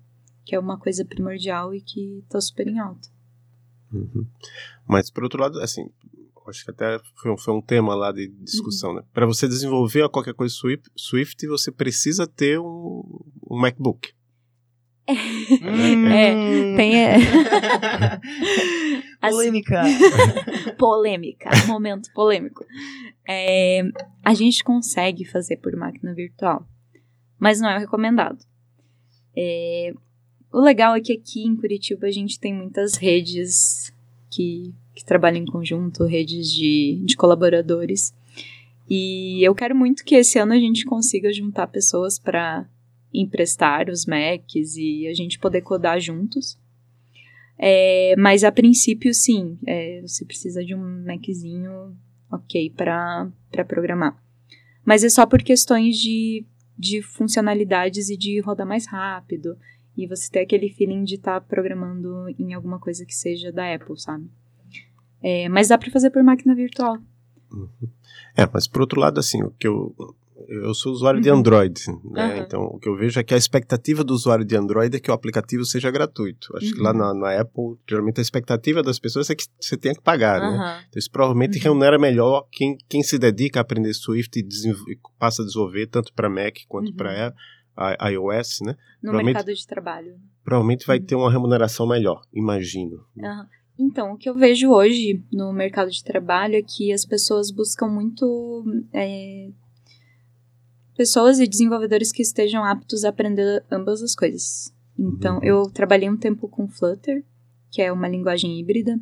Que 0.43 0.55
é 0.55 0.59
uma 0.59 0.79
coisa 0.79 1.05
primordial 1.05 1.75
e 1.75 1.79
que 1.79 2.23
tá 2.27 2.41
super 2.41 2.67
em 2.67 2.79
alta. 2.79 3.07
Uhum. 3.93 4.25
Mas, 4.87 5.11
por 5.11 5.23
outro 5.23 5.39
lado, 5.39 5.59
assim, 5.61 5.89
acho 6.49 6.63
que 6.63 6.71
até 6.71 6.99
foi 7.15 7.31
um, 7.31 7.37
foi 7.37 7.53
um 7.53 7.61
tema 7.61 7.95
lá 7.95 8.11
de 8.11 8.27
discussão, 8.41 8.93
né? 8.93 9.03
Para 9.13 9.25
você 9.25 9.47
desenvolver 9.47 10.07
qualquer 10.09 10.33
coisa 10.33 10.53
Swift, 10.53 10.89
Swift 10.95 11.47
você 11.47 11.71
precisa 11.71 12.27
ter 12.27 12.59
um, 12.59 13.03
um 13.49 13.59
MacBook. 13.59 14.09
É, 15.07 15.13
é 15.13 16.75
tem. 16.75 17.05
É. 17.05 17.17
polêmica. 19.29 19.83
polêmica. 20.77 21.49
Momento 21.67 22.11
polêmico. 22.13 22.65
É, 23.27 23.83
a 24.23 24.33
gente 24.33 24.63
consegue 24.63 25.23
fazer 25.23 25.57
por 25.57 25.75
máquina 25.75 26.13
virtual, 26.13 26.67
mas 27.39 27.61
não 27.61 27.69
é 27.69 27.77
recomendado. 27.77 28.39
É, 29.35 29.93
o 30.51 30.59
legal 30.59 30.95
é 30.95 31.01
que 31.01 31.13
aqui 31.13 31.43
em 31.43 31.55
Curitiba 31.55 32.07
a 32.07 32.11
gente 32.11 32.39
tem 32.39 32.53
muitas 32.53 32.95
redes 32.95 33.93
que 34.29 34.73
que 34.97 35.05
trabalham 35.05 35.43
em 35.43 35.45
conjunto, 35.45 36.05
redes 36.05 36.51
de, 36.51 36.99
de 37.05 37.15
colaboradores. 37.15 38.13
E 38.89 39.45
eu 39.45 39.53
quero 39.53 39.75
muito 39.75 40.03
que 40.03 40.15
esse 40.15 40.39
ano 40.39 40.53
a 40.53 40.59
gente 40.59 40.85
consiga 40.85 41.31
juntar 41.31 41.67
pessoas 41.67 42.17
para 42.17 42.67
emprestar 43.13 43.89
os 43.89 44.05
Macs 44.05 44.75
e 44.75 45.07
a 45.07 45.13
gente 45.13 45.37
poder 45.37 45.61
codar 45.61 45.99
juntos. 45.99 46.57
É, 47.59 48.15
mas 48.17 48.43
a 48.43 48.51
princípio, 48.51 49.13
sim, 49.13 49.57
é, 49.65 50.01
você 50.01 50.25
precisa 50.25 50.63
de 50.65 50.73
um 50.73 51.03
Maczinho 51.05 51.95
ok 52.31 52.71
para 52.71 53.31
programar. 53.67 54.17
Mas 54.83 55.03
é 55.03 55.09
só 55.09 55.25
por 55.25 55.43
questões 55.43 55.97
de, 55.97 56.43
de 56.77 57.03
funcionalidades 57.03 58.09
e 58.09 58.17
de 58.17 58.39
rodar 58.39 58.65
mais 58.65 58.87
rápido. 58.87 59.57
E 59.95 60.07
você 60.07 60.31
ter 60.31 60.39
aquele 60.39 60.69
feeling 60.69 61.03
de 61.03 61.15
estar 61.15 61.39
tá 61.39 61.47
programando 61.47 62.29
em 62.39 62.53
alguma 62.53 62.79
coisa 62.79 63.05
que 63.05 63.13
seja 63.13 63.51
da 63.51 63.73
Apple, 63.73 63.99
sabe? 63.99 64.29
É, 65.21 65.49
mas 65.49 65.69
dá 65.69 65.77
para 65.77 65.91
fazer 65.91 66.09
por 66.09 66.23
máquina 66.23 66.53
virtual. 66.55 66.97
Uhum. 67.51 67.69
É, 68.35 68.47
mas 68.51 68.67
por 68.67 68.81
outro 68.81 68.99
lado, 68.99 69.19
assim, 69.19 69.41
o 69.43 69.51
que 69.51 69.67
eu 69.67 69.95
eu 70.47 70.73
sou 70.73 70.93
usuário 70.93 71.17
uhum. 71.17 71.23
de 71.23 71.29
Android, 71.29 71.81
né? 72.11 72.35
Uhum. 72.35 72.41
Então 72.41 72.63
o 72.63 72.79
que 72.79 72.87
eu 72.87 72.95
vejo 72.95 73.19
é 73.19 73.23
que 73.23 73.33
a 73.33 73.37
expectativa 73.37 74.03
do 74.03 74.13
usuário 74.13 74.45
de 74.45 74.55
Android 74.55 74.95
é 74.95 74.99
que 74.99 75.09
o 75.09 75.13
aplicativo 75.13 75.65
seja 75.65 75.89
gratuito. 75.89 76.55
Acho 76.55 76.67
uhum. 76.67 76.73
que 76.73 76.81
lá 76.81 76.91
uhum. 76.91 76.97
na, 76.97 77.13
na, 77.13 77.41
Apple, 77.41 77.77
geralmente 77.87 78.19
a 78.19 78.21
expectativa 78.21 78.83
das 78.83 78.99
pessoas 78.99 79.29
é 79.29 79.35
que 79.35 79.45
você 79.59 79.75
tenha 79.75 79.95
que 79.95 80.01
pagar, 80.01 80.39
né? 80.39 80.83
Então 80.87 80.99
isso 80.99 81.11
provavelmente 81.11 81.57
uhum. 81.57 81.63
remunera 81.63 81.97
melhor 81.97 82.47
quem, 82.51 82.77
quem 82.87 83.01
se 83.03 83.17
dedica 83.17 83.59
a 83.59 83.61
aprender 83.61 83.93
Swift 83.93 84.39
e, 84.39 84.43
e 84.91 84.99
passa 85.17 85.41
a 85.41 85.45
desenvolver 85.45 85.87
tanto 85.87 86.13
para 86.13 86.29
Mac 86.29 86.57
quanto 86.67 86.93
para 86.93 87.33
uhum. 87.77 88.07
iOS, 88.09 88.59
né? 88.61 88.75
No 89.01 89.13
mercado 89.13 89.53
de 89.53 89.67
trabalho. 89.67 90.15
Provavelmente 90.43 90.85
vai 90.85 90.99
ter 90.99 91.15
uma 91.15 91.31
remuneração 91.31 91.87
melhor, 91.87 92.21
imagino. 92.33 93.03
Uhum. 93.17 93.45
Então, 93.79 94.13
o 94.13 94.17
que 94.17 94.27
eu 94.27 94.33
vejo 94.33 94.71
hoje 94.71 95.23
no 95.31 95.53
mercado 95.53 95.91
de 95.91 96.03
trabalho 96.03 96.55
é 96.55 96.63
que 96.63 96.91
as 96.91 97.05
pessoas 97.05 97.51
buscam 97.51 97.87
muito 97.87 98.65
é, 98.91 99.49
pessoas 100.95 101.39
e 101.39 101.47
desenvolvedores 101.47 102.11
que 102.11 102.23
estejam 102.23 102.63
aptos 102.63 103.05
a 103.05 103.09
aprender 103.09 103.63
ambas 103.71 104.01
as 104.01 104.15
coisas. 104.15 104.73
Então, 104.97 105.35
uhum. 105.35 105.43
eu 105.43 105.69
trabalhei 105.69 106.09
um 106.09 106.17
tempo 106.17 106.47
com 106.47 106.67
Flutter, 106.67 107.23
que 107.69 107.81
é 107.81 107.91
uma 107.91 108.07
linguagem 108.07 108.59
híbrida, 108.59 108.99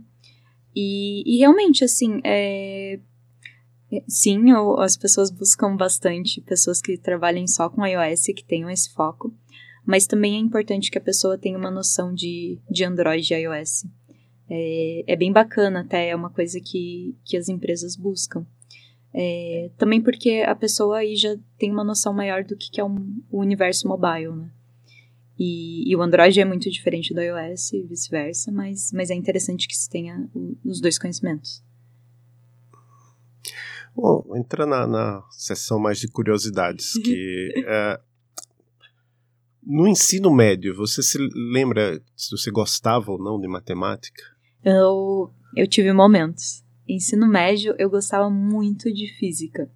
e, 0.76 1.24
e 1.26 1.38
realmente, 1.38 1.86
assim, 1.86 2.20
é, 2.26 3.00
é 3.90 4.04
sim, 4.10 4.52
eu, 4.52 4.78
as 4.78 4.98
pessoas 4.98 5.32
buscam 5.32 5.78
bastante 5.78 6.42
pessoas 6.42 6.82
que 6.82 6.98
trabalhem 6.98 7.48
só 7.48 7.70
com 7.70 7.86
iOS 7.86 8.26
que 8.36 8.44
tenham 8.44 8.70
esse 8.70 8.92
foco, 8.92 9.34
mas 9.86 10.06
também 10.06 10.36
é 10.36 10.40
importante 10.40 10.92
que 10.92 10.98
a 10.98 11.02
pessoa 11.02 11.38
tenha 11.38 11.58
uma 11.58 11.72
noção 11.72 12.14
de, 12.14 12.60
de 12.70 12.84
Android 12.84 13.34
e 13.34 13.38
iOS. 13.38 13.86
É, 14.50 15.04
é 15.08 15.16
bem 15.16 15.32
bacana 15.32 15.82
até, 15.82 16.10
é 16.10 16.16
uma 16.16 16.30
coisa 16.30 16.60
que, 16.60 17.16
que 17.24 17.36
as 17.36 17.50
empresas 17.50 17.96
buscam. 17.96 18.46
É, 19.14 19.72
também 19.78 20.02
porque 20.02 20.44
a 20.46 20.54
pessoa 20.54 20.98
aí 20.98 21.16
já 21.16 21.36
tem 21.58 21.72
uma 21.72 21.84
noção 21.84 22.14
maior 22.14 22.44
do 22.44 22.56
que, 22.56 22.70
que 22.70 22.82
é 22.82 22.84
um, 22.84 23.22
o 23.32 23.40
universo 23.40 23.88
mobile, 23.88 24.36
né? 24.36 24.52
E, 25.38 25.90
e, 25.90 25.96
o 25.96 26.02
Android 26.02 26.40
é 26.40 26.46
muito 26.46 26.70
diferente 26.70 27.14
do 27.14 27.22
iOS 27.22 27.74
e 27.74 27.84
vice-versa, 27.84 28.52
mas, 28.52 28.92
mas 28.94 29.10
é 29.10 29.14
interessante 29.14 29.68
que 29.68 29.76
se 29.76 29.90
tenha 29.90 30.30
os 30.64 30.80
dois 30.80 30.98
conhecimentos. 30.98 31.62
Bom, 33.94 34.36
entra 34.36 34.66
na, 34.66 34.88
na 34.88 35.24
sessão 35.32 35.78
mais 35.80 36.00
de 36.00 36.08
curiosidades, 36.08 36.94
que 37.04 37.54
é, 37.68 38.00
no 39.66 39.88
ensino 39.88 40.32
médio, 40.34 40.76
você 40.76 41.02
se 41.02 41.18
lembra 41.34 42.02
se 42.16 42.32
você 42.32 42.52
gostava 42.52 43.12
ou 43.12 43.18
não 43.18 43.40
de 43.40 43.48
matemática? 43.48 44.35
Eu, 44.66 45.32
eu 45.56 45.68
tive 45.68 45.94
momentos. 45.94 46.66
Ensino 46.90 47.28
médio, 47.28 47.76
eu 47.78 47.88
gostava 47.88 48.30
muito 48.32 48.92
de 48.92 49.08
física. 49.20 49.70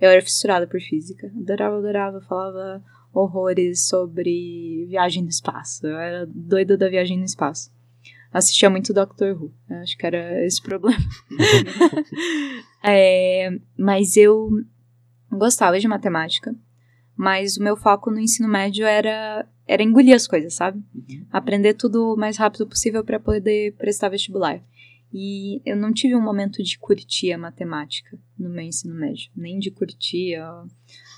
Eu 0.00 0.10
era 0.10 0.22
fissurada 0.22 0.66
por 0.66 0.80
física. 0.80 1.30
Adorava, 1.38 1.76
adorava. 1.76 2.20
Falava 2.22 2.82
horrores 3.12 3.86
sobre 3.86 4.86
viagem 4.88 5.22
no 5.22 5.28
espaço. 5.28 5.86
Eu 5.86 5.96
era 5.98 6.26
doida 6.26 6.78
da 6.78 6.88
viagem 6.88 7.18
no 7.18 7.24
espaço. 7.24 7.70
Assistia 8.32 8.70
muito 8.70 8.94
Doctor 8.94 9.36
Who. 9.36 9.52
Eu 9.68 9.76
acho 9.76 9.96
que 9.98 10.06
era 10.06 10.44
esse 10.46 10.62
problema. 10.62 10.98
é, 12.82 13.50
mas 13.76 14.16
eu 14.16 14.48
gostava 15.30 15.78
de 15.78 15.86
matemática. 15.86 16.54
Mas 17.22 17.56
o 17.56 17.62
meu 17.62 17.76
foco 17.76 18.10
no 18.10 18.18
ensino 18.18 18.48
médio 18.48 18.84
era 18.84 19.48
era 19.64 19.80
engolir 19.80 20.12
as 20.12 20.26
coisas, 20.26 20.54
sabe? 20.54 20.82
Uhum. 20.92 21.24
Aprender 21.30 21.74
tudo 21.74 22.14
o 22.14 22.16
mais 22.16 22.36
rápido 22.36 22.66
possível 22.66 23.04
para 23.04 23.20
poder 23.20 23.76
prestar 23.76 24.08
vestibular. 24.08 24.60
E 25.14 25.62
eu 25.64 25.76
não 25.76 25.92
tive 25.92 26.16
um 26.16 26.20
momento 26.20 26.60
de 26.64 26.76
curtir 26.80 27.30
a 27.30 27.38
matemática 27.38 28.18
no 28.36 28.50
meu 28.50 28.64
ensino 28.64 28.92
médio, 28.92 29.30
nem 29.36 29.60
de 29.60 29.70
curtir 29.70 30.34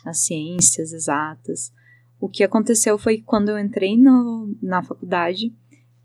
as 0.05 0.27
ciências 0.27 0.93
exatas. 0.93 1.73
O 2.21 2.29
que 2.29 2.45
aconteceu 2.45 2.99
foi 2.99 3.23
quando 3.23 3.49
eu 3.49 3.59
entrei 3.59 3.97
no, 3.97 4.55
na 4.61 4.83
faculdade 4.83 5.55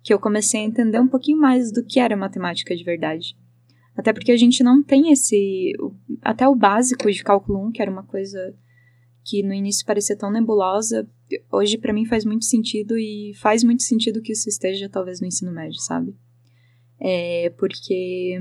que 0.01 0.13
eu 0.13 0.19
comecei 0.19 0.61
a 0.61 0.63
entender 0.63 1.01
um 1.01 1.09
pouquinho 1.09 1.37
mais 1.37 1.73
do 1.73 1.83
que 1.83 1.99
era 1.99 2.15
matemática 2.15 2.73
de 2.73 2.85
verdade. 2.85 3.35
Até 3.97 4.13
porque 4.13 4.31
a 4.31 4.37
gente 4.37 4.63
não 4.63 4.81
tem 4.81 5.11
esse. 5.11 5.73
Até 6.21 6.47
o 6.47 6.55
básico 6.55 7.11
de 7.11 7.21
cálculo 7.21 7.67
1, 7.67 7.71
que 7.73 7.81
era 7.81 7.91
uma 7.91 8.03
coisa 8.03 8.55
que 9.23 9.43
no 9.43 9.53
início 9.53 9.85
parecia 9.85 10.17
tão 10.17 10.31
nebulosa, 10.31 11.07
hoje 11.51 11.77
para 11.77 11.93
mim 11.93 12.05
faz 12.05 12.25
muito 12.25 12.45
sentido 12.45 12.97
e 12.97 13.33
faz 13.35 13.63
muito 13.63 13.83
sentido 13.83 14.21
que 14.21 14.31
isso 14.31 14.49
esteja 14.49 14.89
talvez 14.89 15.21
no 15.21 15.27
ensino 15.27 15.51
médio, 15.51 15.79
sabe? 15.79 16.15
É 16.99 17.49
porque 17.57 18.39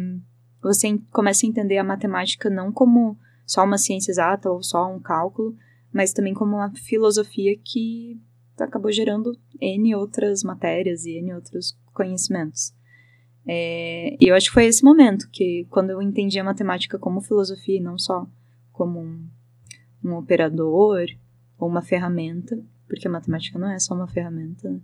você 0.63 0.99
começa 1.13 1.47
a 1.47 1.49
entender 1.49 1.79
a 1.79 1.85
matemática 1.85 2.51
não 2.51 2.73
como 2.73 3.17
só 3.47 3.65
uma 3.65 3.79
ciência 3.79 4.11
exata 4.11 4.51
ou 4.51 4.63
só 4.63 4.93
um 4.93 5.01
cálculo, 5.01 5.57
mas 5.93 6.13
também 6.13 6.35
como 6.35 6.57
uma 6.57 6.75
filosofia 6.75 7.57
que 7.65 8.21
acabou 8.59 8.91
gerando 8.91 9.39
N 9.61 9.95
outras 9.95 10.43
matérias 10.43 11.05
e 11.05 11.19
N 11.19 11.35
outros 11.35 11.79
conhecimentos. 11.93 12.75
É, 13.47 14.17
e 14.21 14.29
eu 14.29 14.35
acho 14.35 14.49
que 14.49 14.55
foi 14.55 14.67
esse 14.67 14.85
momento 14.85 15.29
que, 15.31 15.67
quando 15.71 15.91
eu 15.91 16.03
entendi 16.03 16.39
a 16.39 16.45
matemática 16.45 16.99
como 16.99 17.23
filosofia 17.23 17.79
e 17.79 17.83
não 17.83 17.99
só 17.99 18.27
como 18.73 19.01
um, 19.01 19.27
um 20.03 20.15
operador 20.15 21.07
ou 21.59 21.69
uma 21.69 21.83
ferramenta, 21.83 22.63
porque 22.87 23.09
a 23.09 23.11
matemática 23.11 23.59
não 23.59 23.71
é 23.71 23.79
só 23.79 23.95
uma 23.95 24.09
ferramenta, 24.09 24.71
né? 24.71 24.81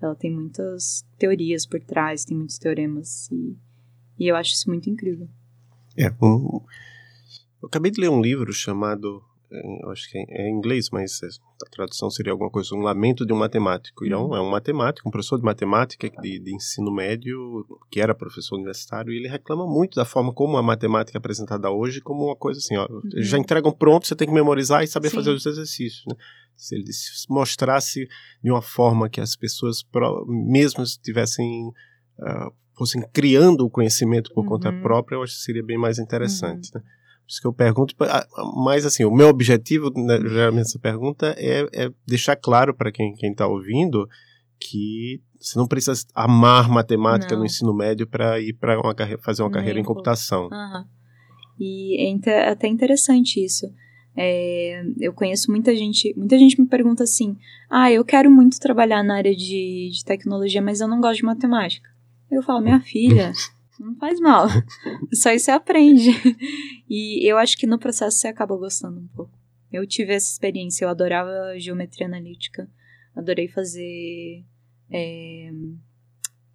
ela 0.00 0.14
tem 0.14 0.30
muitas 0.30 1.04
teorias 1.18 1.66
por 1.66 1.80
trás, 1.80 2.24
tem 2.24 2.36
muitos 2.36 2.58
teoremas, 2.58 3.30
e, 3.30 3.56
e 4.18 4.28
eu 4.28 4.36
acho 4.36 4.52
isso 4.52 4.68
muito 4.68 4.90
incrível. 4.90 5.28
É, 5.96 6.08
eu 6.08 6.62
acabei 7.62 7.90
de 7.90 8.00
ler 8.00 8.10
um 8.10 8.20
livro 8.20 8.52
chamado 8.52 9.22
acho 9.90 10.10
que 10.10 10.18
é, 10.18 10.48
em 10.48 10.56
inglês, 10.56 10.90
mas 10.90 11.20
a 11.22 11.70
tradução 11.70 12.10
seria 12.10 12.32
alguma 12.32 12.50
coisa, 12.50 12.74
um 12.74 12.80
lamento 12.80 13.24
de 13.24 13.32
um 13.32 13.36
matemático. 13.36 14.04
E 14.04 14.12
é 14.12 14.16
um, 14.16 14.26
uhum. 14.26 14.36
é 14.36 14.40
um 14.40 14.50
matemático, 14.50 15.08
um 15.08 15.12
professor 15.12 15.38
de 15.38 15.44
matemática 15.44 16.08
de, 16.20 16.38
de, 16.38 16.54
ensino 16.54 16.92
médio, 16.92 17.64
que 17.90 18.00
era 18.00 18.14
professor 18.14 18.56
universitário, 18.56 19.12
e 19.12 19.16
ele 19.16 19.28
reclama 19.28 19.66
muito 19.66 19.96
da 19.96 20.04
forma 20.04 20.32
como 20.32 20.56
a 20.56 20.62
matemática 20.62 21.16
é 21.16 21.20
apresentada 21.20 21.70
hoje, 21.70 22.00
como 22.00 22.26
uma 22.26 22.36
coisa 22.36 22.58
assim, 22.58 22.76
ó, 22.76 22.86
uhum. 22.90 23.02
já 23.16 23.38
entregam 23.38 23.72
pronto, 23.72 24.06
você 24.06 24.16
tem 24.16 24.28
que 24.28 24.34
memorizar 24.34 24.82
e 24.82 24.86
saber 24.86 25.10
Sim. 25.10 25.16
fazer 25.16 25.30
os 25.30 25.46
exercícios. 25.46 26.04
Né? 26.06 26.16
Se 26.56 26.74
ele 26.74 26.90
mostrasse 27.28 28.08
de 28.42 28.50
uma 28.50 28.62
forma 28.62 29.08
que 29.08 29.20
as 29.20 29.36
pessoas 29.36 29.84
mesmo 30.26 30.84
tivessem... 31.02 31.68
Uh, 32.18 32.52
fossem 32.76 33.02
criando 33.10 33.64
o 33.64 33.70
conhecimento 33.70 34.32
por 34.34 34.42
uhum. 34.42 34.50
conta 34.50 34.70
própria, 34.70 35.16
eu 35.16 35.22
acho 35.22 35.34
que 35.34 35.40
seria 35.40 35.62
bem 35.62 35.78
mais 35.78 35.98
interessante. 35.98 36.70
Uhum. 36.74 36.80
Né? 36.80 36.90
Por 37.26 37.32
isso 37.32 37.40
que 37.40 37.46
eu 37.48 37.52
pergunto, 37.52 37.94
mas 38.64 38.86
assim, 38.86 39.04
o 39.04 39.10
meu 39.10 39.26
objetivo, 39.28 39.90
né, 39.96 40.16
geralmente, 40.20 40.66
essa 40.66 40.78
pergunta 40.78 41.34
é, 41.36 41.66
é 41.72 41.90
deixar 42.06 42.36
claro 42.36 42.72
para 42.72 42.92
quem 42.92 43.12
está 43.20 43.48
ouvindo 43.48 44.08
que 44.60 45.20
você 45.40 45.58
não 45.58 45.66
precisa 45.66 46.06
amar 46.14 46.68
matemática 46.68 47.32
não. 47.32 47.40
no 47.40 47.46
ensino 47.46 47.74
médio 47.74 48.06
para 48.06 48.40
ir 48.40 48.52
para 48.52 48.80
uma 48.80 48.94
fazer 49.20 49.42
uma 49.42 49.50
carreira 49.50 49.80
em 49.80 49.84
computação. 49.84 50.44
Uhum. 50.44 50.84
E 51.58 52.08
é 52.26 52.48
até 52.48 52.68
interessante 52.68 53.44
isso. 53.44 53.66
É, 54.16 54.82
eu 54.98 55.12
conheço 55.12 55.50
muita 55.50 55.74
gente, 55.76 56.14
muita 56.16 56.38
gente 56.38 56.60
me 56.60 56.66
pergunta 56.66 57.02
assim: 57.02 57.36
ah, 57.68 57.90
eu 57.90 58.04
quero 58.04 58.30
muito 58.30 58.58
trabalhar 58.58 59.02
na 59.02 59.16
área 59.16 59.34
de, 59.34 59.90
de 59.92 60.04
tecnologia, 60.04 60.62
mas 60.62 60.80
eu 60.80 60.88
não 60.88 61.00
gosto 61.00 61.18
de 61.18 61.24
matemática. 61.24 61.88
Eu 62.30 62.42
falo, 62.42 62.62
minha 62.62 62.80
filha, 62.80 63.32
não 63.80 63.96
faz 63.96 64.20
mal. 64.20 64.46
Só 65.12 65.30
isso 65.32 65.46
você 65.46 65.50
aprende. 65.50 66.10
E 66.88 67.28
eu 67.28 67.36
acho 67.36 67.56
que 67.56 67.66
no 67.66 67.78
processo 67.78 68.18
você 68.18 68.28
acaba 68.28 68.56
gostando 68.56 69.00
um 69.00 69.08
pouco. 69.08 69.36
Eu 69.72 69.86
tive 69.86 70.12
essa 70.12 70.30
experiência, 70.30 70.84
eu 70.84 70.88
adorava 70.88 71.58
geometria 71.58 72.06
analítica, 72.06 72.70
adorei 73.14 73.48
fazer 73.48 74.44
é, 74.90 75.50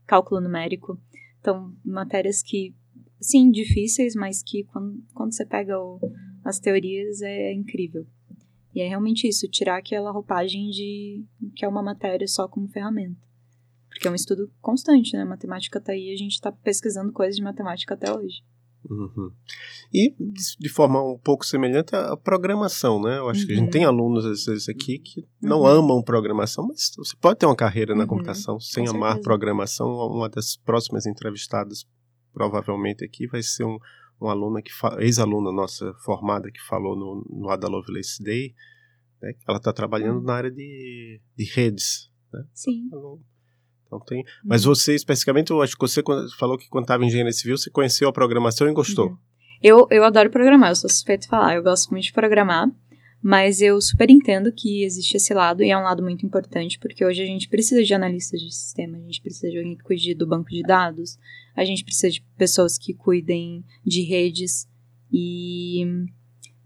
cálculo 0.06 0.42
numérico. 0.42 1.00
Então, 1.40 1.76
matérias 1.84 2.42
que, 2.42 2.74
sim, 3.20 3.52
difíceis, 3.52 4.16
mas 4.16 4.42
que 4.42 4.64
quando, 4.66 5.04
quando 5.14 5.34
você 5.34 5.46
pega 5.46 5.80
o, 5.80 6.00
as 6.44 6.60
teorias 6.60 7.22
é 7.22 7.54
incrível. 7.54 8.06
E 8.74 8.82
é 8.82 8.88
realmente 8.88 9.28
isso, 9.28 9.50
tirar 9.50 9.78
aquela 9.78 10.12
roupagem 10.12 10.70
de 10.70 11.26
que 11.56 11.66
é 11.66 11.68
uma 11.68 11.84
matéria 11.84 12.28
só 12.28 12.48
como 12.48 12.70
ferramenta. 12.70 13.20
Porque 14.02 14.08
é 14.08 14.12
um 14.12 14.16
estudo 14.16 14.52
constante, 14.60 15.16
né? 15.16 15.22
A 15.22 15.26
matemática 15.28 15.80
tá 15.80 15.92
aí, 15.92 16.12
a 16.12 16.18
gente 16.18 16.32
está 16.32 16.52
pesquisando 16.52 17.14
coisas 17.14 17.36
de 17.36 17.44
matemática 17.44 17.94
até 17.94 18.12
hoje. 18.12 18.42
Uhum. 18.90 19.32
E 19.94 20.16
de 20.60 20.70
forma 20.70 21.00
um 21.04 21.20
pouco 21.20 21.46
semelhante 21.46 21.96
à 21.96 22.18
programação, 22.18 23.00
né? 23.00 23.20
Eu 23.20 23.30
acho 23.30 23.42
uhum. 23.42 23.46
que 23.46 23.52
a 23.52 23.56
gente 23.58 23.66
uhum. 23.66 23.72
tem 23.72 23.86
alunos 23.86 24.26
às 24.26 24.46
vezes 24.46 24.68
aqui 24.68 24.98
que 24.98 25.28
não 25.40 25.60
uhum. 25.60 25.68
amam 25.68 26.02
programação, 26.02 26.66
mas 26.68 26.92
você 26.98 27.16
pode 27.16 27.38
ter 27.38 27.46
uma 27.46 27.56
carreira 27.56 27.94
na 27.94 28.02
uhum. 28.02 28.08
computação 28.08 28.60
sem 28.60 28.86
Com 28.86 28.96
amar 28.96 29.12
certeza. 29.12 29.24
programação. 29.24 29.88
Uma 29.88 30.28
das 30.28 30.58
próximas 30.58 31.06
entrevistadas, 31.06 31.86
provavelmente 32.34 33.06
aqui, 33.06 33.28
vai 33.28 33.44
ser 33.44 33.66
um, 33.66 33.78
um 34.20 34.30
aluna 34.30 34.64
que 34.64 34.72
ex-aluna 34.98 35.52
nossa 35.52 35.94
formada 36.04 36.50
que 36.52 36.60
falou 36.62 36.98
no, 36.98 37.24
no 37.30 37.50
Ada 37.52 37.68
Lovelace 37.68 38.24
Day. 38.24 38.56
Né? 39.22 39.36
Ela 39.48 39.60
está 39.60 39.72
trabalhando 39.72 40.24
na 40.24 40.34
área 40.34 40.50
de, 40.50 41.22
de 41.38 41.44
redes. 41.54 42.10
Né? 42.34 42.44
Sim. 42.52 42.86
Então, 42.88 43.20
então 43.92 44.00
tem. 44.00 44.24
Mas 44.44 44.66
uhum. 44.66 44.74
você, 44.74 44.96
especificamente, 44.96 45.52
eu 45.52 45.62
acho 45.62 45.76
que 45.76 45.82
você 45.82 46.02
falou 46.38 46.58
que 46.58 46.70
quando 46.70 46.86
estava 46.86 47.04
em 47.04 47.08
engenharia 47.08 47.34
civil, 47.34 47.58
você 47.58 47.70
conheceu 47.70 48.08
a 48.08 48.14
programação 48.14 48.70
e 48.70 48.74
gostou. 48.74 49.10
Uhum. 49.10 49.18
Eu, 49.62 49.88
eu 49.92 50.04
adoro 50.04 50.30
programar, 50.30 50.72
eu 50.72 50.76
sou 50.76 50.90
suspeito 50.90 51.24
de 51.24 51.28
falar. 51.28 51.56
Eu 51.56 51.64
gosto 51.64 51.92
muito 51.92 52.06
de 52.06 52.14
programar, 52.14 52.72
mas 53.22 53.62
eu 53.62 53.80
super 53.82 54.10
entendo 54.10 54.52
que 54.52 54.84
existe 54.84 55.18
esse 55.18 55.34
lado, 55.34 55.62
e 55.62 55.70
é 55.70 55.78
um 55.78 55.84
lado 55.84 56.02
muito 56.02 56.26
importante, 56.26 56.80
porque 56.80 57.06
hoje 57.06 57.22
a 57.22 57.26
gente 57.26 57.50
precisa 57.50 57.84
de 57.84 57.94
analistas 57.94 58.40
de 58.40 58.52
sistema, 58.52 58.98
a 58.98 59.02
gente 59.02 59.22
precisa 59.22 59.52
de 59.52 59.58
alguém 59.58 59.76
que 59.76 59.84
cuide 59.84 60.16
do 60.16 60.26
banco 60.26 60.50
de 60.50 60.64
dados, 60.64 61.20
a 61.56 61.64
gente 61.64 61.84
precisa 61.84 62.10
de 62.10 62.22
pessoas 62.38 62.78
que 62.78 62.94
cuidem 62.94 63.64
de 63.86 64.02
redes, 64.02 64.68
e 65.12 65.86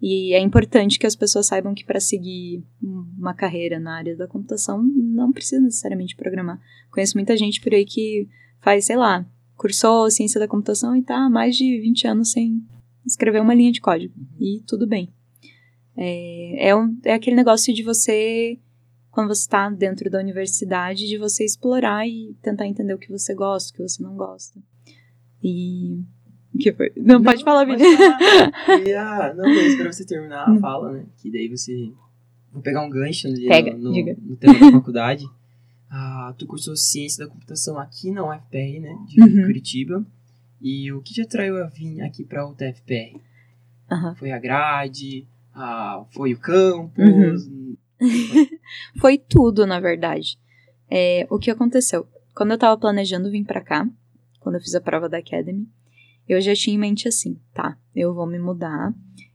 e 0.07 0.35
é 0.35 0.39
importante 0.39 0.99
que 0.99 1.07
as 1.07 1.15
pessoas 1.15 1.47
saibam 1.47 1.73
que 1.73 1.83
para 1.83 1.99
seguir 1.99 2.63
uma 2.79 3.33
carreira 3.33 3.79
na 3.79 3.97
área 3.97 4.15
da 4.15 4.27
computação 4.27 4.83
não 4.83 5.31
precisa 5.31 5.59
necessariamente 5.59 6.15
programar. 6.15 6.61
Conheço 6.91 7.17
muita 7.17 7.35
gente 7.35 7.59
por 7.59 7.73
aí 7.73 7.83
que 7.83 8.29
faz, 8.61 8.85
sei 8.85 8.97
lá, 8.97 9.25
cursou 9.55 10.11
ciência 10.11 10.39
da 10.39 10.47
computação 10.47 10.95
e 10.95 11.01
tá 11.01 11.25
há 11.25 11.27
mais 11.27 11.57
de 11.57 11.81
20 11.81 12.05
anos 12.05 12.31
sem 12.33 12.63
escrever 13.03 13.41
uma 13.41 13.55
linha 13.55 13.71
de 13.71 13.81
código. 13.81 14.13
E 14.39 14.61
tudo 14.67 14.85
bem. 14.85 15.11
É, 15.97 16.69
é, 16.69 16.75
um, 16.75 16.95
é 17.03 17.15
aquele 17.15 17.35
negócio 17.35 17.73
de 17.73 17.81
você, 17.81 18.59
quando 19.09 19.29
você 19.29 19.41
está 19.41 19.71
dentro 19.71 20.07
da 20.11 20.19
universidade, 20.19 21.07
de 21.07 21.17
você 21.17 21.43
explorar 21.43 22.07
e 22.07 22.37
tentar 22.43 22.67
entender 22.67 22.93
o 22.93 22.99
que 22.99 23.11
você 23.11 23.33
gosta, 23.33 23.71
o 23.71 23.73
que 23.73 23.81
você 23.81 24.03
não 24.03 24.15
gosta. 24.15 24.61
E 25.43 25.97
que 26.57 26.73
foi? 26.73 26.91
Não, 26.95 27.15
não 27.15 27.23
pode 27.23 27.43
falar, 27.43 27.65
Vini. 27.65 27.83
Ah, 28.93 29.33
não, 29.35 29.47
eu 29.47 29.67
espero 29.67 29.91
você 29.91 30.05
terminar 30.05 30.47
a 30.47 30.51
hum. 30.51 30.59
fala, 30.59 30.91
né? 30.91 31.05
Que 31.17 31.31
daí 31.31 31.47
você. 31.47 31.91
Vou 32.51 32.61
pegar 32.61 32.81
um 32.81 32.89
gancho 32.89 33.27
ali 33.27 33.47
Pega, 33.47 33.73
no, 33.73 33.91
no, 33.91 34.15
no 34.21 34.35
tema 34.37 34.53
da 34.53 34.71
faculdade. 34.71 35.25
Ah, 35.89 36.33
tu 36.37 36.45
cursou 36.45 36.75
ciência 36.75 37.25
da 37.25 37.31
computação 37.31 37.77
aqui 37.77 38.11
na 38.11 38.23
UFPR, 38.23 38.79
né? 38.81 38.97
De 39.07 39.21
uhum. 39.21 39.45
Curitiba. 39.45 40.05
E 40.61 40.91
o 40.91 41.01
que 41.01 41.13
te 41.13 41.21
atraiu 41.21 41.57
a 41.63 41.67
vir 41.67 42.01
aqui 42.01 42.23
pra 42.23 42.47
UTFPR? 42.47 43.19
Uhum. 43.91 44.15
Foi 44.15 44.31
a 44.31 44.39
grade? 44.39 45.27
Ah, 45.53 46.03
foi 46.11 46.33
o 46.33 46.39
campus? 46.39 47.47
Uhum. 47.47 47.77
foi 48.99 49.17
tudo, 49.17 49.65
na 49.65 49.79
verdade. 49.79 50.37
É, 50.89 51.27
o 51.29 51.37
que 51.37 51.51
aconteceu? 51.51 52.07
Quando 52.33 52.51
eu 52.51 52.57
tava 52.57 52.77
planejando 52.77 53.31
vir 53.31 53.45
para 53.45 53.61
cá, 53.61 53.87
quando 54.39 54.55
eu 54.55 54.61
fiz 54.61 54.75
a 54.75 54.81
prova 54.81 55.07
da 55.07 55.17
Academy, 55.17 55.67
eu 56.27 56.41
já 56.41 56.53
tinha 56.55 56.75
em 56.75 56.79
mente 56.79 57.07
assim, 57.07 57.39
tá, 57.53 57.77
eu 57.95 58.13
vou 58.13 58.25
me 58.25 58.39
mudar, 58.39 58.93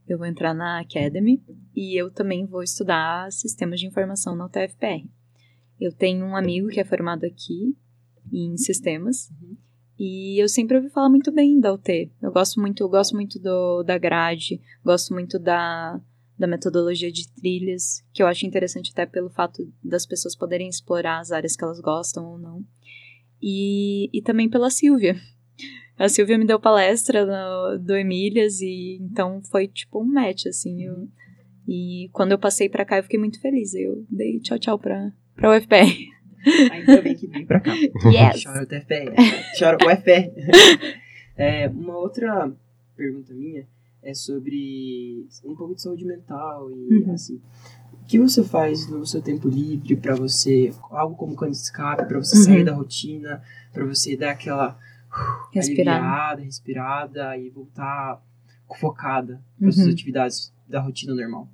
eu 0.09 0.19
vou 0.19 0.27
entrar 0.27 0.53
na 0.53 0.81
Academy 0.81 1.43
e 1.75 2.01
eu 2.01 2.11
também 2.11 2.45
vou 2.45 2.63
estudar 2.63 3.31
sistemas 3.31 3.79
de 3.79 3.87
informação 3.87 4.35
na 4.35 4.47
UTFPR. 4.47 5.09
Eu 5.81 5.93
tenho 5.93 6.27
um 6.27 6.37
amigo 6.37 6.69
que 6.69 6.81
é 6.81 6.85
formado 6.85 7.25
aqui 7.25 7.77
em 8.33 8.57
sistemas 8.57 9.31
uhum. 9.31 9.57
e 9.99 10.43
eu 10.43 10.49
sempre 10.49 10.77
ouvi 10.77 10.91
falar 10.91 11.09
muito 11.09 11.33
bem 11.33 11.59
da 11.61 11.73
UT. 11.73 12.11
Eu 12.21 12.33
gosto 12.33 12.61
muito, 12.61 12.83
eu 12.83 12.89
gosto 12.89 13.15
muito 13.15 13.39
do, 13.39 13.83
da 13.83 13.97
grade, 13.97 14.61
gosto 14.85 15.15
muito 15.15 15.39
da, 15.39 16.01
da 16.37 16.47
metodologia 16.47 17.13
de 17.13 17.33
trilhas, 17.33 18.05
que 18.13 18.23
eu 18.23 18.27
acho 18.27 18.47
interessante 18.47 18.91
até 18.93 19.07
pelo 19.07 19.31
fato 19.31 19.73
das 19.83 20.05
pessoas 20.07 20.35
poderem 20.35 20.69
explorar 20.69 21.21
as 21.21 21.31
áreas 21.31 21.55
que 21.55 21.63
elas 21.63 21.81
gostam 21.81 22.27
ou 22.27 22.39
não. 22.39 22.65
E, 23.41 24.11
e 24.13 24.21
também 24.21 24.51
pela 24.51 24.71
Silvia, 24.71 25.17
a 26.01 26.09
Silvia 26.09 26.39
me 26.39 26.47
deu 26.47 26.59
palestra 26.59 27.27
no, 27.27 27.79
do 27.79 27.95
Emílias 27.95 28.63
e 28.63 28.99
então 29.03 29.43
foi 29.51 29.69
tipo 29.69 30.01
um 30.01 30.07
match, 30.07 30.47
assim. 30.47 30.83
Eu, 30.83 31.07
e 31.69 32.09
quando 32.11 32.33
eu 32.33 32.39
passei 32.39 32.71
pra 32.71 32.87
cá 32.87 32.97
eu 32.97 33.03
fiquei 33.03 33.19
muito 33.19 33.39
feliz. 33.39 33.75
Eu 33.75 34.03
dei 34.11 34.41
tchau, 34.41 34.59
tchau 34.59 34.79
pra, 34.79 35.13
pra 35.37 35.55
UFPR. 35.55 35.93
Ainda 36.73 37.03
bem 37.03 37.15
que 37.15 37.27
vim 37.27 37.45
pra 37.45 37.61
cá. 37.61 37.75
Yes. 37.75 38.43
Chora 38.43 38.63
o 38.63 38.67
TFPR. 38.67 39.15
Chora 39.59 39.77
o 39.77 39.87
UFPR. 39.87 40.33
é, 41.37 41.69
uma 41.69 41.99
outra 41.99 42.51
pergunta 42.97 43.35
minha 43.35 43.69
é 44.03 44.15
sobre 44.15 45.27
um 45.45 45.55
pouco 45.55 45.75
de 45.75 45.83
saúde 45.83 46.07
mental 46.07 46.71
e 46.71 47.05
uhum. 47.05 47.13
assim. 47.13 47.39
O 47.93 48.07
que 48.07 48.19
você 48.19 48.43
faz 48.43 48.89
no 48.89 49.05
seu 49.05 49.21
tempo 49.21 49.51
livre 49.51 49.97
para 49.97 50.15
você, 50.15 50.73
algo 50.91 51.15
como 51.15 51.37
quando 51.37 51.53
escape, 51.53 52.07
para 52.07 52.19
você 52.19 52.39
uhum. 52.39 52.45
sair 52.45 52.65
da 52.65 52.73
rotina, 52.73 53.43
para 53.71 53.85
você 53.85 54.17
dar 54.17 54.31
aquela 54.31 54.79
respirada. 55.53 55.99
aliviada, 55.99 56.43
respirada 56.43 57.37
e 57.37 57.51
voltar 57.51 58.23
focada 58.79 59.43
para 59.59 59.67
uhum. 59.67 59.73
suas 59.73 59.89
atividades 59.89 60.53
da 60.69 60.81
rotina 60.81 61.15
normal. 61.15 61.49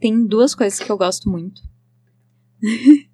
Tem 0.00 0.24
duas 0.26 0.54
coisas 0.54 0.78
que 0.78 0.90
eu 0.90 0.96
gosto 0.96 1.28
muito. 1.28 1.60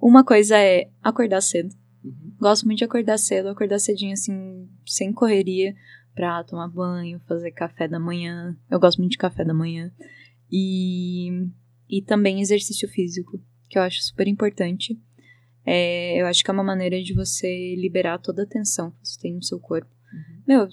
Uma 0.00 0.24
coisa 0.24 0.56
é 0.56 0.88
acordar 1.02 1.40
cedo. 1.40 1.74
Uhum. 2.04 2.34
Gosto 2.38 2.66
muito 2.66 2.78
de 2.78 2.84
acordar 2.84 3.18
cedo, 3.18 3.48
acordar 3.48 3.78
cedinho 3.78 4.12
assim, 4.12 4.68
sem 4.86 5.12
correria, 5.12 5.74
pra 6.14 6.44
tomar 6.44 6.68
banho, 6.68 7.20
fazer 7.26 7.50
café 7.50 7.88
da 7.88 7.98
manhã. 7.98 8.56
Eu 8.70 8.78
gosto 8.78 8.98
muito 8.98 9.12
de 9.12 9.18
café 9.18 9.44
da 9.44 9.54
manhã. 9.54 9.90
E, 10.50 11.48
e 11.88 12.02
também 12.02 12.40
exercício 12.40 12.88
físico 12.88 13.40
que 13.68 13.78
eu 13.78 13.82
acho 13.82 14.02
super 14.02 14.28
importante. 14.28 14.96
É, 15.66 16.20
eu 16.20 16.26
acho 16.26 16.44
que 16.44 16.50
é 16.50 16.54
uma 16.54 16.62
maneira 16.62 17.02
de 17.02 17.14
você 17.14 17.74
liberar 17.76 18.18
toda 18.18 18.42
a 18.42 18.46
tensão 18.46 18.90
que 18.90 19.08
você 19.08 19.20
tem 19.20 19.34
no 19.34 19.42
seu 19.42 19.58
corpo. 19.58 19.90
Uhum. 20.12 20.42
Meu, 20.46 20.68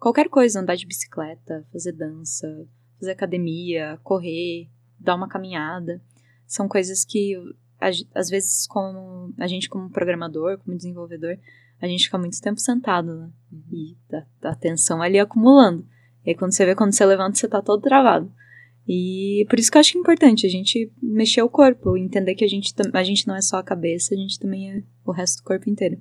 qualquer 0.00 0.28
coisa, 0.28 0.60
andar 0.60 0.76
de 0.76 0.86
bicicleta, 0.86 1.66
fazer 1.72 1.92
dança, 1.92 2.66
fazer 2.98 3.12
academia, 3.12 3.98
correr, 4.02 4.68
dar 4.98 5.14
uma 5.14 5.28
caminhada, 5.28 6.00
são 6.46 6.68
coisas 6.68 7.04
que 7.04 7.34
às 8.14 8.30
vezes 8.30 8.66
como 8.66 9.34
a 9.38 9.46
gente 9.46 9.68
como 9.68 9.90
programador, 9.90 10.58
como 10.58 10.76
desenvolvedor, 10.76 11.38
a 11.80 11.86
gente 11.86 12.04
fica 12.04 12.16
muito 12.16 12.40
tempo 12.40 12.58
sentado, 12.58 13.14
né? 13.14 13.30
Uhum. 13.52 13.64
E 13.70 13.96
a, 14.42 14.50
a 14.50 14.54
tensão 14.54 15.02
ali 15.02 15.18
acumulando. 15.18 15.86
E 16.24 16.30
aí 16.30 16.36
quando 16.36 16.52
você 16.52 16.64
vê, 16.64 16.74
quando 16.74 16.92
você 16.92 17.04
levanta, 17.04 17.36
você 17.36 17.46
tá 17.46 17.60
todo 17.60 17.82
travado. 17.82 18.32
E 18.88 19.44
por 19.48 19.58
isso 19.58 19.70
que 19.70 19.76
eu 19.76 19.80
acho 19.80 19.92
que 19.92 19.98
é 19.98 20.00
importante 20.00 20.46
a 20.46 20.50
gente 20.50 20.90
mexer 21.02 21.42
o 21.42 21.48
corpo, 21.48 21.96
entender 21.96 22.34
que 22.34 22.44
a 22.44 22.48
gente, 22.48 22.72
a 22.92 23.02
gente 23.02 23.26
não 23.26 23.34
é 23.34 23.42
só 23.42 23.56
a 23.56 23.62
cabeça, 23.62 24.14
a 24.14 24.16
gente 24.16 24.38
também 24.38 24.70
é 24.70 24.82
o 25.04 25.10
resto 25.10 25.38
do 25.38 25.44
corpo 25.44 25.68
inteiro. 25.68 26.00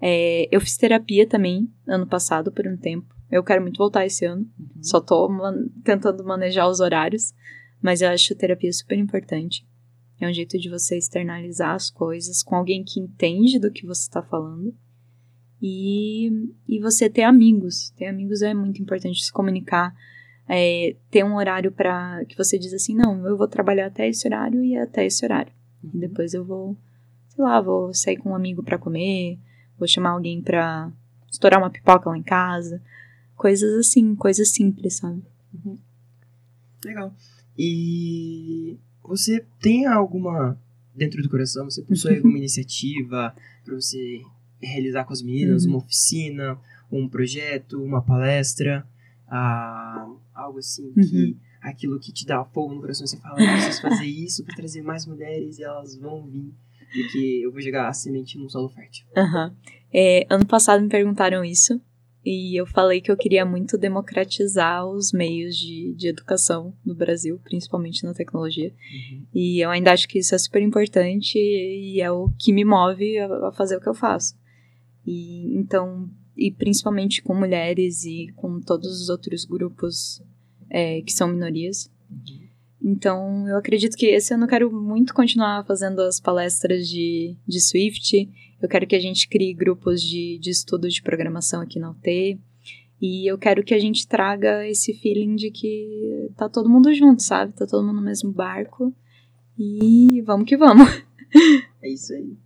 É, 0.00 0.48
eu 0.54 0.60
fiz 0.60 0.76
terapia 0.76 1.26
também 1.26 1.68
ano 1.86 2.06
passado 2.06 2.52
por 2.52 2.66
um 2.66 2.76
tempo. 2.76 3.14
Eu 3.30 3.42
quero 3.42 3.62
muito 3.62 3.78
voltar 3.78 4.06
esse 4.06 4.24
ano. 4.24 4.46
Uhum. 4.58 4.82
Só 4.82 5.00
tô 5.00 5.28
man 5.28 5.66
tentando 5.82 6.22
manejar 6.24 6.68
os 6.68 6.80
horários. 6.80 7.32
Mas 7.82 8.00
eu 8.00 8.08
acho 8.08 8.34
terapia 8.34 8.72
super 8.72 8.98
importante. 8.98 9.66
É 10.20 10.28
um 10.28 10.32
jeito 10.32 10.58
de 10.58 10.70
você 10.70 10.96
externalizar 10.96 11.74
as 11.74 11.90
coisas 11.90 12.42
com 12.42 12.54
alguém 12.54 12.84
que 12.84 13.00
entende 13.00 13.58
do 13.58 13.70
que 13.70 13.86
você 13.86 14.02
está 14.02 14.22
falando. 14.22 14.74
E, 15.60 16.30
e 16.68 16.78
você 16.80 17.10
ter 17.10 17.22
amigos. 17.22 17.90
Ter 17.96 18.06
amigos 18.06 18.42
é 18.42 18.54
muito 18.54 18.80
importante 18.80 19.24
se 19.24 19.32
comunicar 19.32 19.94
é, 20.48 20.96
ter 21.10 21.24
um 21.24 21.36
horário 21.36 21.72
para 21.72 22.24
que 22.26 22.36
você 22.36 22.58
diz 22.58 22.72
assim, 22.72 22.94
não, 22.94 23.26
eu 23.26 23.36
vou 23.36 23.48
trabalhar 23.48 23.86
até 23.86 24.08
esse 24.08 24.26
horário 24.26 24.62
e 24.62 24.76
até 24.76 25.06
esse 25.06 25.24
horário. 25.24 25.52
E 25.82 25.86
uhum. 25.86 26.00
depois 26.00 26.34
eu 26.34 26.44
vou, 26.44 26.76
sei 27.28 27.44
lá, 27.44 27.60
vou 27.60 27.92
sair 27.94 28.16
com 28.16 28.30
um 28.30 28.34
amigo 28.34 28.62
para 28.62 28.78
comer, 28.78 29.38
vou 29.78 29.88
chamar 29.88 30.10
alguém 30.10 30.42
para 30.42 30.90
estourar 31.30 31.60
uma 31.60 31.70
pipoca 31.70 32.10
lá 32.10 32.16
em 32.16 32.22
casa. 32.22 32.82
Coisas 33.36 33.86
assim, 33.86 34.14
coisas 34.14 34.50
simples, 34.50 34.96
sabe? 34.96 35.22
Uhum. 35.52 35.78
Legal. 36.84 37.14
E 37.58 38.78
você 39.02 39.44
tem 39.60 39.86
alguma 39.86 40.58
dentro 40.94 41.22
do 41.22 41.28
coração, 41.28 41.64
você 41.64 41.82
possui 41.82 42.16
alguma 42.16 42.38
iniciativa 42.38 43.34
para 43.64 43.74
você 43.74 44.22
realizar 44.60 45.04
com 45.04 45.12
as 45.12 45.22
meninas, 45.22 45.64
uhum. 45.64 45.72
uma 45.72 45.78
oficina, 45.78 46.58
um 46.90 47.08
projeto, 47.08 47.82
uma 47.82 48.02
palestra? 48.02 48.86
a, 49.28 50.06
algo 50.34 50.58
assim, 50.58 50.92
uhum. 50.96 51.02
que 51.02 51.36
aquilo 51.62 51.98
que 51.98 52.12
te 52.12 52.26
dá 52.26 52.44
fogo 52.44 52.74
no 52.74 52.80
coração, 52.80 53.06
você 53.06 53.16
fala, 53.18 53.40
eu 53.40 53.52
preciso 53.52 53.82
fazer 53.82 54.06
isso 54.06 54.44
para 54.44 54.56
trazer 54.56 54.82
mais 54.82 55.06
mulheres 55.06 55.58
e 55.58 55.64
elas 55.64 55.96
vão 55.96 56.26
vir, 56.26 56.52
porque 56.92 57.40
eu 57.42 57.52
vou 57.52 57.60
jogar 57.60 57.88
a 57.88 57.92
semente 57.92 58.38
num 58.38 58.48
solo 58.48 58.68
fértil. 58.68 59.06
Uhum. 59.16 59.54
É, 59.92 60.26
ano 60.28 60.46
passado 60.46 60.82
me 60.82 60.88
perguntaram 60.88 61.44
isso, 61.44 61.80
e 62.24 62.58
eu 62.58 62.66
falei 62.66 63.02
que 63.02 63.10
eu 63.10 63.16
queria 63.16 63.44
muito 63.44 63.76
democratizar 63.76 64.86
os 64.86 65.12
meios 65.12 65.56
de, 65.56 65.92
de 65.94 66.08
educação 66.08 66.74
no 66.84 66.94
Brasil, 66.94 67.38
principalmente 67.44 68.02
na 68.02 68.14
tecnologia. 68.14 68.70
Uhum. 68.70 69.26
E 69.34 69.60
eu 69.62 69.68
ainda 69.68 69.92
acho 69.92 70.08
que 70.08 70.18
isso 70.18 70.34
é 70.34 70.38
super 70.38 70.62
importante 70.62 71.38
e 71.38 72.00
é 72.00 72.10
o 72.10 72.30
que 72.38 72.50
me 72.50 72.64
move 72.64 73.18
a, 73.18 73.48
a 73.48 73.52
fazer 73.52 73.76
o 73.76 73.80
que 73.80 73.88
eu 73.88 73.94
faço. 73.94 74.34
E 75.06 75.54
então, 75.54 76.08
e 76.36 76.50
principalmente 76.50 77.22
com 77.22 77.34
mulheres 77.34 78.04
e 78.04 78.32
com 78.36 78.60
todos 78.60 79.00
os 79.00 79.08
outros 79.08 79.44
grupos 79.44 80.22
é, 80.68 81.00
que 81.02 81.12
são 81.12 81.28
minorias. 81.28 81.90
Então, 82.82 83.48
eu 83.48 83.56
acredito 83.56 83.96
que 83.96 84.06
esse 84.06 84.34
ano 84.34 84.44
eu 84.44 84.48
quero 84.48 84.70
muito 84.70 85.14
continuar 85.14 85.64
fazendo 85.64 86.00
as 86.00 86.20
palestras 86.20 86.86
de, 86.86 87.34
de 87.46 87.60
Swift. 87.60 88.28
Eu 88.60 88.68
quero 88.68 88.86
que 88.86 88.94
a 88.94 89.00
gente 89.00 89.26
crie 89.26 89.54
grupos 89.54 90.02
de, 90.02 90.38
de 90.38 90.50
estudo 90.50 90.88
de 90.88 91.02
programação 91.02 91.62
aqui 91.62 91.78
na 91.78 91.90
UT. 91.90 92.38
E 93.00 93.30
eu 93.30 93.38
quero 93.38 93.62
que 93.64 93.74
a 93.74 93.78
gente 93.78 94.06
traga 94.06 94.66
esse 94.68 94.92
feeling 94.94 95.34
de 95.34 95.50
que 95.50 96.30
tá 96.36 96.48
todo 96.48 96.68
mundo 96.68 96.92
junto, 96.92 97.22
sabe? 97.22 97.52
Tá 97.52 97.66
todo 97.66 97.84
mundo 97.86 97.96
no 97.96 98.02
mesmo 98.02 98.30
barco. 98.30 98.94
E 99.58 100.20
vamos 100.22 100.46
que 100.46 100.56
vamos. 100.56 100.88
É 101.82 101.88
isso 101.90 102.12
aí. 102.14 102.36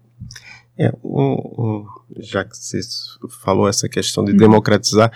É, 0.79 0.93
o, 1.03 1.85
já 2.21 2.45
que 2.45 2.57
você 2.57 2.79
falou 3.43 3.69
essa 3.69 3.89
questão 3.89 4.25
de 4.25 4.33
democratizar, 4.33 5.13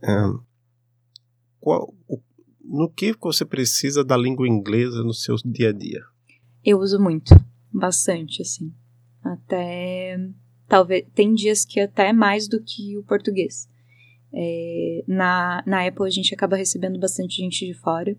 um, 0.00 0.40
qual, 1.58 1.92
o, 2.06 2.20
no 2.62 2.88
que 2.88 3.12
você 3.20 3.44
precisa 3.44 4.04
da 4.04 4.16
língua 4.16 4.46
inglesa 4.46 5.02
no 5.02 5.12
seu 5.12 5.34
dia 5.44 5.70
a 5.70 5.72
dia? 5.72 6.00
Eu 6.64 6.78
uso 6.78 7.00
muito, 7.00 7.34
bastante, 7.72 8.40
assim. 8.40 8.72
Até. 9.20 10.16
Talvez. 10.68 11.04
Tem 11.12 11.34
dias 11.34 11.64
que 11.64 11.80
até 11.80 12.12
mais 12.12 12.46
do 12.46 12.62
que 12.62 12.96
o 12.96 13.02
português. 13.02 13.68
É, 14.32 15.04
na, 15.08 15.62
na 15.66 15.86
Apple 15.86 16.06
a 16.06 16.10
gente 16.10 16.32
acaba 16.32 16.56
recebendo 16.56 17.00
bastante 17.00 17.36
gente 17.36 17.66
de 17.66 17.74
fora. 17.74 18.16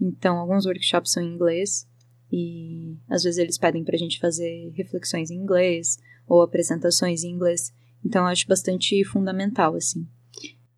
Então, 0.00 0.36
alguns 0.36 0.66
workshops 0.66 1.12
são 1.12 1.22
em 1.22 1.32
inglês. 1.32 1.88
E 2.30 2.96
às 3.08 3.22
vezes 3.22 3.38
eles 3.38 3.56
pedem 3.56 3.84
pra 3.84 3.96
gente 3.96 4.18
fazer 4.18 4.72
reflexões 4.74 5.30
em 5.30 5.36
inglês 5.36 5.96
ou 6.28 6.42
apresentações 6.42 7.24
em 7.24 7.30
inglês. 7.30 7.72
Então 8.04 8.22
eu 8.22 8.28
acho 8.28 8.46
bastante 8.46 9.02
fundamental, 9.04 9.74
assim. 9.74 10.06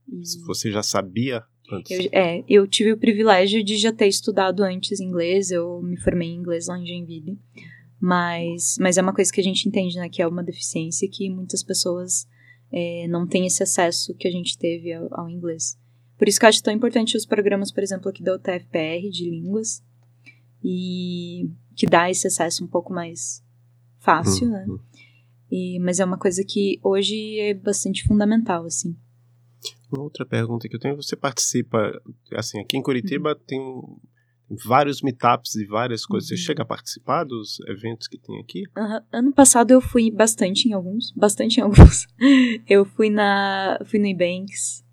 E... 0.08 0.22
Você 0.46 0.70
já 0.70 0.82
sabia 0.82 1.42
antes? 1.72 1.90
Eu, 1.90 2.10
é, 2.12 2.44
eu 2.48 2.66
tive 2.66 2.92
o 2.92 2.98
privilégio 2.98 3.62
de 3.62 3.76
já 3.76 3.92
ter 3.92 4.06
estudado 4.06 4.62
antes 4.62 5.00
inglês, 5.00 5.50
eu 5.50 5.80
me 5.82 5.96
formei 5.96 6.28
em 6.28 6.36
inglês 6.36 6.66
lá 6.66 6.78
em 6.78 6.86
Joinville. 6.86 7.38
Mas, 8.00 8.76
mas 8.80 8.96
é 8.96 9.02
uma 9.02 9.14
coisa 9.14 9.30
que 9.30 9.40
a 9.40 9.44
gente 9.44 9.68
entende, 9.68 9.96
né, 9.96 10.08
que 10.08 10.22
é 10.22 10.26
uma 10.26 10.42
deficiência 10.42 11.08
que 11.10 11.28
muitas 11.28 11.62
pessoas 11.62 12.26
é, 12.72 13.06
não 13.08 13.26
têm 13.26 13.46
esse 13.46 13.62
acesso 13.62 14.14
que 14.14 14.26
a 14.26 14.30
gente 14.30 14.56
teve 14.56 14.92
ao, 14.92 15.08
ao 15.12 15.28
inglês. 15.28 15.78
Por 16.16 16.28
isso 16.28 16.38
que 16.38 16.46
eu 16.46 16.48
acho 16.48 16.62
tão 16.62 16.72
importante 16.72 17.16
os 17.16 17.26
programas, 17.26 17.70
por 17.70 17.82
exemplo, 17.82 18.08
aqui 18.08 18.22
da 18.22 18.34
UTFPR 18.34 19.10
de 19.10 19.28
línguas, 19.28 19.82
e 20.62 21.50
que 21.74 21.86
dá 21.86 22.10
esse 22.10 22.26
acesso 22.26 22.64
um 22.64 22.68
pouco 22.68 22.92
mais 22.92 23.42
fácil, 23.98 24.46
uhum. 24.46 24.52
né? 24.52 24.66
E, 25.50 25.78
mas 25.80 25.98
é 25.98 26.04
uma 26.04 26.18
coisa 26.18 26.44
que 26.46 26.78
hoje 26.82 27.38
é 27.40 27.54
bastante 27.54 28.04
fundamental, 28.04 28.64
assim. 28.64 28.96
Uma 29.92 30.04
outra 30.04 30.24
pergunta 30.24 30.68
que 30.68 30.76
eu 30.76 30.80
tenho, 30.80 30.96
você 30.96 31.16
participa, 31.16 31.92
assim, 32.32 32.60
aqui 32.60 32.76
em 32.76 32.82
Curitiba 32.82 33.30
uhum. 33.30 33.44
tem 33.46 33.60
vários 34.64 35.02
meetups 35.02 35.56
e 35.56 35.64
várias 35.64 36.06
coisas. 36.06 36.30
Uhum. 36.30 36.36
Você 36.36 36.42
chega 36.42 36.62
a 36.62 36.66
participar 36.66 37.24
dos 37.24 37.58
eventos 37.66 38.06
que 38.06 38.18
tem 38.18 38.38
aqui? 38.40 38.62
Uhum. 38.76 39.00
Ano 39.12 39.32
passado 39.32 39.72
eu 39.72 39.80
fui 39.80 40.10
bastante 40.10 40.68
em 40.68 40.72
alguns, 40.72 41.12
bastante 41.12 41.58
em 41.58 41.62
alguns. 41.62 42.06
eu 42.68 42.84
fui 42.84 43.10
na, 43.10 43.80
fui 43.86 43.98
no 43.98 44.06
Ebanks, 44.06 44.84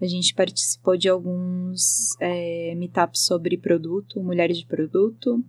a 0.00 0.06
gente 0.06 0.34
participou 0.34 0.96
de 0.96 1.08
alguns 1.08 2.14
é, 2.20 2.74
meetups 2.76 3.24
sobre 3.24 3.56
produto, 3.56 4.22
mulheres 4.22 4.58
de 4.58 4.66
produto. 4.66 5.42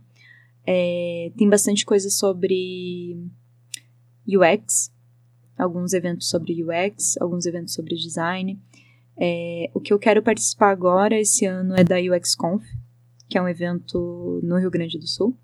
É, 0.65 1.31
tem 1.37 1.49
bastante 1.49 1.85
coisa 1.85 2.09
sobre 2.09 3.17
UX, 4.27 4.91
alguns 5.57 5.93
eventos 5.93 6.29
sobre 6.29 6.63
UX, 6.63 7.17
alguns 7.19 7.45
eventos 7.45 7.73
sobre 7.73 7.95
design. 7.95 8.59
É, 9.19 9.71
o 9.73 9.79
que 9.79 9.93
eu 9.93 9.99
quero 9.99 10.21
participar 10.21 10.71
agora 10.71 11.19
esse 11.19 11.45
ano 11.45 11.75
é 11.75 11.83
da 11.83 11.95
UX 11.97 12.35
Conf, 12.35 12.63
que 13.29 13.37
é 13.37 13.41
um 13.41 13.47
evento 13.47 14.39
no 14.43 14.57
Rio 14.57 14.69
Grande 14.69 14.99
do 14.99 15.07
Sul. 15.07 15.35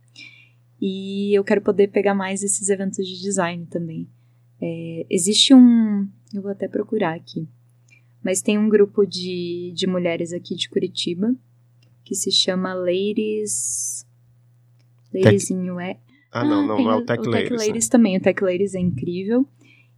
E 0.80 1.34
eu 1.38 1.44
quero 1.44 1.62
poder 1.62 1.88
pegar 1.88 2.14
mais 2.14 2.44
esses 2.44 2.70
eventos 2.70 3.08
de 3.08 3.22
design 3.22 3.66
também. 3.68 4.08
É, 4.62 5.06
existe 5.10 5.54
um. 5.54 6.08
Eu 6.34 6.42
vou 6.42 6.52
até 6.52 6.68
procurar 6.68 7.16
aqui. 7.16 7.48
Mas 8.24 8.42
tem 8.42 8.58
um 8.58 8.70
grupo 8.70 9.06
de, 9.06 9.74
de 9.76 9.86
mulheres 9.88 10.32
aqui 10.34 10.56
de 10.56 10.70
Curitiba 10.70 11.36
que 12.04 12.16
se 12.16 12.32
chama 12.32 12.74
Ladies. 12.74 14.06
Ladies 15.14 15.48
Tech. 15.48 15.54
in 15.54 15.72
UX. 15.72 16.03
Ah, 16.34 16.44
não, 16.44 16.66
não, 16.66 16.82
não 16.82 16.92
é 16.92 16.96
o 16.96 17.06
Tech, 17.06 17.22
o 17.22 17.30
Ladies. 17.30 17.50
Tech 17.50 17.68
Ladies 17.68 17.86
né? 17.86 17.92
também. 17.92 18.18
O 18.18 18.22
Tech 18.22 18.44
Ladies 18.44 18.74
é 18.74 18.80
incrível. 18.80 19.48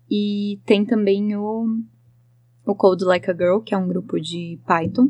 E 0.09 0.59
tem 0.65 0.85
também 0.85 1.35
o, 1.35 1.65
o 2.65 2.75
Code 2.75 3.05
Like 3.05 3.31
a 3.31 3.33
Girl, 3.33 3.59
que 3.59 3.73
é 3.73 3.77
um 3.77 3.87
grupo 3.87 4.19
de 4.19 4.59
Python. 4.67 5.09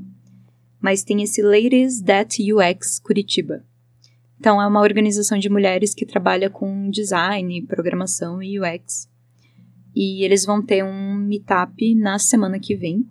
Mas 0.80 1.04
tem 1.04 1.24
esse 1.24 1.42
Ladies 1.42 2.02
That 2.02 2.38
UX 2.54 3.00
Curitiba. 3.00 3.66
Então, 4.40 4.62
é 4.62 4.68
uma 4.68 4.82
organização 4.82 5.40
de 5.40 5.50
mulheres 5.50 5.94
que 5.96 6.06
trabalha 6.06 6.50
com 6.50 6.90
design, 6.92 7.66
programação 7.66 8.44
e 8.44 8.60
UX. 8.60 9.10
E 9.96 10.24
eles 10.24 10.46
vão 10.46 10.62
ter 10.62 10.84
um 10.84 11.16
meetup 11.16 11.96
na 11.96 12.20
semana 12.20 12.60
que 12.60 12.76
vem, 12.76 13.10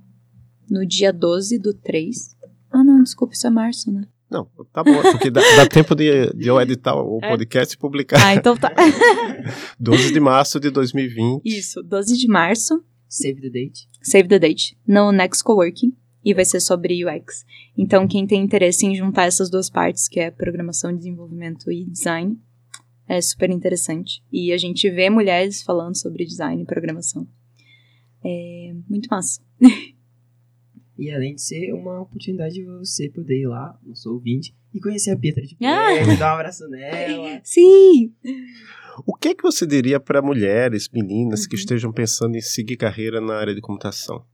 no 0.70 0.86
dia 0.86 1.12
12 1.12 1.58
do 1.58 1.74
3. 1.74 2.36
Ah, 2.70 2.84
não, 2.84 3.02
desculpa, 3.02 3.34
isso 3.34 3.46
é 3.46 3.50
março, 3.50 3.90
né? 3.90 4.06
Não, 4.34 4.48
tá 4.72 4.82
bom, 4.82 5.00
porque 5.00 5.30
dá, 5.30 5.40
dá 5.54 5.64
tempo 5.64 5.94
de, 5.94 6.26
de, 6.34 6.48
eu 6.48 6.60
editar 6.60 6.96
o 6.96 7.20
é. 7.22 7.28
podcast 7.28 7.72
e 7.72 7.78
publicar. 7.78 8.18
Ah, 8.20 8.34
então 8.34 8.56
tá. 8.56 8.72
12 9.78 10.12
de 10.12 10.18
março 10.18 10.58
de 10.58 10.70
2020. 10.70 11.42
Isso, 11.44 11.80
12 11.84 12.16
de 12.16 12.26
março. 12.26 12.84
Save 13.08 13.40
the 13.40 13.48
date. 13.48 13.88
Save 14.02 14.28
the 14.28 14.40
date. 14.40 14.76
No 14.84 15.12
Next 15.12 15.44
Coworking. 15.44 15.96
E 16.24 16.34
vai 16.34 16.44
ser 16.44 16.58
sobre 16.58 17.04
UX. 17.04 17.44
Então, 17.78 18.08
quem 18.08 18.26
tem 18.26 18.42
interesse 18.42 18.84
em 18.84 18.96
juntar 18.96 19.26
essas 19.26 19.48
duas 19.48 19.70
partes, 19.70 20.08
que 20.08 20.18
é 20.18 20.32
programação, 20.32 20.96
desenvolvimento 20.96 21.70
e 21.70 21.84
design, 21.84 22.36
É 23.06 23.20
super 23.20 23.50
interessante. 23.50 24.20
E 24.32 24.52
a 24.52 24.56
gente 24.56 24.90
vê 24.90 25.08
mulheres 25.10 25.62
falando 25.62 25.96
sobre 25.96 26.24
design 26.24 26.60
e 26.60 26.66
programação. 26.66 27.28
É 28.24 28.74
muito 28.88 29.06
massa. 29.08 29.40
E 30.98 31.10
além 31.10 31.34
de 31.34 31.42
ser 31.42 31.72
uma 31.72 32.00
oportunidade 32.02 32.54
de 32.54 32.64
você 32.64 33.08
poder 33.08 33.40
ir 33.40 33.46
lá, 33.48 33.76
no 33.82 33.96
seu 33.96 34.12
ouvinte, 34.12 34.54
e 34.72 34.80
conhecer 34.80 35.10
a 35.10 35.16
Pietra 35.18 35.42
de 35.42 35.56
Ah! 35.64 35.86
perto, 36.04 36.18
dar 36.18 36.32
um 36.32 36.34
abraço 36.38 36.68
nela. 36.68 37.40
Sim! 37.44 38.12
O 39.06 39.14
que 39.14 39.28
é 39.28 39.34
que 39.34 39.42
você 39.42 39.66
diria 39.66 39.98
para 39.98 40.22
mulheres, 40.22 40.88
meninas 40.92 41.46
que 41.46 41.56
Uhum. 41.56 41.60
estejam 41.60 41.92
pensando 41.92 42.36
em 42.36 42.40
seguir 42.40 42.76
carreira 42.76 43.20
na 43.20 43.34
área 43.34 43.54
de 43.54 43.60
computação? 43.60 44.24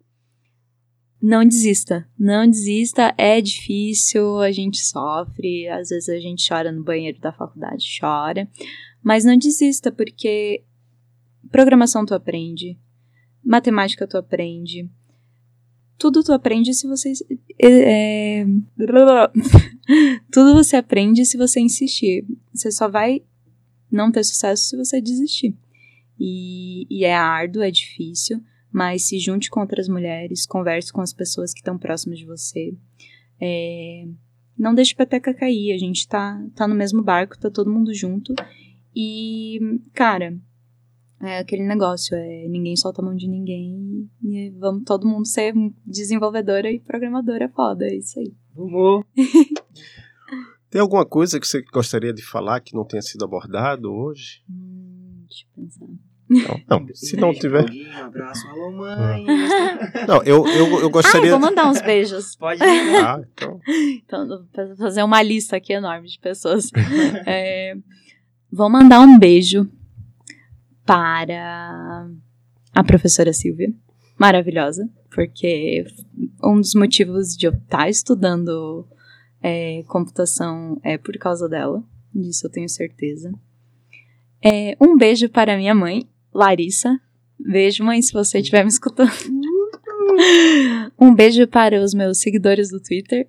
Não 1.23 1.45
desista. 1.47 2.07
Não 2.19 2.47
desista. 2.49 3.15
É 3.19 3.41
difícil, 3.41 4.39
a 4.39 4.51
gente 4.53 4.79
sofre. 4.83 5.67
Às 5.69 5.89
vezes 5.91 6.09
a 6.09 6.19
gente 6.19 6.47
chora 6.49 6.71
no 6.73 6.83
banheiro 6.85 7.19
da 7.21 7.33
faculdade, 7.33 7.85
chora. 8.01 8.49
Mas 9.03 9.25
não 9.25 9.37
desista, 9.37 9.91
porque 9.93 10.63
programação 11.51 12.05
tu 12.07 12.15
aprende, 12.15 12.79
matemática 13.45 14.07
tu 14.07 14.17
aprende. 14.19 14.89
Tudo 16.01 16.25
tu 16.25 16.33
aprende 16.33 16.75
se 16.75 16.89
você. 16.89 17.13
é, 17.63 18.45
tudo 20.33 20.55
você 20.55 20.77
aprende 20.77 21.25
se 21.25 21.37
você 21.37 21.61
insistir. 21.61 22.27
Você 22.53 22.73
só 22.73 22.89
vai 22.89 23.23
não 23.93 24.11
ter 24.11 24.25
sucesso 24.25 24.65
se 24.71 24.77
você 24.77 25.01
desistir. 25.01 25.55
E, 26.19 26.87
e 26.91 27.05
é 27.05 27.15
árduo, 27.15 27.63
é 27.63 27.71
difícil 27.71 28.43
mas 28.73 29.09
se 29.09 29.19
junte 29.19 29.51
com 29.51 29.61
outras 29.61 29.89
mulheres, 29.89 30.47
converse 30.47 30.93
com 30.93 31.01
as 31.01 31.13
pessoas 31.13 31.53
que 31.53 31.61
estão 31.61 31.77
próximas 31.77 32.19
de 32.19 32.27
você. 32.27 32.75
É, 33.41 34.07
não 34.57 34.75
deixe 34.75 34.93
a 34.95 34.97
peteca 34.97 35.35
cair, 35.35 35.73
a 35.73 35.79
gente 35.79 36.07
tá, 36.07 36.41
tá 36.55 36.69
no 36.69 36.75
mesmo 36.75 37.03
barco, 37.03 37.39
tá 37.39 37.51
todo 37.51 37.71
mundo 37.71 37.93
junto. 37.93 38.35
E, 38.95 39.81
cara, 39.93 40.39
é 41.23 41.39
aquele 41.39 41.65
negócio, 41.67 42.17
é 42.17 42.47
ninguém 42.49 42.77
solta 42.77 43.03
a 43.03 43.05
mão 43.05 43.15
de 43.15 43.29
ninguém 43.29 44.09
e 44.23 44.51
vamos 44.59 44.85
todo 44.85 45.07
mundo 45.07 45.27
ser 45.27 45.53
desenvolvedora 45.85 46.71
e 46.71 46.81
programadora 46.81 47.49
foda, 47.49 47.85
é 47.87 47.95
isso 47.97 48.19
aí. 48.19 48.33
Vamos! 48.55 49.05
Tem 50.71 50.81
alguma 50.81 51.05
coisa 51.05 51.41
que 51.41 51.47
você 51.49 51.63
gostaria 51.73 52.13
de 52.13 52.23
falar 52.25 52.61
que 52.61 52.75
não 52.77 52.85
tenha 52.85 53.03
sido 53.03 53.25
abordado 53.25 53.93
hoje? 53.93 54.41
Hum, 54.49 55.25
deixa 55.27 55.45
eu 55.45 55.65
pensar. 55.65 55.87
Não, 56.69 56.79
não 56.79 56.87
se 56.95 57.17
não 57.17 57.35
tiver. 57.35 57.69
Um 57.69 58.05
abraço, 58.05 58.47
alô 58.47 58.71
mãe. 58.71 59.27
Não, 60.07 60.23
eu, 60.23 60.47
eu, 60.47 60.81
eu 60.81 60.87
Ah, 60.87 60.91
gostaria. 60.91 61.27
eu 61.31 61.41
vou 61.41 61.49
mandar 61.49 61.69
uns 61.69 61.83
beijos. 61.83 62.37
Pode 62.39 62.63
ir. 62.63 62.97
Ah, 63.05 63.21
então. 63.33 63.61
Então, 63.69 64.47
pra 64.53 64.77
fazer 64.77 65.03
uma 65.03 65.21
lista 65.21 65.57
aqui 65.57 65.73
enorme 65.73 66.07
de 66.07 66.21
pessoas. 66.21 66.71
É, 67.27 67.75
vou 68.53 68.71
mandar 68.71 69.01
um 69.01 69.19
beijo 69.19 69.69
para 70.91 72.11
a 72.75 72.83
professora 72.83 73.33
Silvia, 73.33 73.73
maravilhosa, 74.19 74.91
porque 75.15 75.85
um 76.43 76.57
dos 76.57 76.75
motivos 76.75 77.37
de 77.37 77.47
eu 77.47 77.53
estar 77.53 77.89
estudando 77.89 78.85
é, 79.41 79.85
computação 79.87 80.81
é 80.83 80.99
por 80.99 81.17
causa 81.17 81.49
dela, 81.49 81.81
disso 82.13 82.45
eu 82.45 82.51
tenho 82.51 82.69
certeza. 82.69 83.33
É, 84.43 84.77
um 84.81 84.97
beijo 84.97 85.29
para 85.29 85.57
minha 85.57 85.77
mãe, 85.77 86.09
Larissa. 86.35 87.01
Beijo, 87.39 87.85
mãe, 87.85 88.03
se 88.03 88.13
você 88.13 88.41
estiver 88.41 88.65
me 88.65 88.69
escutando. 88.69 89.13
um 90.99 91.15
beijo 91.15 91.47
para 91.47 91.81
os 91.81 91.95
meus 91.95 92.19
seguidores 92.19 92.69
do 92.69 92.81
Twitter, 92.81 93.29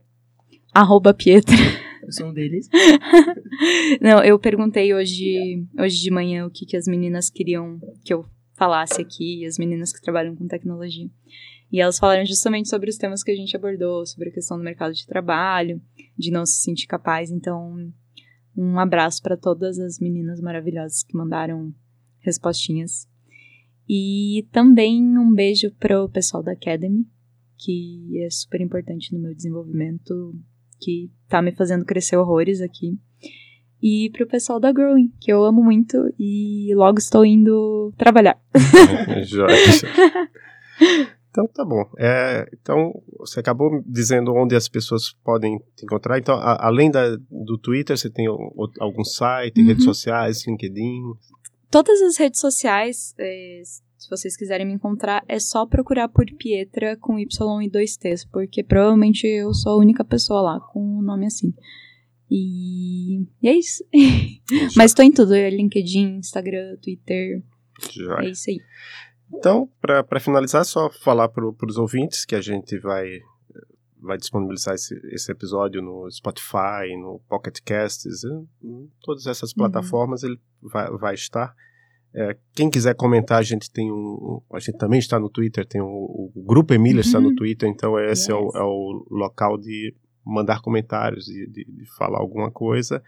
arroba 0.74 1.14
Pietra. 1.14 1.56
Eu 2.02 2.12
sou 2.12 2.28
um 2.28 2.34
deles. 2.34 2.68
Não, 4.02 4.24
eu 4.24 4.38
perguntei 4.40 4.94
hoje, 4.94 5.66
hoje 5.78 6.02
de 6.02 6.12
manhã 6.12 6.46
o 6.46 6.52
que, 6.52 6.66
que 6.66 6.78
as 6.78 6.88
meninas 6.88 7.30
queriam 7.30 7.80
que 8.04 8.14
eu 8.14 8.26
falasse 8.54 9.02
aqui, 9.02 9.46
as 9.46 9.58
meninas 9.58 9.92
que 9.92 10.02
trabalham 10.02 10.36
com 10.36 10.48
tecnologia. 10.48 11.10
E 11.72 11.80
elas 11.80 11.98
falaram 11.98 12.26
justamente 12.26 12.70
sobre 12.70 12.90
os 12.90 12.98
temas 12.98 13.24
que 13.24 13.32
a 13.32 13.36
gente 13.36 13.56
abordou, 13.56 14.06
sobre 14.06 14.30
a 14.30 14.32
questão 14.32 14.58
do 14.58 14.64
mercado 14.64 14.94
de 14.94 15.08
trabalho, 15.08 15.82
de 16.18 16.30
não 16.30 16.46
se 16.46 16.62
sentir 16.62 16.86
capaz. 16.86 17.32
Então, 17.32 17.92
um 18.56 18.78
abraço 18.78 19.22
para 19.22 19.38
todas 19.38 19.80
as 19.80 20.00
meninas 20.00 20.42
maravilhosas 20.42 21.02
que 21.02 21.16
mandaram 21.16 21.74
respostinhas. 22.20 23.08
E 23.88 24.48
também 24.52 25.02
um 25.18 25.34
beijo 25.34 25.72
pro 25.80 26.10
pessoal 26.10 26.44
da 26.44 26.52
Academy, 26.52 27.06
que 27.58 28.22
é 28.22 28.30
super 28.30 28.62
importante 28.62 29.14
no 29.14 29.22
meu 29.22 29.34
desenvolvimento, 29.34 30.36
que 30.82 31.12
tá 31.30 31.42
me 31.42 31.52
fazendo 31.52 31.86
crescer 31.86 32.18
horrores 32.18 32.60
aqui. 32.62 32.98
E 33.84 34.10
pro 34.12 34.28
pessoal 34.28 34.60
da 34.60 34.72
Growing, 34.72 35.12
que 35.20 35.32
eu 35.32 35.44
amo 35.44 35.64
muito 35.64 35.98
e 36.20 36.72
logo 36.76 37.00
estou 37.00 37.26
indo 37.26 37.92
trabalhar. 37.98 38.40
Joia. 39.24 39.56
Então 41.30 41.48
tá 41.48 41.64
bom. 41.64 41.90
É, 41.98 42.46
então 42.52 42.92
você 43.18 43.40
acabou 43.40 43.82
dizendo 43.86 44.34
onde 44.34 44.54
as 44.54 44.68
pessoas 44.68 45.14
podem 45.24 45.60
te 45.78 45.86
encontrar. 45.86 46.18
Então, 46.20 46.36
a- 46.36 46.58
além 46.68 46.92
da, 46.92 47.16
do 47.30 47.58
Twitter, 47.58 47.98
você 47.98 48.10
tem 48.10 48.28
o- 48.28 48.52
algum 48.82 49.04
site, 49.06 49.62
Uhum. 49.62 49.68
redes 49.68 49.86
sociais, 49.86 50.46
LinkedIn? 50.46 51.02
Todas 51.70 52.02
as 52.02 52.18
redes 52.18 52.42
sociais, 52.42 53.16
é, 53.18 53.62
se 54.02 54.10
vocês 54.10 54.36
quiserem 54.36 54.66
me 54.66 54.74
encontrar, 54.74 55.24
é 55.28 55.40
só 55.40 55.64
procurar 55.64 56.10
por 56.10 56.26
Pietra 56.26 56.98
com 56.98 57.20
Y 57.20 57.62
e 57.62 57.70
dois 57.70 57.96
T's, 57.96 58.26
porque 58.26 58.64
provavelmente 58.64 59.28
eu 59.28 59.54
sou 59.54 59.74
a 59.74 59.78
única 59.78 60.04
pessoa 60.04 60.42
lá 60.42 60.60
com 60.60 60.98
o 60.98 61.04
nome 61.04 61.28
assim. 61.28 61.54
E, 62.28 63.22
e 63.44 63.48
é 63.48 63.56
isso. 63.56 63.84
Mas 64.76 64.96
tô 64.96 65.04
em 65.04 65.12
tudo, 65.12 65.36
é 65.36 65.48
LinkedIn, 65.52 66.18
Instagram, 66.18 66.78
Twitter, 66.82 67.44
Joia. 67.92 68.26
é 68.26 68.32
isso 68.32 68.50
aí. 68.50 68.58
Então, 69.32 69.70
para 69.80 70.20
finalizar, 70.20 70.66
só 70.66 70.90
falar 70.90 71.30
para 71.30 71.46
os 71.46 71.78
ouvintes 71.78 72.26
que 72.26 72.34
a 72.34 72.42
gente 72.42 72.80
vai, 72.80 73.20
vai 74.02 74.18
disponibilizar 74.18 74.74
esse, 74.74 75.00
esse 75.14 75.32
episódio 75.32 75.80
no 75.80 76.10
Spotify, 76.10 76.98
no 77.00 77.22
Pocket 77.30 77.60
Casts, 77.64 78.24
em, 78.24 78.50
em 78.64 78.92
todas 79.04 79.28
essas 79.28 79.54
plataformas 79.54 80.24
ele 80.24 80.40
vai, 80.60 80.90
vai 80.98 81.14
estar. 81.14 81.56
É, 82.14 82.36
quem 82.54 82.70
quiser 82.70 82.94
comentar, 82.96 83.40
a 83.40 83.44
gente 83.44 83.72
tem 83.72 83.92
um. 83.92 84.42
A 84.54 84.60
gente 84.60 84.78
também 84.78 85.00
está 85.00 85.18
no 85.20 85.30
Twitter, 85.30 85.66
tem 85.66 85.80
o, 85.82 85.88
o 86.36 86.44
Grupo 86.46 86.74
Emília 86.74 87.00
está 87.02 87.20
no 87.22 87.30
Uhum. 87.30 87.36
Twitter, 87.36 87.70
então 87.70 87.98
esse 88.00 88.30
é, 88.32 88.36
o, 88.36 88.46
Yes. 88.48 88.56
é 88.56 88.62
o 88.64 89.06
local 89.10 89.58
de 89.58 89.96
mandar 90.26 90.62
comentários 90.62 91.28
e 91.30 91.48
de, 91.48 91.64
de 91.66 91.86
falar 91.98 92.20
alguma 92.20 92.52
coisa. 92.52 93.02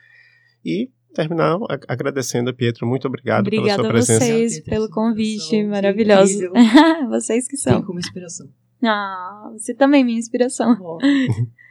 E 0.65 0.89
terminar 1.13 1.55
a- 1.69 1.79
agradecendo 1.89 2.49
a 2.49 2.53
Pietro. 2.53 2.87
Muito 2.87 3.07
obrigado 3.07 3.45
Obrigada 3.47 3.65
pela 3.65 3.75
a 3.81 3.83
sua 3.83 3.89
presença. 3.91 4.25
vocês 4.25 4.53
Pietra, 4.53 4.69
pelo 4.71 4.85
essa 4.85 4.93
convite, 4.93 5.63
maravilhoso. 5.65 6.39
vocês 7.09 7.45
que 7.47 7.57
Tem 7.61 7.73
são. 7.73 7.83
como 7.83 7.99
inspiração. 7.99 8.47
Ah, 8.81 9.49
você 9.53 9.73
também 9.73 10.01
é 10.01 10.03
minha 10.05 10.17
inspiração. 10.19 10.77
Ó, 10.81 10.97